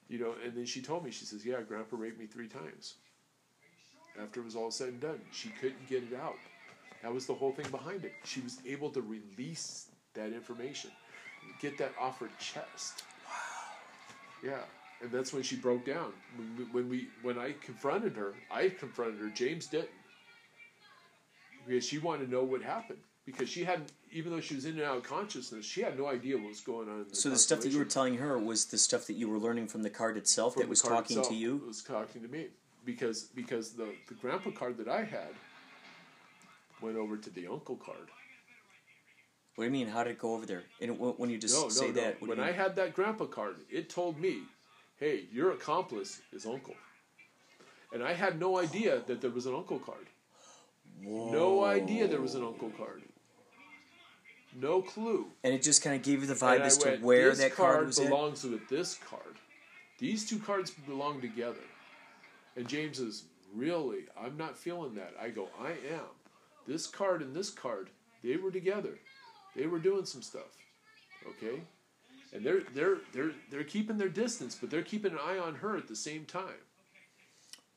You 0.09 0.19
know, 0.19 0.35
and 0.43 0.55
then 0.55 0.65
she 0.65 0.81
told 0.81 1.03
me, 1.03 1.11
she 1.11 1.25
says, 1.25 1.45
"Yeah, 1.45 1.61
Grandpa 1.61 1.97
raped 1.97 2.19
me 2.19 2.27
three 2.27 2.47
times." 2.47 2.95
after 4.21 4.39
it 4.39 4.45
was 4.45 4.55
all 4.55 4.71
said 4.71 4.89
and 4.89 4.99
done. 4.99 5.21
She 5.31 5.49
couldn't 5.49 5.87
get 5.87 6.03
it 6.03 6.15
out. 6.19 6.37
That 7.03 7.13
was 7.13 7.25
the 7.25 7.33
whole 7.33 7.51
thing 7.51 7.69
behind 7.69 8.03
it. 8.05 8.13
She 8.23 8.41
was 8.41 8.57
able 8.67 8.89
to 8.91 9.01
release 9.01 9.87
that 10.13 10.33
information, 10.33 10.91
get 11.61 11.77
that 11.77 11.93
off 11.99 12.19
her 12.19 12.29
chest. 12.39 13.03
Wow. 13.27 14.49
Yeah, 14.51 14.63
and 15.01 15.11
that's 15.11 15.33
when 15.33 15.43
she 15.43 15.55
broke 15.55 15.85
down. 15.85 16.11
When 16.37 16.57
we, 16.57 16.63
when 16.65 16.89
we 16.89 17.07
when 17.21 17.37
I 17.37 17.53
confronted 17.63 18.15
her, 18.15 18.33
I 18.51 18.69
confronted 18.69 19.19
her. 19.21 19.29
James 19.29 19.67
didn't 19.67 19.89
because 21.67 21.85
she 21.85 21.97
wanted 21.97 22.25
to 22.25 22.31
know 22.31 22.43
what 22.43 22.61
happened 22.61 22.99
because 23.25 23.49
she 23.49 23.63
hadn't 23.63 23.91
even 24.11 24.31
though 24.31 24.39
she 24.39 24.55
was 24.55 24.65
in 24.65 24.73
and 24.73 24.81
out 24.83 24.97
of 24.97 25.03
consciousness 25.03 25.65
she 25.65 25.81
had 25.81 25.97
no 25.99 26.07
idea 26.07 26.37
what 26.37 26.47
was 26.47 26.61
going 26.61 26.87
on 26.87 27.01
in 27.01 27.09
the 27.09 27.15
So 27.15 27.29
the 27.29 27.37
stuff 27.37 27.59
that 27.61 27.71
you 27.71 27.77
were 27.79 27.85
telling 27.85 28.15
her 28.17 28.37
was 28.39 28.65
the 28.65 28.77
stuff 28.77 29.05
that 29.07 29.13
you 29.13 29.27
were 29.29 29.37
learning 29.37 29.67
from 29.67 29.83
the 29.83 29.89
card 29.89 30.15
itself 30.17 30.53
From 30.53 30.61
that 30.63 30.69
was 30.69 30.81
talking 30.81 31.17
itself, 31.17 31.27
to 31.29 31.35
you. 31.35 31.57
it 31.57 31.67
was 31.67 31.83
talking 31.83 32.21
to 32.21 32.27
me 32.29 32.47
because 32.85 33.23
because 33.35 33.71
the 33.71 33.89
the 34.07 34.13
grandpa 34.15 34.51
card 34.51 34.77
that 34.77 34.87
i 34.87 35.03
had 35.03 35.33
went 36.81 36.95
over 36.95 37.17
to 37.17 37.29
the 37.29 37.47
uncle 37.47 37.75
card 37.75 38.07
What 39.55 39.63
do 39.63 39.65
you 39.65 39.71
mean? 39.71 39.87
How 39.87 40.03
did 40.03 40.11
it 40.11 40.19
go 40.19 40.35
over 40.35 40.45
there? 40.45 40.63
And 40.79 40.97
when 40.99 41.29
you 41.29 41.37
just 41.37 41.55
no 41.61 41.69
say 41.69 41.87
no 41.87 41.93
that, 41.93 42.21
no 42.21 42.27
what 42.27 42.35
do 42.35 42.41
when 42.41 42.49
i 42.49 42.53
had 42.53 42.75
that 42.77 42.93
grandpa 42.93 43.25
card 43.25 43.57
it 43.69 43.89
told 43.89 44.19
me 44.19 44.43
hey 44.99 45.25
your 45.31 45.51
accomplice 45.51 46.21
is 46.33 46.45
uncle 46.45 46.75
and 47.93 48.03
i 48.03 48.13
had 48.13 48.39
no 48.39 48.57
idea 48.57 49.01
that 49.07 49.21
there 49.21 49.31
was 49.31 49.45
an 49.45 49.55
uncle 49.55 49.79
card 49.79 50.07
no 51.03 51.63
idea 51.63 52.07
there 52.07 52.21
was 52.21 52.35
an 52.35 52.43
uncle 52.43 52.71
card 52.77 53.01
no 54.59 54.81
clue 54.81 55.27
and 55.43 55.53
it 55.53 55.61
just 55.61 55.83
kind 55.83 55.95
of 55.95 56.01
gave 56.01 56.21
you 56.21 56.27
the 56.27 56.33
vibe 56.33 56.61
I 56.61 56.69
to 56.69 57.03
where 57.03 57.29
this 57.29 57.39
that 57.39 57.55
card 57.55 57.87
was 57.87 57.99
at. 57.99 58.09
belongs 58.09 58.43
with 58.43 58.67
this 58.69 58.95
card. 58.95 59.35
These 59.99 60.27
two 60.27 60.39
cards 60.39 60.71
belong 60.71 61.21
together. 61.21 61.63
And 62.55 62.67
James 62.67 62.99
is 62.99 63.25
really, 63.55 64.05
I'm 64.19 64.37
not 64.37 64.57
feeling 64.57 64.95
that. 64.95 65.13
I 65.19 65.29
go, 65.29 65.49
I 65.59 65.71
am. 65.93 66.07
This 66.67 66.87
card 66.87 67.21
and 67.21 67.35
this 67.35 67.49
card, 67.49 67.89
they 68.23 68.37
were 68.37 68.51
together. 68.51 68.99
They 69.55 69.67
were 69.67 69.79
doing 69.79 70.05
some 70.05 70.21
stuff. 70.21 70.57
Okay? 71.27 71.61
And 72.37 72.45
they're 72.45 72.61
they're 72.75 72.97
they're 73.13 73.31
they're 73.49 73.63
keeping 73.63 73.97
their 73.97 74.09
distance, 74.09 74.55
but 74.59 74.69
they're 74.69 74.83
keeping 74.83 75.13
an 75.13 75.17
eye 75.17 75.39
on 75.39 75.55
her 75.55 75.75
at 75.75 75.87
the 75.87 75.95
same 75.95 76.23
time. 76.25 76.61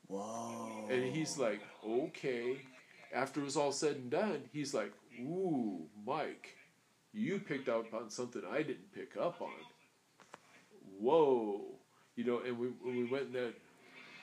Whoa! 0.06 0.86
And 0.90 1.02
he's 1.02 1.38
like, 1.38 1.60
okay. 1.86 2.58
After 3.12 3.40
it 3.40 3.44
was 3.44 3.56
all 3.56 3.72
said 3.72 3.96
and 3.96 4.10
done, 4.10 4.42
he's 4.52 4.74
like, 4.74 4.92
ooh, 5.18 5.86
Mike, 6.06 6.56
you 7.12 7.38
picked 7.38 7.70
up 7.70 7.92
on 7.94 8.10
something 8.10 8.42
I 8.52 8.58
didn't 8.58 8.92
pick 8.94 9.16
up 9.16 9.40
on. 9.40 9.48
Whoa. 11.00 11.62
You 12.14 12.24
know, 12.24 12.42
and 12.46 12.58
we, 12.58 12.68
we 12.84 13.04
went 13.04 13.28
in 13.28 13.32
there, 13.32 13.50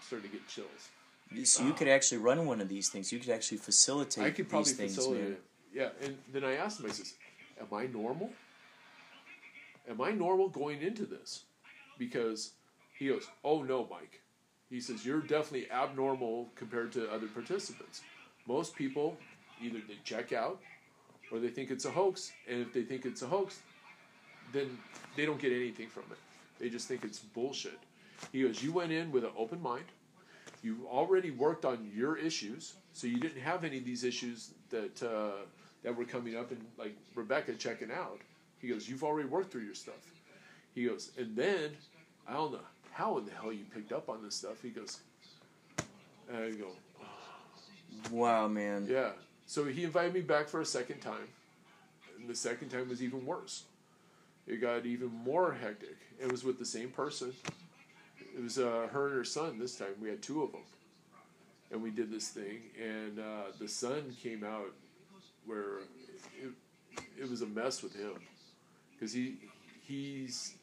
started 0.01 0.31
to 0.31 0.37
get 0.37 0.47
chills. 0.47 1.47
So 1.49 1.65
you 1.65 1.73
could 1.73 1.89
actually 1.89 2.19
run 2.19 2.45
one 2.45 2.61
of 2.61 2.69
these 2.69 2.87
things. 2.87 3.11
You 3.11 3.19
could 3.19 3.31
actually 3.31 3.57
facilitate 3.57 4.23
I 4.23 4.29
could 4.31 4.47
probably 4.47 4.71
these 4.71 4.77
things, 4.77 4.95
facilitate 4.95 5.23
man. 5.23 5.31
it. 5.33 5.41
Yeah, 5.73 5.89
and 6.01 6.17
then 6.31 6.45
I 6.45 6.53
asked 6.53 6.79
him, 6.79 6.85
I 6.85 6.93
says, 6.93 7.15
Am 7.59 7.67
I 7.75 7.87
normal? 7.87 8.29
Am 9.89 10.01
I 10.01 10.11
normal 10.11 10.49
going 10.49 10.81
into 10.81 11.05
this? 11.05 11.43
Because 11.97 12.53
he 12.97 13.07
goes, 13.07 13.27
Oh 13.43 13.63
no, 13.63 13.87
Mike. 13.89 14.21
He 14.69 14.79
says, 14.81 15.05
You're 15.05 15.21
definitely 15.21 15.71
abnormal 15.71 16.49
compared 16.55 16.91
to 16.93 17.11
other 17.11 17.27
participants. 17.27 18.01
Most 18.47 18.75
people 18.75 19.17
either 19.61 19.79
they 19.87 19.97
check 20.03 20.33
out 20.33 20.59
or 21.31 21.39
they 21.39 21.49
think 21.49 21.71
it's 21.71 21.85
a 21.85 21.91
hoax, 21.91 22.31
and 22.47 22.61
if 22.61 22.73
they 22.73 22.83
think 22.83 23.05
it's 23.05 23.21
a 23.21 23.27
hoax, 23.27 23.59
then 24.53 24.77
they 25.15 25.25
don't 25.25 25.39
get 25.39 25.51
anything 25.51 25.89
from 25.89 26.03
it. 26.11 26.17
They 26.59 26.69
just 26.69 26.87
think 26.87 27.03
it's 27.03 27.19
bullshit. 27.19 27.79
He 28.31 28.43
goes, 28.43 28.63
You 28.63 28.71
went 28.71 28.91
in 28.91 29.11
with 29.11 29.23
an 29.23 29.31
open 29.37 29.61
mind. 29.61 29.85
You 30.63 30.87
already 30.89 31.31
worked 31.31 31.65
on 31.65 31.89
your 31.93 32.17
issues, 32.17 32.73
so 32.93 33.07
you 33.07 33.17
didn't 33.17 33.41
have 33.41 33.63
any 33.63 33.77
of 33.77 33.85
these 33.85 34.03
issues 34.03 34.51
that 34.69 35.03
uh, 35.03 35.43
that 35.83 35.95
were 35.95 36.05
coming 36.05 36.35
up, 36.35 36.51
and 36.51 36.65
like 36.77 36.95
Rebecca 37.15 37.53
checking 37.53 37.91
out. 37.91 38.19
He 38.61 38.67
goes, 38.67 38.89
"You've 38.89 39.03
already 39.03 39.27
worked 39.27 39.51
through 39.51 39.63
your 39.63 39.75
stuff." 39.75 39.95
He 40.77 40.85
goes, 40.85 41.09
and 41.17 41.35
then 41.35 41.71
I 42.27 42.33
don't 42.33 42.53
know 42.53 42.59
how 42.91 43.17
in 43.17 43.25
the 43.25 43.31
hell 43.31 43.51
you 43.51 43.63
picked 43.73 43.91
up 43.91 44.09
on 44.09 44.23
this 44.23 44.35
stuff. 44.35 44.61
He 44.61 44.69
goes, 44.69 44.99
and 46.29 46.37
I 46.37 46.51
go, 46.51 46.67
Wow, 48.11 48.47
man. 48.47 48.85
yeah. 48.87 49.11
So 49.47 49.65
he 49.65 49.83
invited 49.83 50.13
me 50.13 50.21
back 50.21 50.47
for 50.47 50.61
a 50.61 50.65
second 50.65 50.99
time, 50.99 51.27
and 52.19 52.29
the 52.29 52.35
second 52.35 52.69
time 52.69 52.89
was 52.89 53.01
even 53.01 53.25
worse. 53.25 53.63
It 54.45 54.61
got 54.61 54.85
even 54.85 55.09
more 55.25 55.51
hectic. 55.53 55.97
It 56.21 56.31
was 56.31 56.43
with 56.43 56.59
the 56.59 56.65
same 56.65 56.89
person. 56.89 57.33
It 58.35 58.43
was 58.43 58.59
uh, 58.59 58.87
her 58.91 59.07
and 59.07 59.15
her 59.15 59.23
son 59.23 59.57
this 59.57 59.75
time. 59.75 59.95
We 59.99 60.09
had 60.09 60.21
two 60.21 60.43
of 60.43 60.51
them, 60.51 60.61
and 61.71 61.81
we 61.81 61.89
did 61.89 62.11
this 62.11 62.27
thing. 62.27 62.61
And 62.79 63.19
uh, 63.19 63.51
the 63.59 63.67
son 63.67 64.15
came 64.21 64.43
out 64.43 64.73
where 65.47 65.79
it, 66.39 66.51
it 67.19 67.29
was 67.29 67.41
a 67.41 67.47
mess 67.47 67.81
with 67.81 67.95
him 67.95 68.13
because 68.97 69.13
he 69.13 69.35
he's 69.85 70.55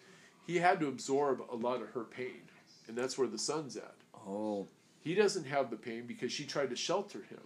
he 0.47 0.57
had 0.57 0.81
to 0.81 0.89
absorb 0.89 1.43
a 1.51 1.57
lot 1.57 1.81
of 1.83 1.89
her 1.91 2.05
pain, 2.05 2.43
and 2.89 2.97
that's 2.97 3.17
where 3.17 3.29
the 3.29 3.39
son's 3.39 3.77
at. 3.77 3.95
Oh, 4.27 4.67
He 5.03 5.15
doesn't 5.15 5.45
have 5.45 5.71
the 5.71 5.77
pain 5.77 6.05
because 6.07 6.33
she 6.33 6.45
tried 6.45 6.71
to 6.71 6.77
shelter 6.77 7.19
him, 7.19 7.41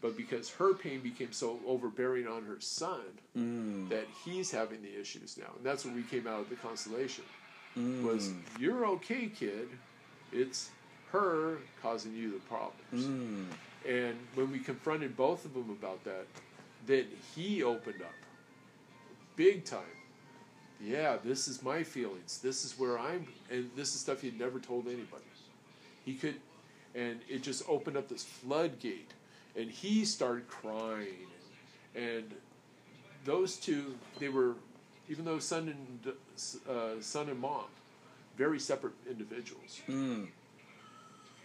but 0.00 0.16
because 0.16 0.50
her 0.50 0.74
pain 0.74 1.00
became 1.00 1.32
so 1.32 1.58
overbearing 1.66 2.26
on 2.26 2.44
her 2.44 2.60
son 2.60 3.00
mm. 3.36 3.88
that 3.88 4.06
he's 4.24 4.50
having 4.50 4.82
the 4.82 5.00
issues 5.00 5.36
now, 5.36 5.52
and 5.56 5.64
that's 5.64 5.84
when 5.84 5.94
we 5.94 6.02
came 6.02 6.26
out 6.26 6.40
of 6.40 6.48
the 6.48 6.56
constellation. 6.56 7.24
Was 7.76 8.28
mm. 8.28 8.40
you're 8.60 8.86
okay, 8.86 9.26
kid? 9.26 9.68
It's 10.32 10.70
her 11.10 11.58
causing 11.82 12.14
you 12.14 12.32
the 12.32 12.38
problems. 12.40 13.06
Mm. 13.06 13.46
And 13.88 14.16
when 14.34 14.50
we 14.50 14.58
confronted 14.60 15.16
both 15.16 15.44
of 15.44 15.54
them 15.54 15.70
about 15.70 16.02
that, 16.04 16.26
then 16.86 17.06
he 17.34 17.62
opened 17.62 18.02
up 18.02 18.14
big 19.36 19.64
time. 19.64 19.80
Yeah, 20.84 21.16
this 21.24 21.48
is 21.48 21.62
my 21.62 21.82
feelings. 21.82 22.38
This 22.42 22.64
is 22.64 22.78
where 22.78 22.98
I'm, 22.98 23.26
and 23.50 23.70
this 23.74 23.94
is 23.94 24.00
stuff 24.00 24.20
he'd 24.20 24.38
never 24.38 24.58
told 24.58 24.86
anybody. 24.86 25.24
He 26.04 26.14
could, 26.14 26.34
and 26.94 27.20
it 27.28 27.42
just 27.42 27.62
opened 27.68 27.96
up 27.96 28.08
this 28.08 28.22
floodgate, 28.22 29.10
and 29.56 29.70
he 29.70 30.04
started 30.04 30.46
crying, 30.46 31.26
and 31.94 32.24
those 33.24 33.56
two, 33.56 33.94
they 34.18 34.28
were, 34.28 34.54
even 35.08 35.24
though 35.24 35.38
son 35.38 35.74
and 35.74 36.14
uh, 36.68 37.00
son 37.00 37.30
and 37.30 37.40
mom, 37.40 37.64
very 38.36 38.60
separate 38.60 38.92
individuals, 39.08 39.80
mm. 39.88 40.26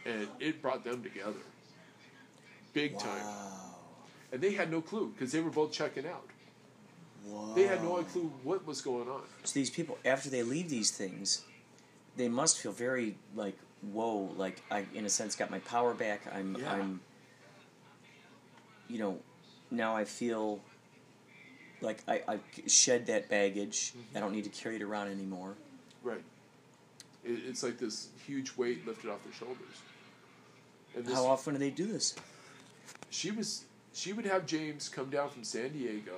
and 0.06 0.28
it 0.42 0.62
brought 0.62 0.84
them 0.84 1.02
together, 1.02 1.40
big 2.74 3.00
time, 3.00 3.26
and 4.34 4.42
they 4.42 4.52
had 4.52 4.70
no 4.70 4.82
clue 4.82 5.14
because 5.16 5.32
they 5.32 5.40
were 5.40 5.50
both 5.50 5.72
checking 5.72 6.06
out. 6.06 6.28
Wow. 7.26 7.54
They 7.56 7.64
had 7.64 7.84
no 7.84 8.02
clue 8.04 8.32
what 8.44 8.66
was 8.66 8.82
going 8.82 9.08
on. 9.10 9.22
So 9.44 9.54
these 9.54 9.70
people, 9.70 9.98
after 10.06 10.30
they 10.30 10.44
leave 10.44 10.70
these 10.70 10.92
things, 10.92 11.44
they 12.16 12.28
must 12.28 12.58
feel 12.58 12.72
very 12.72 13.18
like, 13.36 13.58
whoa, 13.92 14.34
like 14.38 14.62
I, 14.72 14.86
in 14.94 15.06
a 15.06 15.10
sense, 15.10 15.36
got 15.36 15.52
my 15.52 15.60
power 15.60 15.94
back. 15.94 16.22
I'm, 16.34 16.56
Yeah. 16.60 16.74
I'm, 16.74 17.02
you 18.88 18.98
know, 19.00 19.20
now 19.72 19.96
I 19.96 20.06
feel 20.06 20.60
like 21.82 22.00
I, 22.08 22.22
I 22.28 22.40
shed 22.68 23.06
that 23.08 23.30
baggage. 23.30 23.92
Mm-hmm. 23.92 24.18
I 24.18 24.20
don't 24.20 24.34
need 24.34 24.44
to 24.46 24.50
carry 24.50 24.76
it 24.78 24.82
around 24.82 25.10
anymore. 25.10 25.56
Right. 26.04 26.24
It, 27.24 27.40
it's 27.48 27.64
like 27.64 27.78
this 27.78 28.10
huge 28.26 28.56
weight 28.58 28.86
lifted 28.88 29.10
off 29.12 29.24
their 29.24 29.34
shoulders. 29.34 29.82
And 30.96 31.06
this, 31.06 31.14
How 31.14 31.28
often 31.28 31.54
do 31.54 31.60
they 31.60 31.70
do 31.70 31.86
this? 31.86 32.16
she 33.10 33.32
was 33.32 33.66
she 33.94 34.14
would 34.14 34.26
have 34.26 34.46
James 34.46 34.88
come 34.90 35.10
down 35.10 35.30
from 35.30 35.44
San 35.44 35.72
Diego 35.72 36.14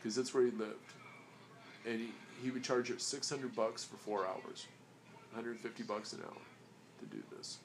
because 0.00 0.16
that's 0.16 0.32
where 0.32 0.44
he 0.44 0.50
lived, 0.50 0.92
and 1.86 2.00
he, 2.00 2.08
he 2.42 2.50
would 2.50 2.64
charge 2.64 2.88
her 2.88 2.98
six 2.98 3.28
hundred 3.28 3.54
bucks 3.54 3.84
for 3.84 3.96
four 3.96 4.26
hours, 4.26 4.66
one 5.32 5.44
hundred 5.44 5.58
fifty 5.60 5.82
bucks 5.82 6.12
an 6.12 6.20
hour 6.24 6.42
to 7.00 7.06
do 7.06 7.22
this, 7.36 7.58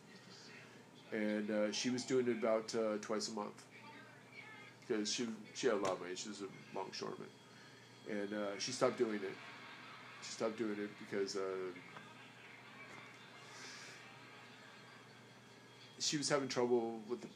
and 1.11 1.49
uh, 1.49 1.71
she 1.71 1.89
was 1.89 2.03
doing 2.03 2.27
it 2.27 2.37
about 2.37 2.73
uh, 2.75 2.97
twice 3.01 3.29
a 3.29 3.31
month 3.31 3.63
because 4.87 5.11
she 5.11 5.27
she 5.53 5.67
had 5.67 5.77
a 5.77 5.79
lot 5.79 5.93
of 5.93 6.01
money. 6.01 6.15
She 6.15 6.29
was 6.29 6.41
a 6.41 6.77
longshoreman, 6.77 7.27
and 8.09 8.33
uh, 8.33 8.59
she 8.59 8.71
stopped 8.71 8.97
doing 8.97 9.15
it. 9.15 9.35
She 10.21 10.31
stopped 10.31 10.57
doing 10.57 10.77
it 10.79 10.89
because. 10.99 11.35
Uh, 11.35 11.39
she 15.97 16.17
was 16.17 16.29
having 16.29 16.47
trouble 16.47 16.99
with 17.09 17.21
the, 17.21 17.27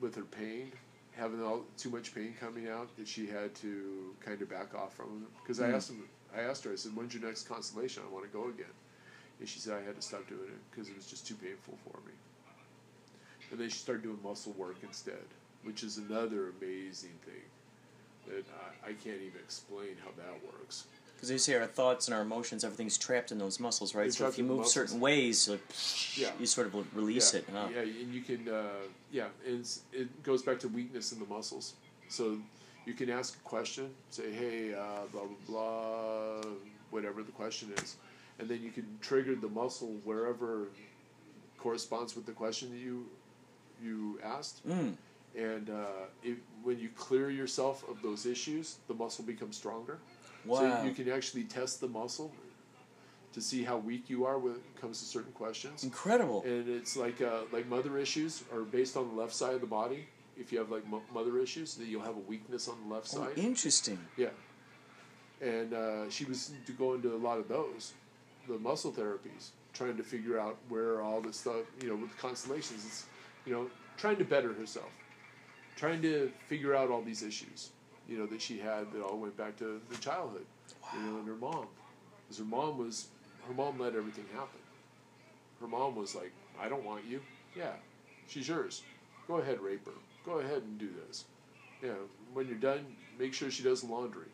with 0.00 0.16
her 0.16 0.22
pain, 0.22 0.72
having 1.18 1.42
all 1.42 1.64
too 1.76 1.90
much 1.90 2.14
pain 2.14 2.34
coming 2.38 2.68
out 2.68 2.94
that 2.96 3.08
she 3.08 3.26
had 3.26 3.54
to 3.56 4.14
kind 4.24 4.40
of 4.40 4.48
back 4.48 4.74
off 4.74 4.94
from. 4.94 5.26
Because 5.42 5.60
I 5.60 5.68
hmm. 5.68 5.74
asked 5.74 5.90
him, 5.90 6.04
I 6.36 6.42
asked 6.42 6.64
her, 6.64 6.72
I 6.72 6.76
said, 6.76 6.94
"When's 6.94 7.14
your 7.14 7.22
next 7.22 7.48
constellation? 7.48 8.02
I 8.08 8.12
want 8.12 8.24
to 8.24 8.30
go 8.30 8.48
again." 8.48 8.74
And 9.40 9.48
she 9.48 9.58
said, 9.58 9.74
"I 9.74 9.84
had 9.84 9.96
to 9.96 10.02
stop 10.02 10.26
doing 10.28 10.48
it 10.48 10.60
because 10.70 10.88
it 10.88 10.96
was 10.96 11.06
just 11.06 11.26
too 11.26 11.34
painful 11.34 11.78
for 11.84 11.98
me." 12.06 12.12
And 13.50 13.58
then 13.58 13.68
she 13.68 13.78
started 13.78 14.02
doing 14.02 14.18
muscle 14.22 14.52
work 14.52 14.76
instead, 14.82 15.24
which 15.64 15.82
is 15.82 15.98
another 15.98 16.52
amazing 16.60 17.16
thing 17.24 17.48
that 18.28 18.44
I, 18.84 18.90
I 18.90 18.92
can't 18.92 19.22
even 19.22 19.40
explain 19.42 19.96
how 20.04 20.10
that 20.16 20.34
works. 20.44 20.84
Because 21.18 21.30
they 21.30 21.38
say 21.38 21.56
our 21.56 21.66
thoughts 21.66 22.06
and 22.06 22.14
our 22.14 22.22
emotions, 22.22 22.62
everything's 22.62 22.96
trapped 22.96 23.32
in 23.32 23.38
those 23.38 23.58
muscles, 23.58 23.92
right? 23.92 24.04
They're 24.04 24.12
so 24.12 24.28
if 24.28 24.38
you 24.38 24.44
move 24.44 24.68
certain 24.68 25.00
ways, 25.00 25.48
like, 25.48 25.60
Yeah. 26.14 26.30
you 26.38 26.46
sort 26.46 26.68
of 26.68 26.96
release 26.96 27.34
yeah, 27.34 27.40
it. 27.40 27.46
Huh? 27.52 27.68
Yeah, 27.74 27.80
and 27.80 28.14
you 28.14 28.20
can, 28.20 28.48
uh, 28.48 28.68
yeah, 29.10 29.26
and 29.44 29.58
it's, 29.58 29.80
it 29.92 30.22
goes 30.22 30.44
back 30.44 30.60
to 30.60 30.68
weakness 30.68 31.10
in 31.10 31.18
the 31.18 31.26
muscles. 31.26 31.74
So 32.08 32.38
you 32.86 32.92
can 32.92 33.10
ask 33.10 33.34
a 33.34 33.40
question, 33.40 33.90
say, 34.10 34.30
hey, 34.32 34.74
uh, 34.74 35.06
blah, 35.10 35.22
blah, 35.24 36.40
blah, 36.40 36.50
whatever 36.90 37.24
the 37.24 37.32
question 37.32 37.72
is. 37.78 37.96
And 38.38 38.48
then 38.48 38.62
you 38.62 38.70
can 38.70 38.86
trigger 39.00 39.34
the 39.34 39.48
muscle 39.48 39.96
wherever 40.04 40.68
corresponds 41.58 42.14
with 42.14 42.26
the 42.26 42.32
question 42.32 42.70
that 42.70 42.78
you, 42.78 43.06
you 43.82 44.20
asked. 44.22 44.64
Mm. 44.68 44.94
And 45.36 45.70
uh, 45.70 46.06
if, 46.22 46.38
when 46.62 46.78
you 46.78 46.88
clear 46.96 47.30
yourself 47.30 47.84
of 47.88 48.02
those 48.02 48.26
issues, 48.26 48.76
the 48.88 48.94
muscle 48.94 49.24
becomes 49.24 49.56
stronger. 49.56 49.98
Wow. 50.44 50.58
So 50.58 50.84
you 50.84 50.92
can 50.92 51.10
actually 51.10 51.44
test 51.44 51.80
the 51.80 51.88
muscle 51.88 52.32
to 53.32 53.40
see 53.40 53.62
how 53.62 53.76
weak 53.76 54.08
you 54.08 54.24
are 54.24 54.38
when 54.38 54.54
it 54.54 54.80
comes 54.80 54.98
to 55.00 55.04
certain 55.04 55.32
questions 55.32 55.84
Incredible. 55.84 56.42
and 56.46 56.66
it's 56.68 56.96
like 56.96 57.20
uh, 57.20 57.40
like 57.52 57.66
mother 57.68 57.98
issues 57.98 58.42
are 58.52 58.62
based 58.62 58.96
on 58.96 59.06
the 59.08 59.14
left 59.14 59.34
side 59.34 59.54
of 59.54 59.60
the 59.60 59.66
body. 59.66 60.08
If 60.38 60.50
you 60.50 60.58
have 60.58 60.70
like 60.70 60.86
mo- 60.88 61.02
mother 61.12 61.38
issues, 61.38 61.74
then 61.74 61.88
you'll 61.88 62.02
have 62.04 62.16
a 62.16 62.20
weakness 62.26 62.68
on 62.68 62.76
the 62.88 62.94
left 62.94 63.08
Oh, 63.14 63.18
side. 63.26 63.36
interesting. 63.36 63.98
yeah, 64.16 64.28
and 65.42 65.74
uh, 65.74 66.08
she 66.10 66.24
was 66.24 66.52
to 66.66 66.72
go 66.72 66.94
into 66.94 67.14
a 67.14 67.18
lot 67.18 67.38
of 67.38 67.48
those, 67.48 67.92
the 68.48 68.58
muscle 68.58 68.92
therapies, 68.92 69.50
trying 69.74 69.96
to 69.96 70.02
figure 70.02 70.38
out 70.38 70.56
where 70.68 71.02
all 71.02 71.20
this 71.20 71.36
stuff, 71.36 71.62
you 71.82 71.88
know, 71.88 71.96
with 71.96 72.10
the 72.10 72.16
constellations, 72.16 72.84
it's, 72.86 73.04
you 73.44 73.52
know, 73.52 73.66
trying 73.96 74.16
to 74.16 74.24
better 74.24 74.52
herself, 74.54 74.90
trying 75.78 76.02
to 76.02 76.30
figure 76.48 76.74
out 76.74 76.90
all 76.90 77.02
these 77.02 77.22
issues, 77.22 77.70
you 78.08 78.18
know, 78.18 78.26
that 78.26 78.42
she 78.42 78.58
had 78.58 78.92
that 78.92 79.00
all 79.00 79.16
went 79.16 79.36
back 79.36 79.56
to 79.58 79.80
the 79.88 79.96
childhood, 79.98 80.44
you 80.92 81.00
know, 81.00 81.18
and 81.18 81.28
her 81.28 81.36
mom, 81.36 81.66
because 82.26 82.38
her 82.38 82.44
mom 82.44 82.78
was, 82.78 83.06
her 83.46 83.54
mom 83.54 83.78
let 83.78 83.94
everything 83.94 84.24
happen. 84.32 84.60
Her 85.60 85.68
mom 85.68 85.94
was 85.94 86.14
like, 86.14 86.32
I 86.60 86.68
don't 86.68 86.84
want 86.84 87.04
you. 87.04 87.20
Yeah, 87.56 87.72
she's 88.26 88.48
yours. 88.48 88.82
Go 89.28 89.36
ahead, 89.36 89.60
rape 89.60 89.86
her. 89.86 89.92
Go 90.24 90.40
ahead 90.40 90.62
and 90.62 90.78
do 90.78 90.88
this. 91.06 91.24
Yeah, 91.82 91.90
when 92.32 92.48
you're 92.48 92.56
done, 92.56 92.84
make 93.18 93.32
sure 93.32 93.50
she 93.50 93.62
does 93.62 93.84
laundry. 93.84 94.26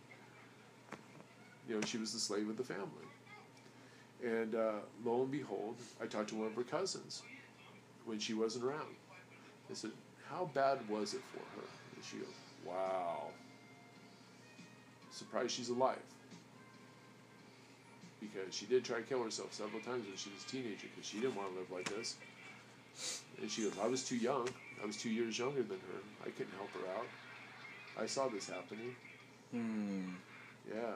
You 1.69 1.77
know, 1.77 1.81
she 1.87 1.99
was 1.99 2.13
the 2.13 2.19
slave 2.19 2.49
of 2.49 2.57
the 2.57 2.65
family. 2.65 2.89
And 4.23 4.55
uh, 4.55 4.73
lo 5.05 5.23
and 5.23 5.31
behold, 5.31 5.77
I 6.03 6.07
talked 6.07 6.31
to 6.31 6.37
one 6.37 6.47
of 6.47 6.55
her 6.55 6.63
cousins 6.63 7.23
when 8.07 8.19
she 8.19 8.33
wasn't 8.33 8.65
around. 8.65 8.95
I 9.71 9.75
said, 9.75 9.91
How 10.35 10.51
bad 10.53 10.78
was 10.89 11.14
it 11.14 11.20
for 11.32 11.39
her? 11.39 11.66
And 11.95 12.05
she 12.05 12.16
goes, 12.16 12.35
Wow. 12.66 13.28
Surprised 15.12 15.53
she's 15.53 15.68
alive. 15.68 16.03
Because 18.20 18.53
she 18.53 18.66
did 18.66 18.85
try 18.85 18.97
to 18.97 19.03
kill 19.03 19.22
herself 19.22 19.53
several 19.53 19.80
times 19.82 20.07
when 20.07 20.16
she 20.16 20.30
was 20.30 20.43
a 20.43 20.49
teenager 20.49 20.89
because 20.95 21.09
she 21.09 21.20
didn't 21.20 21.37
want 21.37 21.53
to 21.53 21.61
live 21.61 21.70
like 21.70 21.89
this. 21.89 22.16
And 23.41 23.49
she 23.49 23.62
goes, 23.62 23.74
I 23.80 23.87
was 23.87 24.03
too 24.03 24.16
young. 24.16 24.49
I 24.82 24.87
was 24.87 24.97
two 24.97 25.11
years 25.11 25.39
younger 25.39 25.62
than 25.62 25.78
her. 25.78 26.26
I 26.26 26.30
couldn't 26.30 26.55
help 26.57 26.70
her 26.72 26.99
out. 26.99 27.07
I 28.03 28.07
saw 28.07 28.28
this 28.28 28.49
happening. 28.49 28.97
Hmm. 29.53 30.14
Yeah. 30.68 30.95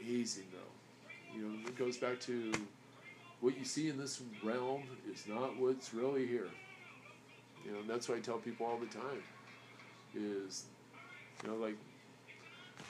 Amazing, 0.00 0.44
though. 0.52 1.36
You 1.36 1.48
know, 1.48 1.68
it 1.68 1.76
goes 1.76 1.98
back 1.98 2.18
to 2.20 2.52
what 3.40 3.58
you 3.58 3.64
see 3.64 3.90
in 3.90 3.98
this 3.98 4.22
realm 4.42 4.84
is 5.12 5.26
not 5.26 5.58
what's 5.58 5.92
really 5.92 6.26
here. 6.26 6.48
You 7.66 7.72
know, 7.72 7.80
and 7.80 7.90
that's 7.90 8.08
what 8.08 8.18
I 8.18 8.20
tell 8.20 8.38
people 8.38 8.66
all 8.66 8.78
the 8.78 8.86
time. 8.86 9.22
Is, 10.14 10.64
you 11.42 11.50
know, 11.50 11.56
like, 11.56 11.76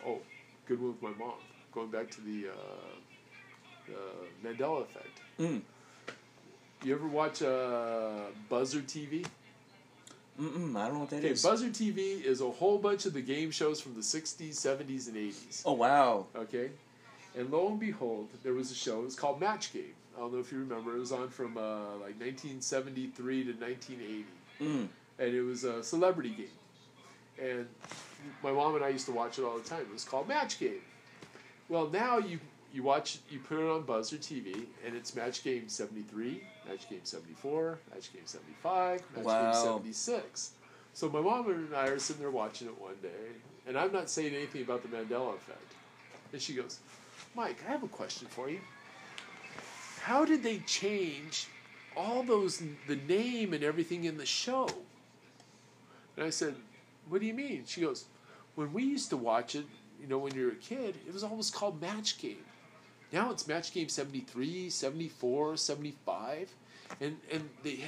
oh, 0.06 0.18
good 0.66 0.80
one 0.80 0.90
with 0.92 1.02
my 1.02 1.24
mom. 1.24 1.34
Going 1.72 1.90
back 1.90 2.10
to 2.12 2.20
the, 2.20 2.48
uh, 2.48 3.92
the 4.42 4.48
Mandela 4.48 4.82
effect. 4.82 5.20
Mm. 5.40 5.62
You 6.84 6.94
ever 6.94 7.06
watch 7.08 7.42
uh, 7.42 8.26
Buzzr 8.50 8.82
TV? 8.82 9.26
Mm-mm, 10.40 10.76
I 10.76 10.84
don't 10.84 10.94
know 10.94 11.00
what 11.00 11.10
that 11.10 11.16
Okay, 11.16 11.30
is. 11.30 11.42
Buzzr 11.42 11.70
TV 11.70 12.22
is 12.22 12.42
a 12.42 12.50
whole 12.50 12.78
bunch 12.78 13.06
of 13.06 13.14
the 13.14 13.22
game 13.22 13.50
shows 13.50 13.80
from 13.80 13.94
the 13.94 14.00
60s, 14.00 14.50
70s, 14.50 15.08
and 15.08 15.16
80s. 15.16 15.62
oh, 15.64 15.72
wow. 15.72 16.26
Okay? 16.36 16.70
And 17.36 17.50
lo 17.50 17.68
and 17.68 17.80
behold, 17.80 18.28
there 18.42 18.52
was 18.52 18.70
a 18.70 18.74
show, 18.74 19.00
it 19.00 19.04
was 19.04 19.16
called 19.16 19.40
Match 19.40 19.72
Game. 19.72 19.94
I 20.16 20.20
don't 20.20 20.32
know 20.34 20.38
if 20.40 20.52
you 20.52 20.58
remember, 20.58 20.94
it 20.96 20.98
was 21.00 21.12
on 21.12 21.28
from 21.28 21.56
uh, 21.56 21.92
like 21.94 22.18
1973 22.20 23.44
to 23.44 23.50
1980. 23.52 24.24
Mm. 24.60 24.88
And 25.18 25.34
it 25.34 25.42
was 25.42 25.64
a 25.64 25.82
celebrity 25.82 26.30
game. 26.30 26.46
And 27.40 27.66
my 28.42 28.52
mom 28.52 28.74
and 28.74 28.84
I 28.84 28.88
used 28.88 29.06
to 29.06 29.12
watch 29.12 29.38
it 29.38 29.44
all 29.44 29.58
the 29.58 29.68
time. 29.68 29.80
It 29.80 29.92
was 29.92 30.04
called 30.04 30.28
Match 30.28 30.58
Game. 30.58 30.80
Well, 31.68 31.88
now 31.88 32.18
you 32.18 32.38
you 32.72 32.82
watch 32.82 33.18
you 33.30 33.38
put 33.38 33.58
it 33.58 33.70
on 33.70 33.84
Buzzr 33.84 34.18
TV, 34.18 34.66
and 34.84 34.94
it's 34.94 35.14
Match 35.14 35.42
Game 35.42 35.68
73, 35.68 36.42
Match 36.68 36.88
Game 36.90 37.00
74, 37.02 37.78
Match 37.92 38.12
Game 38.12 38.22
75, 38.24 39.02
Match 39.16 39.24
Wow. 39.24 39.52
Game 39.52 39.62
76. 39.62 40.50
So 40.92 41.08
my 41.08 41.20
mom 41.20 41.50
and 41.50 41.74
I 41.74 41.88
are 41.88 41.98
sitting 41.98 42.20
there 42.20 42.30
watching 42.30 42.68
it 42.68 42.80
one 42.80 42.96
day, 43.02 43.08
and 43.66 43.78
I'm 43.78 43.92
not 43.92 44.08
saying 44.10 44.34
anything 44.34 44.62
about 44.62 44.82
the 44.82 44.88
Mandela 44.88 45.34
effect. 45.34 45.72
And 46.32 46.40
she 46.40 46.54
goes, 46.54 46.78
Mike, 47.34 47.58
I 47.66 47.72
have 47.72 47.82
a 47.82 47.88
question 47.88 48.28
for 48.28 48.48
you. 48.48 48.60
How 50.02 50.24
did 50.24 50.42
they 50.42 50.58
change 50.58 51.48
all 51.96 52.22
those, 52.22 52.62
the 52.86 52.96
name 53.08 53.52
and 53.52 53.64
everything 53.64 54.04
in 54.04 54.16
the 54.16 54.26
show? 54.26 54.68
And 56.16 56.24
I 56.24 56.30
said, 56.30 56.54
What 57.08 57.20
do 57.20 57.26
you 57.26 57.34
mean? 57.34 57.64
She 57.66 57.80
goes, 57.80 58.04
When 58.54 58.72
we 58.72 58.82
used 58.82 59.10
to 59.10 59.16
watch 59.16 59.54
it, 59.54 59.64
you 60.00 60.06
know, 60.06 60.18
when 60.18 60.34
you 60.34 60.46
were 60.46 60.52
a 60.52 60.56
kid, 60.56 60.96
it 61.06 61.12
was 61.12 61.24
always 61.24 61.50
called 61.50 61.80
Match 61.80 62.18
Game. 62.18 62.44
Now 63.12 63.30
it's 63.30 63.46
Match 63.46 63.72
Game 63.72 63.88
73, 63.88 64.68
74, 64.68 65.56
75. 65.56 66.50
And, 67.00 67.16
and 67.32 67.48
they, 67.62 67.80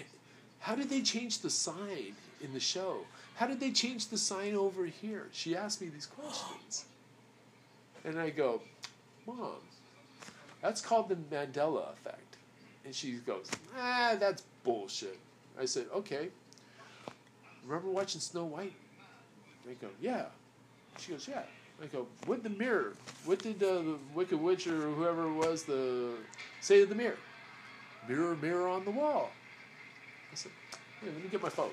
how 0.60 0.74
did 0.74 0.90
they 0.90 1.02
change 1.02 1.40
the 1.40 1.50
sign 1.50 2.14
in 2.40 2.52
the 2.52 2.60
show? 2.60 2.98
How 3.36 3.46
did 3.46 3.60
they 3.60 3.70
change 3.70 4.08
the 4.08 4.18
sign 4.18 4.54
over 4.54 4.84
here? 4.86 5.28
She 5.32 5.56
asked 5.56 5.80
me 5.80 5.88
these 5.88 6.06
questions. 6.06 6.86
And 8.04 8.18
I 8.18 8.30
go, 8.30 8.62
Mom, 9.26 9.56
that's 10.62 10.80
called 10.80 11.08
the 11.08 11.16
Mandela 11.16 11.92
effect. 11.92 12.27
And 12.88 12.96
she 12.96 13.12
goes, 13.16 13.50
Ah, 13.76 14.16
that's 14.18 14.44
bullshit. 14.64 15.18
I 15.60 15.66
said, 15.66 15.84
Okay. 15.94 16.28
Remember 17.66 17.90
watching 17.90 18.18
Snow 18.18 18.46
White? 18.46 18.72
I 19.68 19.74
go, 19.74 19.88
Yeah. 20.00 20.24
She 20.98 21.12
goes, 21.12 21.28
Yeah. 21.28 21.42
I 21.82 21.86
go, 21.88 22.06
What 22.24 22.42
the 22.42 22.48
mirror? 22.48 22.94
What 23.26 23.40
did 23.40 23.62
uh, 23.62 23.74
the 23.82 23.98
Wicked 24.14 24.40
Witch 24.40 24.66
or 24.66 24.90
whoever 24.92 25.26
it 25.26 25.34
was 25.34 25.64
the 25.64 26.14
say 26.62 26.80
to 26.80 26.86
the 26.86 26.94
mirror? 26.94 27.18
Mirror, 28.08 28.36
mirror 28.36 28.68
on 28.68 28.86
the 28.86 28.90
wall. 28.90 29.32
I 30.32 30.34
said, 30.34 30.52
Hey, 31.02 31.08
let 31.08 31.22
me 31.22 31.28
get 31.30 31.42
my 31.42 31.50
phone. 31.50 31.72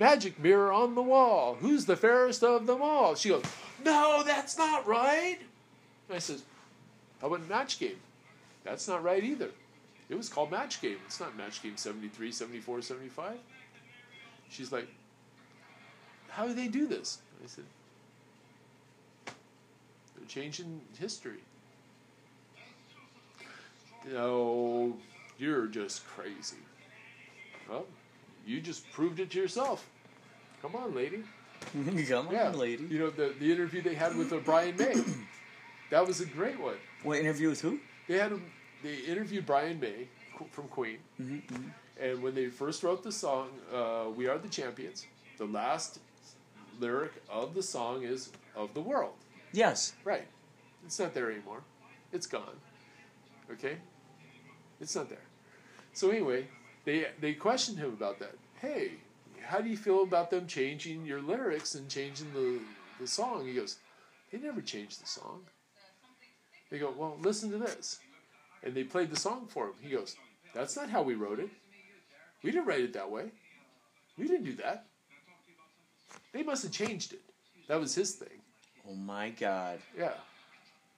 Magic 0.00 0.38
mirror 0.38 0.72
on 0.72 0.94
the 0.94 1.02
wall. 1.02 1.58
Who's 1.60 1.84
the 1.84 1.96
fairest 1.96 2.42
of 2.42 2.66
them 2.66 2.80
all? 2.80 3.16
She 3.16 3.28
goes, 3.28 3.44
No, 3.84 4.22
that's 4.24 4.56
not 4.56 4.86
right. 4.86 5.40
I 6.10 6.20
says, 6.20 6.42
How 7.20 7.26
about 7.26 7.40
a 7.40 7.50
match 7.50 7.78
game? 7.78 7.96
That's 8.66 8.88
not 8.88 9.02
right 9.04 9.22
either. 9.22 9.50
It 10.08 10.16
was 10.16 10.28
called 10.28 10.50
match 10.50 10.82
game. 10.82 10.98
It's 11.06 11.20
not 11.20 11.36
match 11.36 11.62
game 11.62 11.76
73, 11.76 12.32
74, 12.32 12.82
75. 12.82 13.38
She's 14.50 14.72
like, 14.72 14.88
How 16.28 16.46
do 16.46 16.52
they 16.52 16.66
do 16.68 16.86
this? 16.86 17.18
I 17.42 17.46
said, 17.46 17.64
They're 19.24 20.26
changing 20.28 20.80
history. 20.98 21.38
No, 24.12 24.96
you're 25.38 25.66
just 25.66 26.06
crazy. 26.08 26.56
Well, 27.68 27.86
you 28.46 28.60
just 28.60 28.90
proved 28.92 29.20
it 29.20 29.30
to 29.30 29.38
yourself. 29.40 29.88
Come 30.62 30.76
on, 30.76 30.94
lady. 30.94 31.22
Come 32.08 32.28
Yeah, 32.30 32.48
on, 32.48 32.58
lady. 32.58 32.84
You 32.88 32.98
know 32.98 33.10
the 33.10 33.32
the 33.38 33.50
interview 33.50 33.80
they 33.82 33.94
had 33.94 34.16
with 34.16 34.32
uh, 34.32 34.38
Brian 34.44 34.76
May. 34.76 34.94
that 35.90 36.06
was 36.06 36.20
a 36.20 36.26
great 36.26 36.58
one. 36.60 36.76
What 37.02 37.18
interview 37.18 37.48
with 37.50 37.60
who? 37.60 37.78
They 38.08 38.18
had 38.18 38.30
him, 38.32 38.42
they 38.82 38.96
interviewed 38.96 39.46
Brian 39.46 39.80
May 39.80 40.08
from 40.50 40.68
Queen, 40.68 40.98
Mm-hmm. 41.20 41.68
and 42.00 42.22
when 42.22 42.34
they 42.34 42.46
first 42.48 42.82
wrote 42.82 43.02
the 43.02 43.12
song 43.12 43.48
uh, 43.72 44.06
"We 44.14 44.28
Are 44.28 44.38
the 44.38 44.48
Champions," 44.48 45.06
the 45.38 45.46
last 45.46 45.98
lyric 46.80 47.12
of 47.28 47.54
the 47.54 47.62
song 47.62 48.02
is 48.02 48.30
"of 48.54 48.72
the 48.74 48.80
world." 48.82 49.14
Yes. 49.52 49.94
Right. 50.04 50.26
It's 50.84 50.98
not 50.98 51.14
there 51.14 51.30
anymore. 51.30 51.62
It's 52.12 52.26
gone. 52.26 52.56
Okay? 53.50 53.76
It's 54.80 54.94
not 54.94 55.08
there. 55.08 55.24
So 55.94 56.10
anyway, 56.10 56.46
they 56.84 57.06
they 57.20 57.32
questioned 57.34 57.78
him 57.78 57.92
about 57.92 58.18
that. 58.18 58.34
Hey, 58.60 58.92
how 59.42 59.60
do 59.60 59.68
you 59.68 59.76
feel 59.76 60.02
about 60.02 60.30
them 60.30 60.46
changing 60.46 61.06
your 61.06 61.22
lyrics 61.22 61.74
and 61.74 61.88
changing 61.88 62.32
the, 62.34 62.60
the 63.00 63.06
song? 63.06 63.46
He 63.46 63.54
goes, 63.54 63.76
They 64.30 64.38
never 64.38 64.60
changed 64.60 65.02
the 65.02 65.06
song. 65.06 65.40
They 66.70 66.78
go, 66.78 66.92
Well, 66.96 67.16
listen 67.20 67.50
to 67.52 67.58
this. 67.58 68.00
And 68.62 68.74
they 68.74 68.84
played 68.84 69.10
the 69.10 69.16
song 69.16 69.46
for 69.48 69.66
him. 69.66 69.74
He 69.80 69.90
goes, 69.90 70.16
That's 70.54 70.76
not 70.76 70.90
how 70.90 71.02
we 71.02 71.14
wrote 71.14 71.38
it. 71.38 71.50
We 72.42 72.50
didn't 72.50 72.66
write 72.66 72.80
it 72.80 72.92
that 72.94 73.10
way. 73.10 73.30
We 74.18 74.26
didn't 74.26 74.44
do 74.44 74.54
that. 74.54 74.86
They 76.32 76.42
must 76.42 76.62
have 76.62 76.72
changed 76.72 77.12
it. 77.12 77.20
That 77.68 77.80
was 77.80 77.94
his 77.94 78.12
thing. 78.12 78.40
Oh 78.88 78.94
my 78.94 79.30
God. 79.30 79.78
Yeah. 79.98 80.12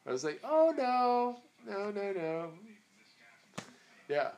I 0.06 0.12
was 0.12 0.24
like, 0.24 0.40
oh 0.44 0.74
no, 0.76 1.36
no, 1.66 1.90
no, 1.90 2.12
no. 2.12 2.50
Yeah. 4.08 4.28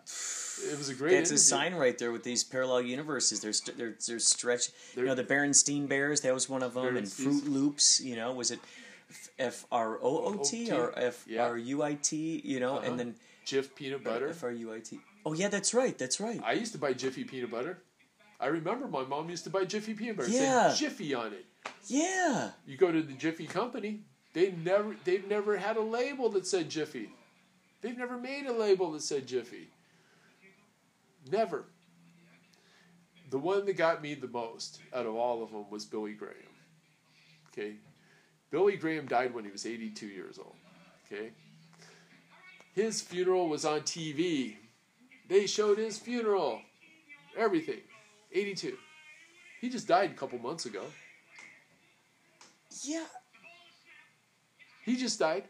It 0.70 0.76
was 0.76 0.88
a 0.88 0.94
great. 0.94 1.12
That's 1.12 1.30
a 1.30 1.38
sign 1.38 1.74
right 1.74 1.96
there 1.96 2.12
with 2.12 2.24
these 2.24 2.44
parallel 2.44 2.82
universes. 2.82 3.40
They're 3.40 3.52
st- 3.52 3.78
they're 3.78 3.94
they're 4.06 4.18
stretch. 4.18 4.68
You 4.96 5.04
know 5.04 5.14
the 5.14 5.24
Berenstein 5.24 5.88
Bears. 5.88 6.20
That 6.20 6.34
was 6.34 6.48
one 6.48 6.62
of 6.62 6.74
them. 6.74 6.96
And. 6.96 7.10
Fruit 7.10 7.46
Loops. 7.46 8.00
You 8.00 8.16
know, 8.16 8.32
was 8.32 8.50
it 8.50 8.58
F 9.38 9.66
R 9.72 9.96
O 10.02 10.24
O 10.24 10.42
T 10.44 10.70
or 10.72 10.92
F. 10.98 11.26
R 11.38 11.56
U 11.58 11.82
I 11.82 11.94
T? 11.94 12.40
You 12.44 12.60
know, 12.60 12.76
Uh-huh. 12.76 12.86
and 12.86 12.98
then 12.98 13.14
Jif 13.46 13.74
peanut 13.74 14.04
butter. 14.04 14.28
F 14.28 14.44
R 14.44 14.52
U 14.52 14.72
I 14.74 14.80
T. 14.80 15.00
Oh 15.26 15.32
yeah, 15.34 15.48
that's 15.48 15.74
right. 15.74 15.96
That's 15.98 16.20
right. 16.20 16.40
I 16.44 16.52
used 16.52 16.72
to 16.72 16.78
buy 16.78 16.92
Jiffy 16.92 17.24
peanut 17.24 17.50
butter. 17.50 17.82
I 18.38 18.46
remember 18.46 18.88
my 18.88 19.02
mom 19.04 19.28
used 19.28 19.44
to 19.44 19.50
buy 19.50 19.64
Jiffy 19.66 19.92
peanut 19.94 20.16
butter. 20.16 20.30
Yeah. 20.30 20.74
Jiffy 20.76 21.12
on 21.14 21.32
it. 21.34 21.44
Yeah. 21.86 22.52
You 22.66 22.76
go 22.78 22.90
to 22.90 23.02
the 23.02 23.12
Jiffy 23.12 23.46
company, 23.46 24.00
they 24.32 24.52
never 24.52 24.96
they've 25.04 25.26
never 25.28 25.56
had 25.58 25.76
a 25.76 25.82
label 25.82 26.30
that 26.30 26.46
said 26.46 26.70
Jiffy. 26.70 27.10
They've 27.82 27.98
never 27.98 28.16
made 28.18 28.46
a 28.46 28.52
label 28.52 28.92
that 28.92 29.02
said 29.02 29.26
Jiffy. 29.26 29.68
Never. 31.30 31.64
The 33.30 33.38
one 33.38 33.64
that 33.66 33.74
got 33.76 34.02
me 34.02 34.14
the 34.14 34.26
most 34.28 34.80
out 34.94 35.06
of 35.06 35.14
all 35.14 35.42
of 35.42 35.50
them 35.52 35.66
was 35.70 35.84
Billy 35.84 36.14
Graham. 36.14 36.34
Okay? 37.52 37.74
Billy 38.50 38.76
Graham 38.76 39.06
died 39.06 39.32
when 39.32 39.44
he 39.44 39.50
was 39.50 39.64
82 39.66 40.06
years 40.06 40.38
old. 40.38 40.56
Okay? 41.06 41.30
His 42.74 43.00
funeral 43.00 43.48
was 43.48 43.64
on 43.64 43.80
TV. 43.80 44.56
They 45.28 45.46
showed 45.46 45.78
his 45.78 45.98
funeral. 45.98 46.60
Everything. 47.36 47.80
82. 48.32 48.76
He 49.60 49.68
just 49.68 49.86
died 49.86 50.10
a 50.10 50.14
couple 50.14 50.38
months 50.38 50.66
ago. 50.66 50.84
Yeah. 52.82 53.04
He 54.84 54.96
just 54.96 55.18
died. 55.18 55.44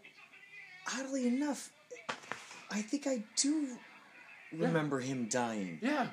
Oddly 0.99 1.27
enough, 1.27 1.71
I 2.71 2.83
think 2.83 3.07
I 3.07 3.23
do 3.37 3.77
remember 4.53 4.99
him 4.99 5.29
dying. 5.29 5.79
Yeah. 5.81 6.09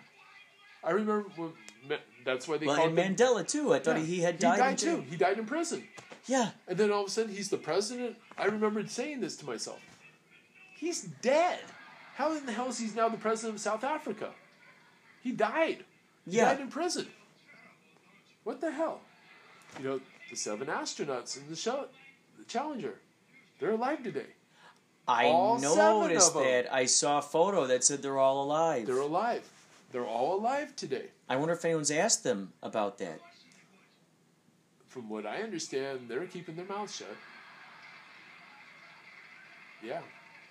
I 0.83 0.91
remember 0.91 1.29
when, 1.35 1.99
that's 2.27 2.47
why 2.47 2.57
they 2.57 2.67
Well, 2.67 2.75
called 2.75 2.89
and 2.89 2.99
him. 2.99 3.15
Mandela 3.15 3.47
too. 3.47 3.73
I 3.73 3.79
thought 3.79 3.97
Yeah. 3.97 4.03
he 4.03 4.19
had 4.21 4.35
He 4.35 4.39
died. 4.39 4.59
in 4.71 4.75
too. 4.75 4.85
jail. 4.97 5.01
He 5.09 5.15
died 5.17 5.39
in 5.39 5.45
prison. 5.45 5.87
Yeah. 6.27 6.51
And 6.67 6.77
then 6.77 6.91
all 6.91 7.01
of 7.03 7.07
a 7.07 7.09
sudden 7.09 7.33
he's 7.33 7.49
the 7.49 7.57
president. 7.57 8.17
I 8.37 8.45
remembered 8.45 8.91
saying 8.91 9.21
this 9.21 9.37
to 9.37 9.45
myself. 9.45 9.79
He's 10.75 11.01
dead. 11.01 11.59
How 12.15 12.33
in 12.33 12.45
the 12.45 12.51
hell 12.51 12.67
is 12.67 12.77
he 12.79 12.87
now 12.95 13.07
the 13.09 13.17
president 13.17 13.55
of 13.55 13.61
South 13.61 13.83
Africa? 13.83 14.31
He 15.23 15.31
died. 15.31 15.85
He 16.25 16.37
Yeah. 16.37 16.45
died 16.45 16.59
in 16.61 16.69
prison. 16.69 17.07
What 18.43 18.59
the 18.61 18.71
hell? 18.71 19.01
You 19.79 19.85
know, 19.85 20.01
the 20.29 20.35
seven 20.35 20.67
astronauts 20.67 21.37
in 21.37 21.49
the 21.49 21.55
show, 21.55 21.87
the 22.37 22.45
Challenger, 22.45 22.99
they're 23.59 23.71
alive 23.71 24.03
today. 24.03 24.27
I 25.07 25.27
All 25.27 25.57
seven 25.59 25.77
noticed 25.77 26.31
of 26.35 26.37
'em. 26.37 26.43
that. 26.43 26.73
I 26.73 26.85
saw 26.85 27.19
a 27.19 27.21
photo 27.21 27.65
that 27.67 27.83
said 27.85 28.01
they're 28.01 28.19
all 28.19 28.43
alive. 28.43 28.85
They're 28.85 28.97
alive. 28.99 29.43
They're 29.91 30.05
all 30.05 30.37
alive 30.39 30.75
today. 30.75 31.05
I 31.29 31.35
wonder 31.37 31.53
if 31.53 31.63
anyone's 31.63 31.91
asked 31.91 32.23
them 32.23 32.53
about 32.61 32.97
that. 32.99 33.19
From 34.87 35.09
what 35.09 35.25
I 35.25 35.41
understand, 35.43 36.01
they're 36.09 36.25
keeping 36.25 36.55
their 36.55 36.65
mouths 36.65 36.95
shut. 36.97 37.07
Yeah. 39.83 40.01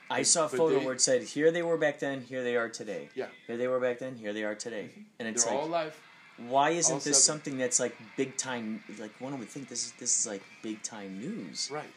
I 0.08 0.22
saw 0.22 0.46
a 0.46 0.48
but 0.48 0.56
photo 0.56 0.78
they- 0.78 0.84
where 0.84 0.94
it 0.94 1.00
said, 1.00 1.22
"Here 1.22 1.50
they 1.50 1.62
were 1.62 1.76
back 1.76 1.98
then. 1.98 2.20
Here 2.22 2.44
they 2.44 2.56
are 2.56 2.68
today. 2.68 3.08
Yeah. 3.14 3.26
Here 3.46 3.56
they 3.56 3.66
were 3.66 3.80
back 3.80 3.98
then. 3.98 4.16
Here 4.16 4.32
they 4.32 4.44
are 4.44 4.54
today." 4.54 4.90
And 5.18 5.26
it's 5.26 5.44
They're 5.44 5.52
all 5.52 5.66
like, 5.66 5.86
alive. 5.86 6.00
why 6.48 6.70
isn't 6.70 6.92
all 6.92 6.98
this 7.00 7.24
seven. 7.24 7.40
something 7.40 7.58
that's 7.58 7.80
like 7.80 7.96
big 8.16 8.36
time? 8.36 8.84
Like 8.98 9.20
one 9.20 9.36
would 9.38 9.48
think 9.48 9.68
this 9.68 9.86
is 9.86 9.92
this 9.98 10.16
is 10.20 10.26
like 10.26 10.42
big 10.62 10.80
time 10.84 11.18
news. 11.18 11.70
Right. 11.72 11.92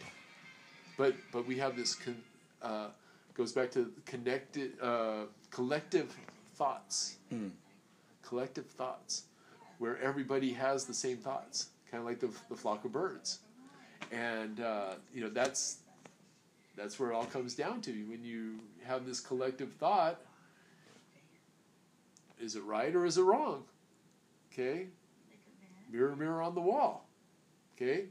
But 0.98 1.16
but 1.32 1.46
we 1.46 1.58
have 1.60 1.76
this 1.76 1.94
con, 1.94 2.24
uh, 2.64 2.88
goes 3.36 3.54
back 3.54 3.70
to 3.72 3.94
connected 4.08 4.80
uh, 4.82 5.26
collective 5.52 6.16
thoughts. 6.60 7.16
Hmm. 7.30 7.48
Collective 8.22 8.68
thoughts, 8.68 9.24
where 9.80 9.98
everybody 10.00 10.54
has 10.54 10.86
the 10.86 10.94
same 10.94 11.18
thoughts, 11.18 11.70
kind 11.90 12.02
of 12.02 12.08
like 12.08 12.20
the 12.20 12.30
the 12.50 12.56
flock 12.56 12.86
of 12.86 12.92
birds, 12.92 13.40
and 14.12 14.60
uh, 14.60 14.94
you 15.12 15.22
know 15.22 15.30
that's 15.30 15.78
that's 16.76 17.00
where 17.00 17.10
it 17.10 17.16
all 17.16 17.26
comes 17.26 17.56
down 17.56 17.82
to 17.82 17.92
when 18.04 18.24
you 18.24 18.60
have 18.86 19.08
this 19.08 19.20
collective 19.20 19.72
thought. 19.80 20.20
Is 22.40 22.56
it 22.56 22.64
right 22.64 22.96
or 22.96 23.06
is 23.06 23.18
it 23.18 23.24
wrong? 23.24 23.64
Okay. 24.54 24.88
Mirror, 25.92 26.16
mirror 26.16 26.42
on 26.42 26.56
the 26.56 26.62
wall. 26.62 27.10
Okay. 27.76 28.06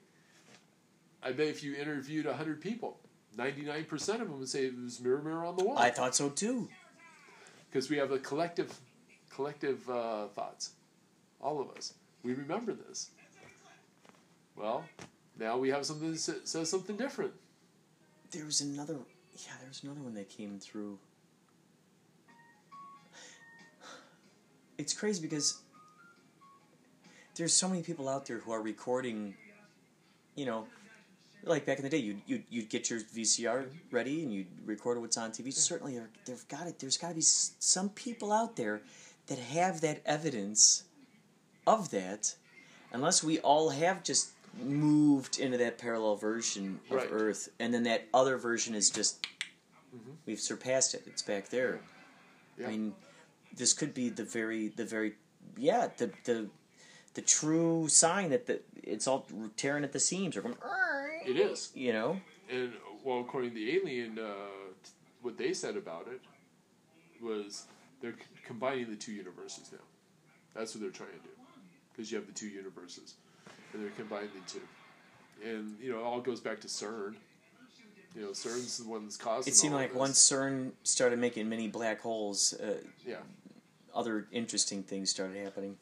I 1.22 1.32
bet 1.32 1.46
if 1.46 1.62
you 1.62 1.74
interviewed 1.76 2.26
100 2.26 2.61
people, 2.61 2.99
99% 3.36 3.92
of 3.92 4.18
them 4.18 4.38
would 4.38 4.49
say 4.49 4.66
it 4.66 4.74
was 4.76 5.01
mirror, 5.01 5.22
mirror 5.22 5.44
on 5.44 5.57
the 5.57 5.64
wall. 5.64 5.78
I 5.78 5.90
thought 5.90 6.14
so 6.14 6.28
too. 6.28 6.68
Because 7.71 7.91
we 7.91 7.97
have 7.99 8.11
a 8.12 8.19
collective, 8.19 8.79
collective 9.31 9.89
uh, 9.91 10.29
thoughts. 10.29 10.73
All 11.41 11.61
of 11.61 11.71
us. 11.77 11.95
We 12.23 12.35
remember 12.35 12.73
this. 12.73 13.11
Well, 14.57 14.85
now 15.39 15.57
we 15.57 15.69
have 15.69 15.87
something 15.87 16.12
that 16.12 16.49
says 16.49 16.71
something 16.71 16.97
different. 16.97 17.33
There 18.33 18.45
was 18.45 18.61
another. 18.61 18.97
Yeah, 19.37 19.53
there 19.61 19.69
was 19.69 19.83
another 19.85 20.01
one 20.01 20.14
that 20.14 20.29
came 20.29 20.59
through. 20.59 20.99
It's 24.79 24.93
crazy 24.93 25.21
because 25.23 25.61
there's 27.37 27.53
so 27.53 27.69
many 27.69 27.83
people 27.83 28.09
out 28.09 28.27
there 28.27 28.39
who 28.39 28.51
are 28.53 28.62
recording. 28.62 29.35
You 30.35 30.47
know, 30.47 30.66
like 31.45 31.64
back 31.66 31.78
in 31.78 31.84
the 31.84 31.91
day, 31.91 31.99
you'd, 31.99 32.20
you'd, 32.26 32.45
you'd 32.51 32.68
get 32.68 32.91
your 32.91 33.01
VCR 33.01 33.66
ready 33.91 34.22
and 34.22 34.32
you'd 34.32 34.47
record 34.66 35.01
what's 35.01 35.16
on 35.16 35.30
TV. 35.30 35.53
Certainly, 35.53 35.95
there, 35.95 36.11
there've 36.24 36.49
got 36.49 36.66
it. 36.66 36.78
There's 36.78 36.97
got 36.97 37.09
to 37.09 37.14
be 37.14 37.22
some 37.22 37.89
people 37.91 38.32
out 38.32 38.57
there 38.57 38.82
that 39.26 39.39
have 39.39 39.80
that 39.82 40.03
evidence 40.05 40.84
of 41.66 41.91
that, 41.91 42.34
unless 42.93 43.22
we 43.22 43.39
all 43.41 43.70
have 43.70 44.03
just 44.03 44.30
moved 44.61 45.39
into 45.39 45.59
that 45.59 45.78
parallel 45.78 46.16
version 46.16 46.80
of 46.91 46.97
Right. 46.97 47.09
Earth, 47.11 47.49
and 47.59 47.72
then 47.72 47.84
that 47.84 48.09
other 48.12 48.36
version 48.36 48.74
is 48.74 48.91
just 48.91 49.22
mm-hmm. 49.95 50.12
we've 50.26 50.41
surpassed 50.41 50.95
it. 50.95 51.03
It's 51.07 51.22
back 51.22 51.49
there. 51.49 51.80
Yeah. 52.59 52.66
I 52.66 52.70
mean, 52.70 52.95
this 53.55 53.72
could 53.72 53.95
be 53.95 54.09
the 54.09 54.24
very, 54.24 54.68
the 54.68 54.84
very, 54.84 55.14
yeah, 55.57 55.89
the 55.97 56.11
the 56.24 56.49
the 57.14 57.22
true 57.22 57.89
sign 57.89 58.30
that 58.30 58.47
the 58.47 58.61
it's 58.82 59.07
all 59.07 59.26
tearing 59.57 59.84
at 59.84 59.93
the 59.93 60.01
seams 60.01 60.36
or 60.36 60.43
going, 60.43 60.57
It 61.29 61.37
is. 61.37 61.70
you 61.74 61.93
know. 61.93 62.20
And, 62.51 62.72
well, 63.05 63.20
according 63.20 63.51
to 63.51 63.57
the 63.57 63.76
alien, 63.76 64.18
uh, 64.18 64.33
what 65.22 65.37
they 65.37 65.53
said 65.53 65.76
about 65.76 66.09
it 66.09 66.20
was 67.22 67.66
they're 68.01 68.12
c- 68.12 68.18
combining 68.45 68.89
the 68.89 68.97
two 68.97 69.12
universes 69.12 69.70
now. 69.72 69.79
That's 70.55 70.74
what 70.74 70.81
they're 70.83 70.91
trying 70.91 71.11
to 71.11 71.16
do. 71.18 71.31
Because 71.93 72.11
you 72.11 72.16
have 72.18 72.26
the 72.26 72.33
two 72.33 72.49
universes. 72.49 73.14
And 73.72 73.83
they're 73.83 73.91
combining 73.91 74.31
the 74.35 74.51
two. 74.51 74.62
And, 75.47 75.76
you 75.81 75.93
know, 75.93 75.99
it 75.99 76.03
all 76.05 76.20
goes 76.20 76.41
back 76.41 76.61
to 76.62 76.68
CERN. 76.68 77.14
You 78.14 78.22
know, 78.22 78.29
CERN's 78.31 78.79
the 78.79 78.89
one 78.89 79.05
that's 79.05 79.16
causing 79.18 79.53
It 79.53 79.57
seemed 79.57 79.74
like 79.74 79.91
this. 79.91 79.99
once 79.99 80.18
CERN 80.18 80.72
started 80.83 81.18
making 81.18 81.49
many 81.49 81.68
black 81.68 82.01
holes, 82.01 82.55
uh, 82.55 82.79
Yeah. 83.07 83.18
other 83.95 84.26
interesting 84.33 84.83
things 84.83 85.11
started 85.11 85.37
happening. 85.45 85.76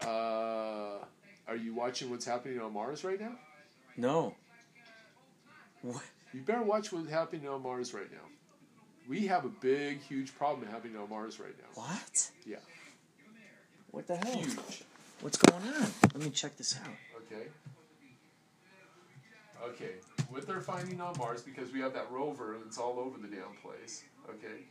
Uh, 0.00 0.98
are 1.48 1.56
you 1.56 1.74
watching 1.74 2.10
what's 2.10 2.24
happening 2.24 2.60
on 2.60 2.72
Mars 2.72 3.02
right 3.04 3.20
now? 3.20 3.36
No. 3.96 4.34
What? 5.84 6.02
You 6.32 6.40
better 6.40 6.62
watch 6.62 6.92
what's 6.92 7.10
happening 7.10 7.46
on 7.46 7.62
Mars 7.62 7.92
right 7.92 8.10
now. 8.10 8.26
We 9.06 9.26
have 9.26 9.44
a 9.44 9.50
big, 9.50 10.00
huge 10.00 10.34
problem 10.34 10.66
happening 10.66 10.96
on 10.96 11.10
Mars 11.10 11.38
right 11.38 11.54
now. 11.58 11.68
What? 11.74 12.30
Yeah. 12.46 12.56
What 13.90 14.06
the 14.06 14.16
hell? 14.16 14.34
Huge. 14.34 14.82
What's 15.20 15.36
going 15.36 15.62
on? 15.62 15.86
Let 16.14 16.22
me 16.22 16.30
check 16.30 16.56
this 16.56 16.80
out. 16.82 16.88
Okay. 17.26 17.48
Okay. 19.62 19.94
What 20.30 20.46
they're 20.46 20.62
finding 20.62 21.02
on 21.02 21.18
Mars, 21.18 21.42
because 21.42 21.70
we 21.70 21.80
have 21.80 21.92
that 21.92 22.10
rover 22.10 22.56
that's 22.64 22.78
all 22.78 22.98
over 22.98 23.18
the 23.18 23.28
damn 23.28 23.54
place, 23.62 24.04
okay, 24.28 24.64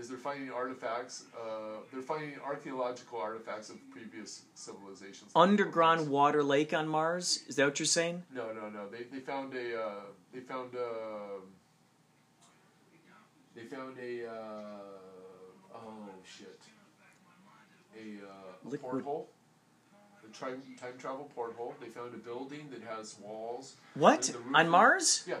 is 0.00 0.08
they're 0.08 0.16
finding 0.18 0.50
artifacts, 0.50 1.24
uh, 1.38 1.80
they're 1.92 2.02
finding 2.02 2.32
archaeological 2.44 3.20
artifacts 3.20 3.68
of 3.68 3.76
previous 3.90 4.42
civilizations. 4.54 5.30
Underground 5.36 6.08
water 6.08 6.42
lake 6.42 6.72
on 6.72 6.88
Mars? 6.88 7.44
Is 7.48 7.56
that 7.56 7.66
what 7.66 7.78
you're 7.78 7.86
saying? 7.86 8.22
No, 8.34 8.46
no, 8.52 8.70
no. 8.70 8.88
They, 8.88 9.04
they 9.12 9.20
found 9.20 9.54
a, 9.54 9.78
uh, 9.80 9.90
they 10.32 10.40
found 10.40 10.74
a, 10.74 11.40
they 13.54 13.64
found 13.64 13.96
a, 13.98 14.26
uh, 14.26 15.74
oh 15.74 16.08
shit, 16.24 16.58
a, 17.94 18.26
uh, 18.26 18.74
a 18.74 18.78
porthole. 18.78 19.28
A 20.26 20.32
time, 20.32 20.62
time 20.80 20.92
travel 20.98 21.30
porthole. 21.34 21.74
They 21.80 21.88
found 21.88 22.14
a 22.14 22.18
building 22.18 22.68
that 22.70 22.82
has 22.82 23.16
walls. 23.20 23.74
What? 23.94 24.32
On 24.54 24.68
Mars? 24.68 25.24
Yeah, 25.26 25.36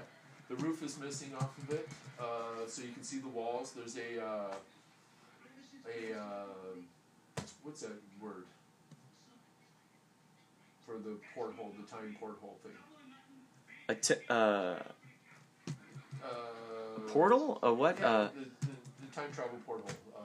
the 0.50 0.56
roof 0.56 0.82
is 0.82 0.98
missing 0.98 1.30
off 1.40 1.56
of 1.58 1.70
it, 1.70 1.88
uh, 2.18 2.66
so 2.66 2.82
you 2.82 2.90
can 2.92 3.04
see 3.04 3.18
the 3.18 3.28
walls. 3.28 3.72
There's 3.72 3.96
a 3.96 4.22
uh, 4.22 4.54
a 5.86 6.18
uh, 6.18 7.42
what's 7.62 7.80
that 7.82 7.92
word 8.20 8.44
for 10.84 10.94
the 10.94 11.16
porthole, 11.34 11.72
the 11.80 11.86
time 11.90 12.16
porthole 12.18 12.56
thing? 12.62 12.72
A 13.88 13.94
t- 13.94 14.14
uh, 14.28 14.34
Uh, 16.22 17.00
portal? 17.06 17.58
A 17.62 17.72
what? 17.72 17.98
Yeah, 17.98 18.06
Uh, 18.08 18.28
the, 18.60 18.66
the, 18.66 18.72
the 19.06 19.14
time 19.14 19.30
travel 19.32 19.58
portal. 19.64 19.86
Uh, 20.14 20.20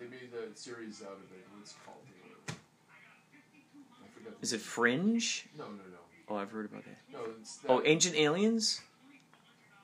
they 0.00 0.06
made 0.06 0.30
a 0.34 0.56
series 0.56 1.02
out 1.02 1.12
of 1.12 1.30
it. 1.36 1.44
What's 1.56 1.72
it 1.72 1.76
called? 1.84 2.02
I 2.48 4.08
forgot. 4.14 4.32
is 4.42 4.52
it. 4.52 4.60
Fringe? 4.60 5.46
No, 5.56 5.64
no, 5.64 5.70
no. 5.70 5.98
Oh, 6.28 6.36
I've 6.36 6.50
heard 6.50 6.66
about 6.66 6.84
that. 6.84 6.98
No, 7.12 7.18
it's 7.40 7.56
that, 7.58 7.70
Oh, 7.70 7.82
Ancient 7.84 8.16
Aliens? 8.16 8.80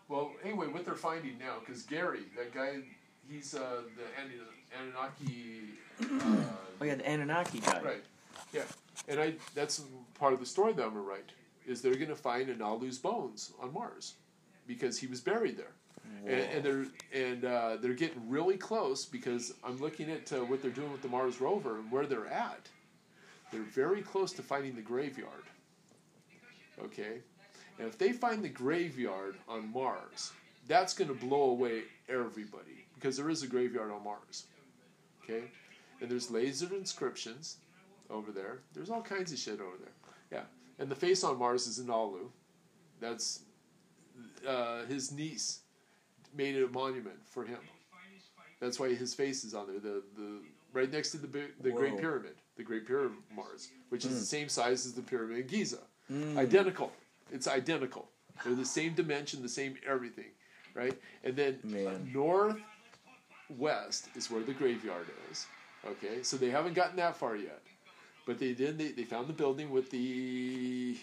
Well, 0.09 0.33
anyway, 0.45 0.69
what 0.69 0.85
they're 0.85 0.95
finding 0.95 1.39
now, 1.39 1.57
because 1.65 1.83
Gary, 1.83 2.25
that 2.37 2.55
guy, 2.55 2.79
he's 3.29 3.55
uh, 3.55 3.83
the 3.97 4.05
Anunnaki. 4.79 5.71
Uh, 6.01 6.43
Oh 6.79 6.85
yeah, 6.85 6.95
the 6.95 7.09
Anunnaki 7.09 7.61
guy. 7.61 7.81
Right. 7.83 8.05
Yeah. 8.53 8.63
And 9.09 9.19
I 9.19 9.35
that's 9.55 9.83
part 10.19 10.33
of 10.33 10.41
the 10.41 10.47
story 10.47 10.73
that 10.75 10.83
I'm 10.83 10.91
gonna 10.91 11.01
write. 11.01 11.31
Is 11.67 11.81
they're 11.83 11.95
gonna 11.97 12.15
find 12.15 12.49
Analu's 12.49 12.99
bones 12.99 13.53
on 13.61 13.73
Mars. 13.73 14.15
Because 14.67 14.99
he 14.99 15.07
was 15.07 15.21
buried 15.21 15.57
there. 15.57 15.73
And, 16.25 16.41
and 16.41 16.65
they're 16.65 16.87
and 17.15 17.45
uh, 17.45 17.77
they're 17.81 17.95
getting 17.95 18.29
really 18.29 18.57
close 18.57 19.05
because 19.07 19.55
I'm 19.65 19.79
looking 19.79 20.11
at 20.11 20.33
uh, 20.33 20.41
what 20.45 20.61
they're 20.61 20.71
doing 20.71 20.93
with 20.93 21.03
the 21.03 21.09
Mars 21.09 21.41
rover 21.41 21.79
and 21.79 21.91
where 21.91 22.05
they're 22.07 22.27
at. 22.29 22.69
They're 23.53 23.63
very 23.63 24.03
close 24.03 24.33
to 24.33 24.43
finding 24.43 24.75
the 24.75 24.83
graveyard. 24.83 25.45
Okay? 26.85 27.19
And 27.79 27.89
if 27.89 27.99
they 27.99 28.12
find 28.12 28.43
the 28.43 28.49
graveyard 28.49 29.37
on 29.49 29.72
Mars, 29.72 30.33
that's 30.66 30.95
going 30.95 31.09
to 31.09 31.14
blow 31.14 31.51
away 31.51 31.83
everybody 32.09 32.87
because 32.95 33.16
there 33.16 33.31
is 33.31 33.43
a 33.43 33.47
graveyard 33.47 33.91
on 33.91 34.03
Mars. 34.03 34.47
Okay? 35.22 35.45
And 36.01 36.11
there's 36.11 36.31
laser 36.31 36.74
inscriptions 36.74 37.59
over 38.11 38.33
there. 38.33 38.59
There's 38.74 38.91
all 38.91 39.03
kinds 39.03 39.33
of 39.33 39.39
shit 39.39 39.61
over 39.61 39.77
there. 39.79 39.93
Yeah. 40.33 40.45
And 40.79 40.91
the 40.91 40.95
face 40.95 41.24
on 41.24 41.39
Mars 41.39 41.66
is 41.66 41.81
Inalu. 41.81 42.29
That's 43.01 43.41
uh, 44.47 44.85
his 44.85 45.12
niece 45.12 45.61
made 46.35 46.57
it 46.57 46.64
a 46.64 46.68
monument 46.68 47.16
for 47.24 47.45
him. 47.45 47.59
That's 48.61 48.81
why 48.81 48.95
his 48.95 49.14
face 49.14 49.45
is 49.45 49.55
on 49.55 49.66
there. 49.66 49.79
The 49.79 50.03
the 50.16 50.41
right 50.72 50.91
next 50.91 51.11
to 51.11 51.18
the 51.18 51.29
the 51.61 51.70
Great 51.70 51.99
Pyramid, 51.99 52.37
the 52.57 52.62
Great 52.62 52.87
Pyramid 52.87 53.12
of 53.12 53.37
Mars, 53.37 53.68
which 53.91 54.05
is 54.05 54.18
the 54.18 54.24
same 54.24 54.49
size 54.49 54.87
as 54.87 54.95
the 54.95 55.03
Pyramid 55.03 55.41
of 55.41 55.47
Giza. 55.47 55.79
Mm. 56.11 56.39
Identical. 56.39 56.93
It's 57.33 57.49
identical. 57.49 58.09
They're 58.45 58.55
the 58.55 58.64
same 58.64 58.95
dimension, 58.95 59.43
the 59.43 59.49
same 59.49 59.77
everything, 59.87 60.31
right? 60.74 60.97
And 61.24 61.35
then 61.37 61.59
Man. 61.64 62.11
north 62.12 62.59
west 63.57 64.09
is 64.14 64.31
where 64.31 64.43
the 64.43 64.53
graveyard 64.53 65.07
is. 65.31 65.47
Okay, 65.87 66.22
so 66.22 66.37
they 66.37 66.51
haven't 66.51 66.74
gotten 66.74 66.97
that 66.97 67.16
far 67.16 67.37
yet, 67.37 67.62
but 68.27 68.39
they 68.39 68.53
did. 68.53 68.79
They, 68.79 68.89
they 68.89 69.05
found 69.05 69.29
the 69.29 69.33
building 69.33 69.70
with 69.70 69.91
the 69.91 70.97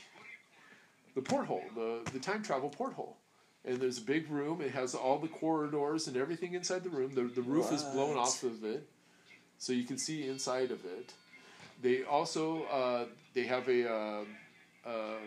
the 1.15 1.21
porthole, 1.21 1.63
the 1.75 2.01
the 2.11 2.19
time 2.19 2.43
travel 2.43 2.69
porthole. 2.69 3.17
And 3.65 3.79
there's 3.79 3.97
a 3.97 4.01
big 4.01 4.29
room. 4.29 4.59
It 4.59 4.71
has 4.71 4.93
all 4.93 5.17
the 5.19 5.29
corridors 5.29 6.07
and 6.07 6.17
everything 6.17 6.53
inside 6.53 6.83
the 6.83 6.89
room. 6.89 7.15
The, 7.15 7.23
the 7.23 7.41
roof 7.41 7.71
is 7.71 7.81
blown 7.81 8.17
off 8.17 8.43
of 8.43 8.65
it, 8.65 8.89
so 9.57 9.71
you 9.71 9.85
can 9.85 9.97
see 9.97 10.27
inside 10.27 10.71
of 10.71 10.83
it. 10.83 11.13
They 11.81 12.03
also 12.03 12.63
uh, 12.63 13.05
they 13.33 13.43
have 13.43 13.69
a 13.69 13.89
uh, 13.89 14.23
uh, 14.85 15.19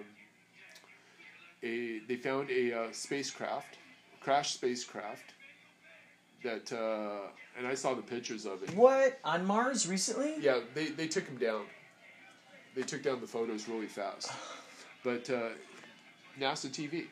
a 1.62 2.00
they 2.08 2.16
found 2.16 2.50
a 2.50 2.72
uh, 2.72 2.86
spacecraft, 2.92 3.78
crashed 4.20 4.54
spacecraft. 4.54 5.32
That 6.42 6.70
uh, 6.72 7.28
and 7.56 7.66
I 7.66 7.74
saw 7.74 7.94
the 7.94 8.02
pictures 8.02 8.44
of 8.44 8.62
it. 8.62 8.74
What? 8.74 9.18
On 9.24 9.44
Mars 9.44 9.88
recently? 9.88 10.34
Yeah, 10.38 10.60
they, 10.74 10.86
they 10.86 11.08
took 11.08 11.26
him 11.26 11.38
down. 11.38 11.64
They 12.74 12.82
took 12.82 13.02
down 13.02 13.20
the 13.20 13.26
photos 13.26 13.68
really 13.68 13.86
fast. 13.86 14.30
But 15.04 15.30
uh, 15.30 15.50
NASA 16.40 16.68
TV, 16.68 17.04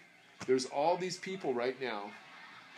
there's 0.49 0.65
all 0.65 0.97
these 0.97 1.17
people 1.17 1.55
right 1.55 1.81
now, 1.81 2.11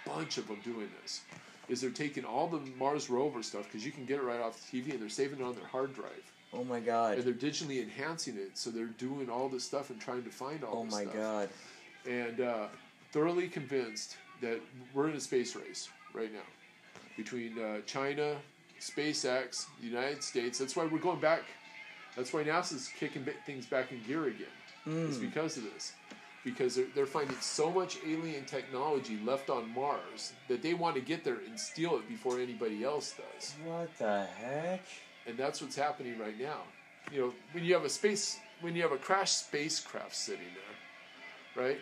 bunch 0.05 0.37
of 0.37 0.47
them 0.47 0.59
doing 0.63 0.91
this. 1.01 1.23
Is 1.71 1.81
they're 1.81 1.89
taking 1.89 2.27
all 2.27 2.49
the 2.49 2.61
Mars 2.79 3.09
rover 3.09 3.43
stuff 3.43 3.65
because 3.65 3.87
you 3.87 3.93
can 3.93 4.05
get 4.05 4.19
it 4.19 4.25
right 4.25 4.41
off 4.41 4.61
the 4.71 4.83
TV 4.83 4.91
and 4.91 5.01
they're 5.01 5.09
saving 5.09 5.41
it 5.41 5.43
on 5.43 5.55
their 5.55 5.65
hard 5.65 5.95
drive 5.95 6.31
Oh 6.53 6.65
my 6.65 6.81
god. 6.81 7.19
and 7.19 7.25
they're 7.25 7.35
digitally 7.51 7.83
enhancing 7.83 8.37
it. 8.37 8.57
So 8.57 8.71
they're 8.71 8.87
doing 8.87 9.29
all 9.29 9.49
this 9.49 9.65
stuff 9.65 9.91
and 9.91 10.01
trying 10.01 10.23
to 10.25 10.31
find 10.31 10.65
all 10.65 10.85
this 10.85 10.95
stuff. 10.95 11.07
Oh 11.07 11.09
this 11.09 11.15
my 11.15 11.47
stuff 11.47 11.49
god. 12.05 12.11
and 12.11 12.41
uh, 12.41 12.67
thoroughly 13.13 13.49
convinced 13.49 14.17
that 14.41 14.61
we're 14.95 15.09
in 15.09 15.17
a 15.17 15.21
space 15.21 15.55
race 15.57 15.89
right 16.15 16.33
now 16.33 16.41
between 17.17 17.59
uh, 17.59 17.81
China, 17.87 18.37
SpaceX, 18.81 19.67
the 19.81 19.87
United 19.87 20.23
States. 20.23 20.59
That's 20.59 20.77
why 20.77 20.85
we're 20.87 20.99
going 20.99 21.21
back. 21.21 21.43
That's 22.17 22.33
why 22.33 22.45
NASA's 22.45 22.89
kicking 22.99 23.27
things 23.45 23.67
back 23.67 23.93
in 23.93 24.03
gear 24.07 24.27
again. 24.27 24.47
It's 25.09 25.19
because 25.19 25.57
of 25.57 25.65
this. 25.65 25.93
Because 26.45 26.77
they're, 26.77 26.87
they're 26.95 27.07
finding 27.07 27.37
so 27.41 27.71
much 27.73 27.99
alien 28.07 28.45
technology 28.45 29.19
left 29.25 29.51
on 29.51 29.69
Mars 29.75 30.33
that 30.49 30.63
they 30.63 30.75
want 30.75 30.95
to 30.95 31.01
get 31.01 31.25
there 31.25 31.39
and 31.47 31.59
steal 31.59 31.97
it 31.97 32.09
before 32.09 32.39
anybody 32.39 32.85
else 32.85 33.15
does. 33.17 33.55
What 33.65 33.91
the 33.99 34.25
heck? 34.39 34.85
And 35.27 35.37
that's 35.37 35.61
what's 35.61 35.77
happening 35.77 36.19
right 36.19 36.39
now. 36.39 36.63
You 37.13 37.21
know, 37.21 37.35
when 37.53 37.65
you 37.65 37.75
have 37.75 37.85
a 37.85 37.89
space, 37.89 38.39
when 38.61 38.75
you 38.77 38.83
have 38.83 38.93
a 38.93 38.97
crashed 38.97 39.47
spacecraft 39.47 40.15
sitting 40.15 40.47
there, 41.55 41.65
right? 41.67 41.79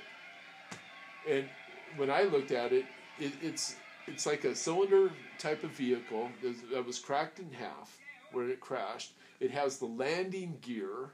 And 1.28 1.48
when 1.96 2.10
I 2.10 2.22
looked 2.24 2.50
at 2.50 2.72
it, 2.72 2.84
it 3.18 3.32
it's 3.42 3.76
it's 4.06 4.26
like 4.26 4.44
a 4.44 4.54
cylinder 4.54 5.10
type 5.38 5.64
of 5.64 5.70
vehicle 5.70 6.30
that- 6.42 6.70
that 6.70 6.84
was 6.84 6.98
cracked 6.98 7.38
in 7.38 7.50
half 7.52 7.98
when 8.32 8.50
it 8.50 8.60
crashed. 8.60 9.12
It 9.40 9.50
has 9.50 9.78
the 9.78 9.86
landing 9.86 10.58
gear. 10.60 11.10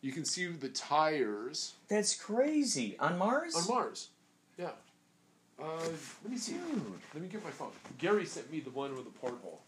You 0.00 0.12
can 0.12 0.24
see 0.24 0.46
the 0.46 0.68
tires 0.70 1.74
That's 1.88 2.14
crazy. 2.14 2.96
On 2.98 3.18
Mars? 3.18 3.54
on 3.56 3.66
Mars. 3.66 4.08
Yeah. 4.56 4.70
Uh, 5.60 5.76
let 6.22 6.30
me 6.30 6.36
see. 6.38 6.52
Dude. 6.52 7.00
Let 7.12 7.22
me 7.22 7.28
get 7.28 7.42
my 7.44 7.50
phone. 7.50 7.72
Gary 7.98 8.24
sent 8.24 8.50
me 8.50 8.60
the 8.60 8.70
one 8.70 8.94
with 8.94 9.04
the 9.04 9.10
porthole. 9.10 9.60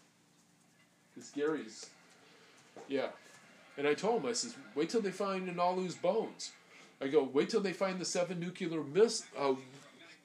Because 1.21 1.31
Gary's. 1.35 1.89
Yeah. 2.87 3.07
And 3.77 3.87
I 3.87 3.93
told 3.93 4.23
him, 4.23 4.29
I 4.29 4.33
says, 4.33 4.55
wait 4.75 4.89
till 4.89 5.01
they 5.01 5.11
find 5.11 5.47
Inalu's 5.47 5.95
bones. 5.95 6.51
I 7.01 7.07
go, 7.07 7.23
wait 7.23 7.49
till 7.49 7.61
they 7.61 7.73
find 7.73 7.99
the 7.99 8.05
seven 8.05 8.39
nuclear 8.39 8.83
miss. 8.83 9.23
Uh, 9.37 9.53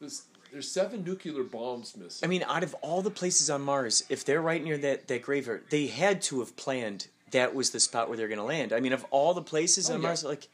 this, 0.00 0.22
there's 0.52 0.70
seven 0.70 1.04
nuclear 1.04 1.42
bombs 1.42 1.96
missing. 1.96 2.26
I 2.26 2.28
mean, 2.28 2.42
out 2.44 2.62
of 2.62 2.74
all 2.82 3.02
the 3.02 3.10
places 3.10 3.48
on 3.50 3.62
Mars, 3.62 4.04
if 4.08 4.24
they're 4.24 4.42
right 4.42 4.62
near 4.62 4.76
that, 4.78 5.08
that 5.08 5.22
graveyard, 5.22 5.64
they 5.70 5.86
had 5.86 6.20
to 6.22 6.40
have 6.40 6.56
planned 6.56 7.08
that 7.30 7.54
was 7.54 7.70
the 7.70 7.80
spot 7.80 8.08
where 8.08 8.16
they're 8.16 8.28
going 8.28 8.38
to 8.38 8.44
land. 8.44 8.72
I 8.72 8.80
mean, 8.80 8.92
of 8.92 9.04
all 9.10 9.34
the 9.34 9.42
places 9.42 9.90
Oh, 9.90 9.94
on 9.94 10.00
yeah. 10.00 10.08
Mars, 10.08 10.24
like 10.24 10.48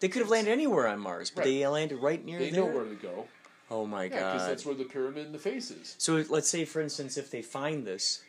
they 0.00 0.08
could 0.08 0.20
have 0.22 0.30
landed 0.30 0.50
anywhere 0.50 0.86
on 0.88 1.00
Mars, 1.00 1.30
but 1.30 1.44
Right. 1.44 1.50
they 1.58 1.66
landed 1.66 1.96
right 1.98 2.24
near 2.24 2.38
they 2.38 2.50
there. 2.50 2.60
know 2.64 2.66
where 2.74 2.84
to 2.84 2.94
go. 2.94 3.26
oh 3.70 3.86
my 3.86 4.08
god. 4.08 4.32
Because 4.34 4.46
that's 4.48 4.66
where 4.66 4.74
the 4.74 4.84
pyramid 4.84 5.26
and 5.26 5.34
the 5.34 5.38
face 5.38 5.70
is. 5.70 5.94
So 5.98 6.24
let's 6.28 6.48
say, 6.48 6.64
for 6.64 6.80
instance, 6.80 7.16
if 7.16 7.30
they 7.30 7.42
find 7.42 7.86
this, 7.86 8.22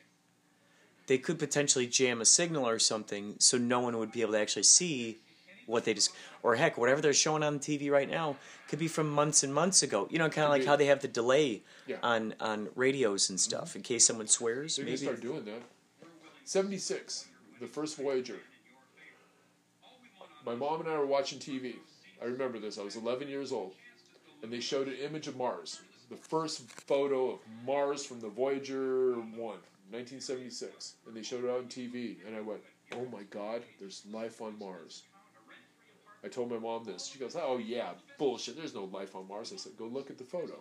they 1.10 1.18
could 1.18 1.40
potentially 1.40 1.88
jam 1.88 2.22
a 2.22 2.26
signal 2.26 2.68
or 2.68 2.78
something, 2.78 3.34
so 3.40 3.58
no 3.58 3.80
one 3.80 3.98
would 3.98 4.12
be 4.12 4.22
able 4.22 4.34
to 4.34 4.40
actually 4.40 4.64
see 4.64 5.18
what 5.66 5.84
they 5.84 5.96
just, 5.96 6.12
or 6.44 6.56
heck, 6.56 6.78
whatever 6.78 7.02
they're 7.02 7.14
showing 7.14 7.42
on 7.42 7.60
TV 7.60 7.90
right 7.90 8.10
now 8.10 8.36
could 8.68 8.78
be 8.78 8.88
from 8.88 9.10
months 9.10 9.44
and 9.44 9.52
months 9.52 9.82
ago. 9.82 10.08
You 10.12 10.20
know, 10.20 10.30
kind 10.30 10.46
of 10.46 10.52
like 10.52 10.66
how 10.66 10.76
they 10.76 10.86
have 10.86 11.02
the 11.02 11.08
delay 11.08 11.64
Yeah. 11.88 11.98
on 12.04 12.36
on 12.40 12.70
radios 12.76 13.30
and 13.30 13.40
mm-hmm. 13.40 13.50
stuff 13.50 13.76
in 13.76 13.82
case 13.82 14.06
someone 14.06 14.28
swears. 14.28 14.76
They're 14.76 14.86
maybe 14.86 14.98
start 14.98 15.20
doing 15.20 15.46
that. 15.46 15.64
76, 16.46 17.26
the 17.60 17.68
first 17.68 17.98
Voyager. 17.98 18.40
My 20.46 20.56
mom 20.56 20.82
and 20.82 20.90
I 20.90 20.98
were 20.98 21.08
watching 21.08 21.40
TV. 21.40 21.76
I 22.22 22.26
remember 22.26 22.60
this. 22.60 22.78
I 22.78 22.84
was 22.84 22.96
11 22.96 23.28
years 23.28 23.52
old. 23.52 23.74
And 24.44 24.54
they 24.54 24.60
showed 24.60 24.88
an 24.88 24.96
image 24.96 25.28
of 25.28 25.36
Mars. 25.36 25.82
The 26.10 26.16
first 26.16 26.70
photo 26.72 27.32
of 27.32 27.40
Mars 27.66 28.06
from 28.06 28.20
the 28.20 28.30
Voyager 28.30 29.14
1, 29.14 29.58
1976. 29.92 30.96
And 31.08 31.16
they 31.16 31.24
showed 31.24 31.44
it 31.44 31.50
on 31.50 31.66
TV. 31.66 32.18
And 32.28 32.36
I 32.36 32.42
went, 32.42 32.62
oh 32.94 33.06
my 33.12 33.24
God, 33.24 33.64
there's 33.80 34.04
life 34.12 34.42
on 34.42 34.58
Mars. 34.60 35.04
I 36.24 36.28
told 36.28 36.52
my 36.52 36.58
mom 36.58 36.84
this. 36.84 37.08
She 37.08 37.20
goes, 37.20 37.36
oh 37.36 37.58
yeah, 37.58 37.92
bullshit. 38.18 38.58
There's 38.58 38.76
no 38.76 38.86
life 38.86 39.16
on 39.16 39.28
Mars. 39.28 39.54
I 39.54 39.58
said, 39.58 39.78
go 39.78 39.86
look 39.86 40.10
at 40.10 40.18
the 40.18 40.24
photo. 40.24 40.56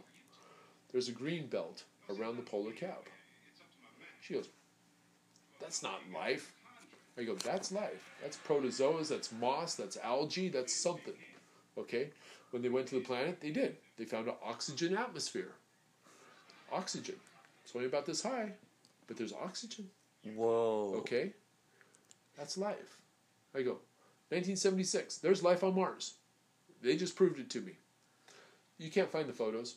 There's 0.93 1.09
a 1.09 1.13
green 1.13 1.47
belt 1.47 1.85
around 2.09 2.37
the 2.37 2.43
polar 2.43 2.73
cap. 2.73 3.05
She 4.21 4.35
goes, 4.35 4.49
that's 5.61 5.83
not 5.83 6.01
life. 6.15 6.53
I 7.19 7.25
go, 7.25 7.35
that's 7.35 7.73
life. 7.73 8.15
That's 8.23 8.37
protozoas, 8.37 9.09
that's 9.09 9.33
moss, 9.33 9.75
that's 9.75 9.97
algae, 9.97 10.49
that's 10.49 10.75
something. 10.75 11.15
Okay? 11.77 12.11
When 12.53 12.63
they 12.63 12.69
went 12.69 12.87
to 12.89 12.95
the 12.95 13.01
planet, 13.01 13.41
they 13.41 13.51
did. 13.51 13.77
They 13.97 14.05
found 14.05 14.29
an 14.29 14.35
oxygen 14.45 14.97
atmosphere. 14.97 15.53
Oxygen. 16.71 17.17
It's 17.65 17.75
only 17.75 17.89
about 17.89 18.07
this 18.07 18.23
high, 18.23 18.53
but 19.09 19.17
there's 19.17 19.33
oxygen. 19.33 19.89
Whoa. 20.37 20.95
Okay? 20.99 21.33
That's 22.37 22.57
life. 22.57 22.99
I 23.55 23.63
go, 23.63 23.79
1976, 24.29 25.19
there's 25.19 25.43
life 25.43 25.65
on 25.65 25.75
Mars. 25.75 26.15
They 26.81 26.97
just 26.97 27.17
proved 27.17 27.41
it 27.41 27.51
to 27.51 27.61
me. 27.61 27.73
You 28.79 28.91
can't 28.91 29.11
find 29.11 29.29
the 29.29 29.33
photos. 29.33 29.77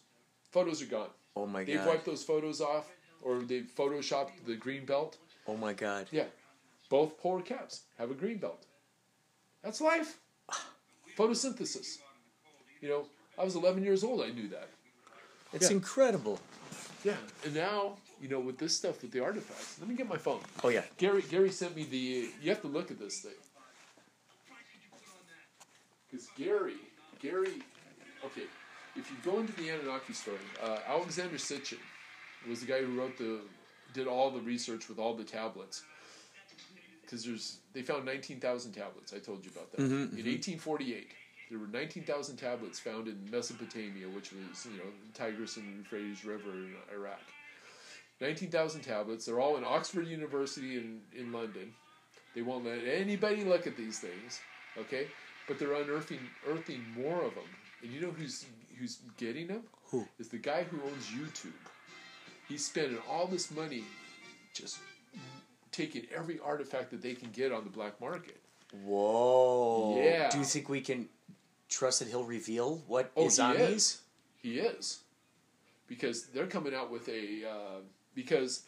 Photos 0.51 0.81
are 0.83 0.85
gone. 0.85 1.09
Oh 1.35 1.47
my 1.47 1.63
god. 1.63 1.67
They've 1.73 1.85
wiped 1.87 2.05
those 2.05 2.23
photos 2.23 2.61
off, 2.61 2.91
or 3.23 3.39
they've 3.39 3.67
photoshopped 3.75 4.45
the 4.45 4.55
green 4.55 4.85
belt. 4.85 5.17
Oh 5.47 5.57
my 5.57 5.73
god. 5.73 6.07
Yeah, 6.11 6.25
both 6.89 7.17
polar 7.17 7.41
caps 7.41 7.81
have 7.97 8.11
a 8.11 8.13
green 8.13 8.37
belt. 8.37 8.65
That's 9.63 9.81
life. 9.81 10.19
Photosynthesis. 11.17 11.97
You 12.81 12.89
know, 12.89 13.05
I 13.39 13.43
was 13.43 13.55
11 13.55 13.83
years 13.83 14.03
old. 14.03 14.21
I 14.21 14.29
knew 14.29 14.49
that. 14.49 14.69
It's 15.53 15.69
Yeah. 15.69 15.77
incredible. 15.77 16.39
Yeah, 17.03 17.17
and 17.45 17.55
now 17.55 17.97
you 18.21 18.29
know 18.29 18.39
with 18.39 18.57
this 18.57 18.75
stuff 18.75 19.01
with 19.01 19.11
the 19.11 19.23
artifacts. 19.23 19.77
Let 19.79 19.89
me 19.89 19.95
get 19.95 20.07
my 20.07 20.17
phone. 20.17 20.39
Oh 20.63 20.69
yeah. 20.69 20.83
Gary 20.97 21.23
Gary 21.29 21.51
sent 21.51 21.75
me 21.75 21.83
the. 21.83 22.29
You 22.41 22.49
have 22.49 22.61
to 22.61 22.67
look 22.67 22.91
at 22.91 22.99
this 22.99 23.19
thing. 23.19 23.31
Because 26.09 26.27
Gary 26.37 26.75
Gary, 27.19 27.61
okay, 28.25 28.43
if 28.95 29.09
you 29.09 29.17
go 29.23 29.39
into 29.39 29.53
the 29.53 29.69
Anunnaki 29.69 30.13
story, 30.13 30.37
uh, 30.61 30.79
Alexander 30.87 31.37
Sitchin 31.37 31.79
was 32.49 32.59
the 32.61 32.65
guy 32.65 32.81
who 32.81 32.99
wrote 32.99 33.17
the 33.17 33.39
did 33.93 34.07
all 34.07 34.31
the 34.31 34.41
research 34.41 34.87
with 34.87 34.99
all 34.99 35.13
the 35.13 35.23
tablets. 35.23 35.83
Because 37.01 37.25
there's 37.25 37.57
they 37.73 37.81
found 37.81 38.05
nineteen 38.05 38.39
thousand 38.39 38.73
tablets. 38.73 39.13
I 39.13 39.19
told 39.19 39.43
you 39.43 39.51
about 39.53 39.71
that. 39.71 39.79
In 40.19 40.27
eighteen 40.27 40.59
forty 40.59 40.95
eight. 40.95 41.09
There 41.49 41.59
were 41.59 41.67
19,000 41.67 42.37
tablets 42.37 42.79
found 42.79 43.09
in 43.09 43.29
Mesopotamia, 43.29 44.07
which 44.07 44.31
was, 44.31 44.65
you 44.71 44.77
know, 44.77 44.85
the 44.85 45.19
Tigris 45.19 45.57
and 45.57 45.79
Euphrates 45.79 46.23
River 46.23 46.49
in 46.49 46.75
Iraq. 46.95 47.19
19,000 48.21 48.81
tablets. 48.81 49.25
They're 49.25 49.39
all 49.39 49.57
in 49.57 49.63
Oxford 49.65 50.07
University 50.07 50.77
in, 50.77 51.01
in 51.17 51.31
London. 51.31 51.73
They 52.35 52.41
won't 52.43 52.65
let 52.65 52.79
anybody 52.85 53.43
look 53.43 53.67
at 53.67 53.75
these 53.75 53.99
things, 53.99 54.39
okay? 54.77 55.07
But 55.47 55.59
they're 55.59 55.73
unearthing 55.73 56.19
earthing 56.47 56.85
more 56.95 57.23
of 57.23 57.33
them. 57.35 57.43
And 57.81 57.91
you 57.91 57.99
know 57.99 58.11
who's 58.11 58.45
who's 58.79 58.99
getting 59.17 59.47
them? 59.47 59.63
Who? 59.89 60.07
Is 60.19 60.29
the 60.29 60.37
guy 60.37 60.63
who 60.63 60.77
owns 60.83 61.07
YouTube. 61.07 61.51
He's 62.47 62.65
spending 62.65 62.99
all 63.09 63.27
this 63.27 63.51
money 63.51 63.83
just 64.53 64.77
taking 65.71 66.03
every 66.15 66.39
artifact 66.39 66.91
that 66.91 67.01
they 67.01 67.13
can 67.13 67.31
get 67.31 67.51
on 67.51 67.63
the 67.63 67.69
black 67.69 67.99
market. 67.99 68.37
Whoa. 68.85 70.01
Yeah. 70.01 70.29
Do 70.29 70.37
you 70.37 70.43
think 70.45 70.69
we 70.69 70.81
can 70.81 71.07
trust 71.69 71.99
that 71.99 72.07
he'll 72.07 72.23
reveal 72.23 72.81
what 72.87 73.11
Oh, 73.15 73.25
is 73.27 73.37
he 73.37 73.41
on 73.41 73.55
is. 73.57 73.69
these? 73.69 74.01
He 74.41 74.59
is. 74.59 74.99
Because 75.87 76.23
they're 76.27 76.47
coming 76.47 76.73
out 76.73 76.91
with 76.91 77.07
a 77.09 77.49
uh, 77.49 77.79
because 78.15 78.63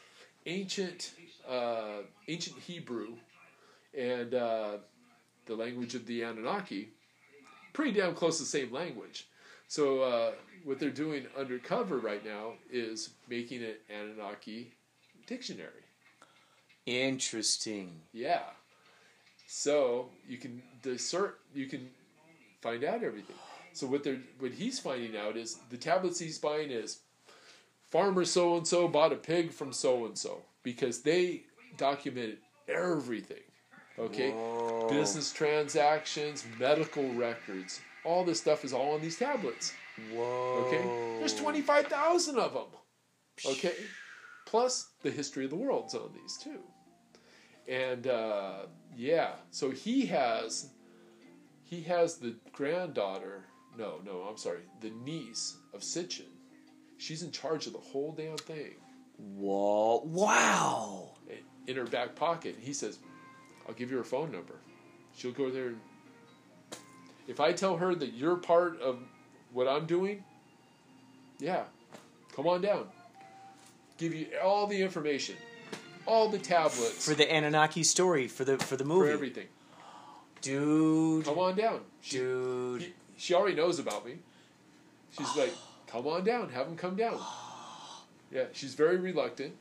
ancient 0.46 1.12
uh, 1.50 2.04
ancient 2.28 2.58
Hebrew 2.60 3.16
and 3.98 4.34
uh, 4.34 4.78
the 5.46 5.56
language 5.56 5.96
of 5.96 6.06
the 6.06 6.24
Anunnaki 6.24 6.90
pretty 7.74 7.92
damn 7.92 8.14
close 8.14 8.38
to 8.38 8.44
the 8.44 8.50
same 8.50 8.72
language. 8.72 9.28
So 9.68 10.02
uh, 10.02 10.32
what 10.64 10.80
they're 10.80 10.90
doing 10.90 11.26
undercover 11.38 11.98
right 11.98 12.24
now 12.24 12.54
is 12.72 13.12
making 13.28 13.64
an 13.64 13.76
Anunnaki 13.90 14.72
dictionary. 15.26 15.84
Interesting. 16.86 18.02
Yeah. 18.14 18.44
So 19.48 20.10
you 20.28 20.38
can 20.38 20.62
discern, 20.82 21.32
you 21.54 21.68
can 21.68 21.90
find 22.62 22.84
out 22.84 23.04
everything. 23.04 23.36
So 23.74 23.88
what 23.88 24.04
they're 24.04 24.22
what 24.40 24.52
he's 24.52 24.80
finding 24.80 25.18
out 25.18 25.36
is 25.36 25.58
the 25.70 25.78
tablets 25.78 26.20
he's 26.20 26.38
buying 26.38 26.70
is 26.70 27.00
farmer 27.94 28.26
so 28.26 28.58
and 28.58 28.68
so 28.68 28.88
bought 28.88 29.14
a 29.14 29.16
pig 29.16 29.52
from 29.52 29.72
so 29.72 30.06
and 30.06 30.18
so 30.18 30.42
because 30.64 31.04
they 31.04 31.44
documented 31.78 32.40
everything. 32.68 33.44
Okay, 34.00 34.32
Whoa. 34.32 34.90
business 34.90 35.32
transactions, 35.32 36.44
medical 36.60 37.08
records, 37.14 37.80
all 38.04 38.24
this 38.24 38.40
stuff 38.40 38.66
is 38.66 38.74
all 38.74 38.96
on 38.96 39.02
these 39.02 39.20
tablets. 39.20 39.74
Whoa. 40.12 40.66
Okay, 40.66 40.82
there's 41.20 41.36
twenty 41.36 41.62
five 41.62 41.86
thousand 41.86 42.40
of 42.40 42.54
them. 42.54 42.66
Okay, 43.46 43.76
plus 44.48 44.90
the 45.04 45.12
history 45.12 45.46
of 45.46 45.52
the 45.52 45.56
world's 45.56 45.94
on 45.94 46.10
these 46.20 46.38
too. 46.38 46.62
And 47.68 48.08
uh, 48.08 48.66
yeah, 48.96 49.34
so 49.52 49.70
he 49.70 50.08
has 50.08 50.72
he 51.64 51.84
has 51.84 52.18
the 52.18 52.36
granddaughter. 52.54 53.46
No, 53.78 54.00
no, 54.04 54.26
I'm 54.28 54.38
sorry, 54.38 54.62
the 54.82 54.90
niece 54.90 55.58
of 55.76 55.82
Sitchin. 55.82 56.33
She's 57.04 57.22
in 57.22 57.32
charge 57.32 57.68
of 57.68 57.74
the 57.74 57.80
whole 57.80 58.14
damn 58.14 58.38
thing 58.38 58.76
Whoa. 59.18 60.04
Wow. 60.06 61.10
in 61.68 61.76
her 61.76 61.84
back 61.84 62.16
pocket. 62.16 62.56
He 62.62 62.72
says, 62.72 62.98
"I'll 63.68 63.74
give 63.74 63.92
you 63.92 63.98
her 63.98 64.06
phone 64.06 64.32
number. 64.32 64.56
She'll 65.14 65.34
go 65.34 65.50
there. 65.50 65.68
And 65.68 65.80
if 67.28 67.42
I 67.42 67.52
tell 67.52 67.76
her 67.76 67.94
that 67.94 68.14
you're 68.14 68.38
part 68.38 68.80
of 68.80 69.00
what 69.52 69.68
I'm 69.68 69.86
doing, 69.86 70.24
yeah, 71.40 71.64
come 72.34 72.48
on 72.48 72.62
down. 72.62 72.88
Give 73.98 74.14
you 74.14 74.28
all 74.42 74.66
the 74.68 74.82
information, 74.82 75.36
all 76.06 76.30
the 76.30 76.40
tablets 76.40 77.06
For 77.06 77.14
the 77.16 77.30
Anunnaki 77.30 77.84
story 77.84 78.30
for 78.30 78.46
the 78.46 78.58
for 78.58 78.78
the 78.78 78.86
movie, 78.86 79.08
for 79.08 79.14
everything. 79.14 79.48
Dude. 80.42 81.26
Come 81.26 81.38
on 81.40 81.56
down. 81.58 81.82
She, 82.00 82.18
Dude. 82.18 82.82
he- 82.82 82.94
she 83.18 83.34
already 83.34 83.56
knows 83.58 83.78
about 83.80 84.06
me. 84.06 84.20
She's 85.18 85.36
like, 85.38 85.54
come 85.94 86.08
on 86.08 86.24
down. 86.24 86.50
Have 86.50 86.68
him 86.68 86.76
come 86.76 86.96
down. 86.96 87.20
Yeah, 88.32 88.46
she's 88.52 88.74
very 88.74 88.98
reluctant. 88.98 89.54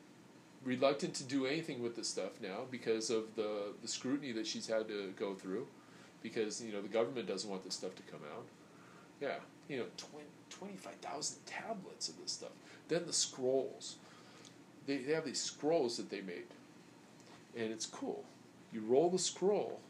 Reluctant 0.64 1.12
to 1.16 1.24
do 1.24 1.44
anything 1.44 1.82
with 1.82 1.94
this 1.94 2.08
stuff 2.08 2.40
now 2.40 2.60
because 2.70 3.10
of 3.10 3.24
the, 3.36 3.74
the 3.82 3.86
scrutiny 3.86 4.32
that 4.32 4.46
she's 4.46 4.66
had 4.66 4.88
to 4.88 5.12
go 5.14 5.34
through. 5.34 5.66
Because, 6.22 6.62
you 6.62 6.72
know, 6.72 6.80
the 6.80 6.88
government 6.88 7.28
doesn't 7.28 7.50
want 7.50 7.64
this 7.64 7.74
stuff 7.74 7.94
to 7.96 8.02
come 8.04 8.20
out. 8.34 8.46
Yeah, 9.20 9.34
you 9.68 9.76
know, 9.76 9.84
20, 9.98 10.24
25,000 10.48 11.36
tablets 11.44 12.08
of 12.08 12.18
this 12.22 12.32
stuff. 12.32 12.52
Then 12.88 13.02
the 13.06 13.12
scrolls. 13.12 13.96
They, 14.86 14.96
they 14.96 15.12
have 15.12 15.26
these 15.26 15.42
scrolls 15.42 15.98
that 15.98 16.08
they 16.08 16.22
made. 16.22 16.46
And 17.54 17.70
it's 17.70 17.84
cool. 17.84 18.24
You 18.72 18.80
roll 18.88 19.10
the 19.10 19.18
scroll, 19.18 19.80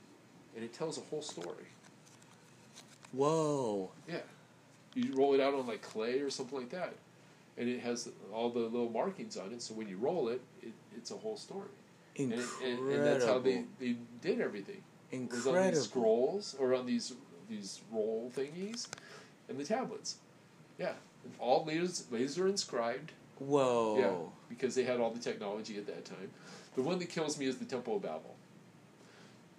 and 0.57 0.65
it 0.65 0.73
tells 0.73 0.99
a 0.99 1.03
whole 1.03 1.23
story. 1.23 1.69
Whoa. 3.13 3.93
Yeah. 4.09 4.23
You 4.95 5.15
roll 5.15 5.35
it 5.35 5.41
out 5.41 5.55
on 5.55 5.67
like 5.67 5.83
clay 5.83 6.21
or 6.21 6.31
something 6.31 6.59
like 6.59 6.71
that. 6.71 6.95
And 7.59 7.69
it 7.69 7.81
has 7.81 8.09
all 8.33 8.49
the 8.51 8.61
little 8.61 8.91
markings 8.91 9.37
on 9.37 9.53
it, 9.53 9.61
so 9.61 9.75
when 9.75 9.87
you 9.87 9.99
roll 9.99 10.29
it, 10.29 10.41
it 10.63 10.73
it's 10.97 11.11
a 11.11 11.17
whole 11.17 11.37
story. 11.37 11.69
And, 12.19 12.33
Incredible. 12.33 12.67
and, 12.67 12.93
and 12.93 13.07
that's 13.07 13.25
how 13.25 13.39
they, 13.39 13.65
they 13.81 13.97
did 14.21 14.41
everything. 14.41 14.83
It 15.11 15.31
was 15.31 15.47
on 15.47 15.71
these 15.71 15.83
scrolls 15.83 16.57
or 16.59 16.75
on 16.75 16.87
these 16.87 17.15
these 17.49 17.81
roll 17.91 18.33
thingies 18.35 18.89
and 19.49 19.59
the 19.59 19.65
tablets. 19.65 20.17
Yeah. 20.79 20.93
All 21.39 21.65
laser, 21.65 22.05
laser 22.11 22.49
inscribed. 22.49 23.13
Whoa. 23.39 23.99
Yeah. 23.99 24.31
Because 24.49 24.75
they 24.75 24.85
had 24.85 25.01
all 25.01 25.11
the 25.11 25.21
technology 25.21 25.77
at 25.77 25.87
that 25.87 26.05
time. 26.05 26.31
The 26.75 26.83
one 26.83 26.99
that 26.99 27.11
kills 27.11 27.39
me 27.39 27.47
is 27.47 27.59
the 27.59 27.65
Temple 27.65 27.97
of 27.97 28.03
Babel. 28.03 28.35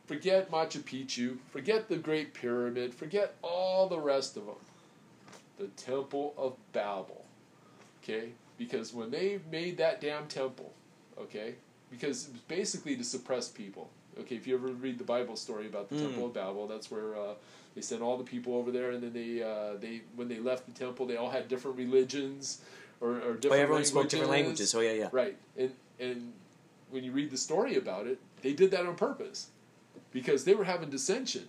Forget 0.08 0.52
Machu 0.52 0.82
Picchu. 0.82 1.38
Forget 1.52 1.88
the 1.88 1.98
Great 1.98 2.34
Pyramid. 2.34 2.94
Forget 2.94 3.36
all 3.42 3.88
the 3.88 4.00
rest 4.00 4.36
of 4.36 4.46
them. 4.46 4.56
The 5.58 5.68
Temple 5.68 6.34
of 6.38 6.56
Babel. 6.74 7.26
Okay? 8.04 8.30
Because 8.58 8.93
when 8.93 9.12
they 9.12 9.39
made 9.51 9.78
that 9.78 10.01
damn 10.01 10.28
temple, 10.28 10.74
okay? 11.20 11.56
Because 11.89 12.28
it 12.28 12.34
was 12.34 12.41
basically 12.41 12.95
to 12.95 13.04
suppress 13.04 13.47
people. 13.49 13.89
Okay, 14.20 14.36
if 14.36 14.45
you 14.45 14.56
ever 14.56 14.68
read 14.68 14.99
the 14.99 15.04
Bible 15.04 15.36
story 15.36 15.66
about 15.66 15.89
the 15.89 15.95
Mm. 15.95 16.01
Temple 16.01 16.26
of 16.28 16.34
Babel, 16.34 16.68
that's 16.68 16.91
where 16.91 17.16
uh, 17.18 17.34
they 17.74 17.82
sent 17.82 18.01
all 18.04 18.16
the 18.18 18.24
people 18.24 18.56
over 18.56 18.70
there, 18.72 18.91
and 18.91 19.01
then 19.01 19.12
they, 19.14 19.41
uh, 19.41 19.76
they 19.80 20.01
when 20.16 20.28
they 20.28 20.38
left 20.39 20.66
the 20.68 20.72
temple, 20.72 21.08
they 21.08 21.18
all 21.18 21.32
had 21.32 21.47
different 21.47 21.78
religions 21.78 22.62
or, 23.01 23.16
or 23.16 23.34
different 23.34 23.45
Oh, 23.45 23.64
everyone 23.64 23.86
spoke 23.86 24.10
different 24.10 24.32
languages. 24.32 24.76
Oh 24.76 24.82
yeah, 24.82 24.93
yeah. 24.93 25.10
Right. 25.12 25.36
And 25.58 25.72
and 25.99 26.34
when 26.91 27.04
you 27.04 27.12
read 27.12 27.32
the 27.32 27.38
story 27.38 27.76
about 27.78 28.06
it, 28.06 28.20
they 28.43 28.54
did 28.54 28.70
that 28.72 28.86
on 28.86 28.95
purpose. 28.95 29.47
Because 30.12 30.43
they 30.45 30.54
were 30.54 30.66
having 30.66 30.91
dissension. 30.91 31.47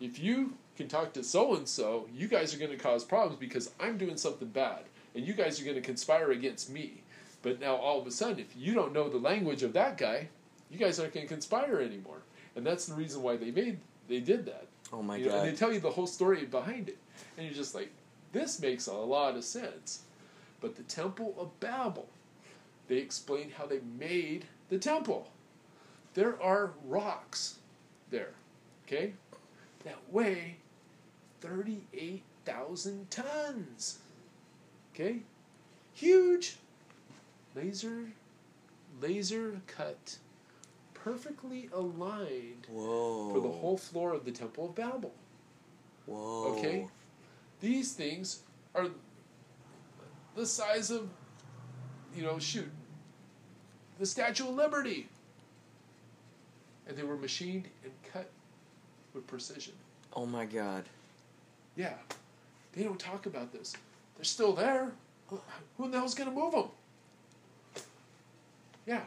If 0.00 0.18
you 0.18 0.54
can 0.76 0.88
talk 0.88 1.12
to 1.14 1.22
so 1.22 1.54
and 1.54 1.68
so, 1.68 2.08
you 2.14 2.28
guys 2.28 2.54
are 2.54 2.58
going 2.58 2.70
to 2.70 2.76
cause 2.76 3.04
problems 3.04 3.38
because 3.38 3.70
I'm 3.80 3.96
doing 3.96 4.16
something 4.16 4.48
bad. 4.48 4.80
And 5.14 5.26
you 5.26 5.32
guys 5.32 5.60
are 5.60 5.64
going 5.64 5.76
to 5.76 5.82
conspire 5.82 6.32
against 6.32 6.70
me. 6.70 7.02
But 7.42 7.60
now 7.60 7.76
all 7.76 8.00
of 8.00 8.06
a 8.06 8.10
sudden, 8.10 8.40
if 8.40 8.56
you 8.56 8.74
don't 8.74 8.92
know 8.92 9.08
the 9.08 9.18
language 9.18 9.62
of 9.62 9.72
that 9.74 9.96
guy, 9.98 10.28
you 10.70 10.78
guys 10.78 10.98
aren't 10.98 11.14
going 11.14 11.26
to 11.26 11.32
conspire 11.32 11.78
anymore. 11.80 12.22
And 12.56 12.66
that's 12.66 12.86
the 12.86 12.94
reason 12.94 13.22
why 13.22 13.36
they 13.36 13.50
made 13.50 13.78
they 14.08 14.20
did 14.20 14.46
that. 14.46 14.66
Oh 14.92 15.02
my 15.02 15.16
You 15.16 15.28
know, 15.28 15.38
and 15.40 15.48
they 15.48 15.56
tell 15.56 15.72
you 15.72 15.80
the 15.80 15.90
whole 15.90 16.06
story 16.06 16.44
behind 16.44 16.88
it. 16.88 16.98
And 17.36 17.46
you're 17.46 17.54
just 17.54 17.74
like, 17.74 17.90
this 18.32 18.60
makes 18.60 18.86
a 18.86 18.92
lot 18.92 19.36
of 19.36 19.44
sense. 19.44 20.02
But 20.60 20.76
the 20.76 20.82
Temple 20.84 21.34
of 21.38 21.58
Babel, 21.60 22.08
they 22.88 22.96
explain 22.96 23.50
how 23.50 23.66
they 23.66 23.80
made 23.98 24.46
the 24.68 24.78
temple. 24.78 25.30
There 26.14 26.40
are 26.42 26.72
rocks 26.86 27.56
there, 28.10 28.30
okay, 28.86 29.12
that 29.84 29.98
weigh 30.10 30.56
38,000 31.44 33.10
tons. 33.10 33.98
Okay? 34.94 35.20
Huge. 35.92 36.56
Laser, 37.54 38.06
laser 39.00 39.60
cut, 39.66 40.16
perfectly 40.94 41.68
aligned 41.72 42.66
Whoa. 42.68 43.32
for 43.32 43.40
the 43.40 43.48
whole 43.48 43.76
floor 43.76 44.12
of 44.12 44.24
the 44.24 44.32
Temple 44.32 44.66
of 44.66 44.74
Babel. 44.74 45.12
Whoa. 46.06 46.56
Okay? 46.56 46.88
These 47.60 47.92
things 47.92 48.40
are 48.74 48.88
the 50.34 50.46
size 50.46 50.90
of, 50.90 51.08
you 52.16 52.22
know, 52.22 52.38
shoot, 52.38 52.70
the 53.98 54.06
Statue 54.06 54.48
of 54.48 54.54
Liberty. 54.54 55.08
And 56.88 56.96
they 56.96 57.02
were 57.02 57.16
machined 57.16 57.68
and 57.84 57.92
cut 58.12 58.30
with 59.14 59.26
precision. 59.26 59.74
Oh 60.12 60.26
my 60.26 60.44
god. 60.44 60.84
Yeah. 61.76 61.94
they 62.74 62.82
don't 62.82 62.98
talk 62.98 63.26
about 63.26 63.52
this. 63.52 63.74
They're 64.16 64.24
still 64.24 64.52
there. 64.52 64.92
Who 65.28 65.84
in 65.84 65.90
the 65.90 65.98
hell's 65.98 66.14
going 66.14 66.28
to 66.28 66.34
move 66.34 66.52
them? 66.52 66.68
Yeah. 68.86 69.00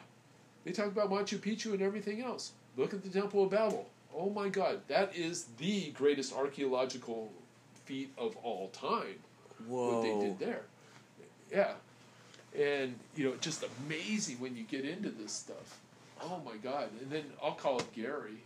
They 0.63 0.71
talk 0.71 0.87
about 0.87 1.09
Machu 1.09 1.37
Picchu 1.37 1.73
and 1.73 1.81
everything 1.81 2.21
else. 2.21 2.51
Look 2.75 2.93
at 2.93 3.03
the 3.03 3.09
Temple 3.09 3.43
of 3.43 3.51
Babel. 3.51 3.87
Oh 4.15 4.29
my 4.29 4.49
God, 4.49 4.81
that 4.87 5.15
is 5.15 5.45
the 5.57 5.91
greatest 5.91 6.35
archaeological 6.35 7.31
feat 7.85 8.11
of 8.17 8.35
all 8.37 8.69
time. 8.69 9.15
Whoa. 9.67 9.95
What 9.95 10.03
they 10.03 10.25
did 10.27 10.39
there. 10.39 10.61
Yeah. 11.51 11.73
And, 12.57 12.95
you 13.15 13.25
know, 13.25 13.35
just 13.39 13.63
amazing 13.85 14.39
when 14.39 14.57
you 14.57 14.63
get 14.63 14.85
into 14.85 15.09
this 15.09 15.31
stuff. 15.31 15.79
Oh 16.21 16.41
my 16.43 16.57
God. 16.57 16.89
And 16.99 17.11
then 17.11 17.23
I'll 17.43 17.53
call 17.53 17.79
it 17.79 17.93
Gary, 17.93 18.37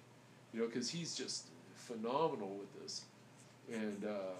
you 0.53 0.59
know, 0.59 0.67
because 0.67 0.89
he's 0.89 1.15
just 1.15 1.45
phenomenal 1.76 2.49
with 2.59 2.82
this. 2.82 3.01
And, 3.72 4.05
uh, 4.05 4.34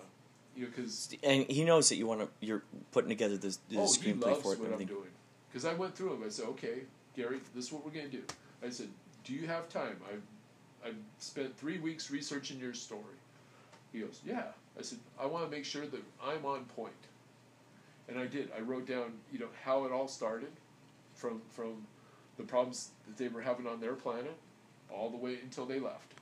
you 0.56 0.64
know, 0.64 0.72
because 0.76 1.10
And 1.24 1.46
he 1.50 1.64
knows 1.64 1.90
that 1.90 1.96
you 1.96 2.08
want 2.08 2.22
to. 2.22 2.28
You're 2.46 2.64
putting 2.92 3.10
together 3.10 3.38
this, 3.38 3.60
this 3.70 3.80
oh, 3.80 4.02
he 4.02 4.12
screenplay 4.12 4.32
loves 4.32 4.42
for 4.42 4.54
it. 4.54 4.60
what 4.60 4.74
I'm 4.74 4.86
doing. 4.86 5.10
Because 5.50 5.66
I 5.66 5.74
went 5.74 5.96
through 5.96 6.14
him. 6.14 6.24
I 6.26 6.30
said, 6.30 6.46
okay, 6.48 6.80
Gary, 7.16 7.40
this 7.56 7.66
is 7.66 7.72
what 7.72 7.86
we're 7.86 7.92
going 7.92 8.10
to 8.10 8.18
do. 8.18 8.24
I 8.66 8.70
said, 8.70 8.88
do 9.24 9.34
you 9.34 9.48
have 9.48 9.70
time? 9.70 9.98
I've, 10.12 10.90
I've 10.90 10.96
spent 11.20 11.58
three 11.58 11.80
weeks 11.80 12.12
researching 12.12 12.60
your 12.60 12.74
story. 12.74 13.02
He 13.92 14.00
goes, 14.00 14.22
yeah. 14.26 14.44
I 14.78 14.82
said, 14.82 15.00
I 15.20 15.26
want 15.26 15.46
to 15.46 15.52
make 15.52 15.66
sure 15.66 15.86
that 15.86 16.02
I'm 16.24 16.46
on 16.46 16.66
point. 16.66 16.94
And 18.08 18.20
I 18.20 18.26
did. 18.26 18.50
I 18.58 18.62
wrote 18.62 18.88
down, 18.88 19.14
you 19.32 19.40
know, 19.40 19.48
how 19.64 19.86
it 19.86 19.92
all 19.92 20.08
started, 20.08 20.52
from 21.16 21.42
from 21.50 21.86
the 22.38 22.44
problems 22.44 22.90
that 23.08 23.18
they 23.18 23.28
were 23.28 23.42
having 23.42 23.68
on 23.68 23.80
their 23.80 23.94
planet, 23.94 24.36
all 24.94 25.10
the 25.10 25.18
way 25.18 25.38
until 25.44 25.66
they 25.66 25.80
left. 25.80 26.14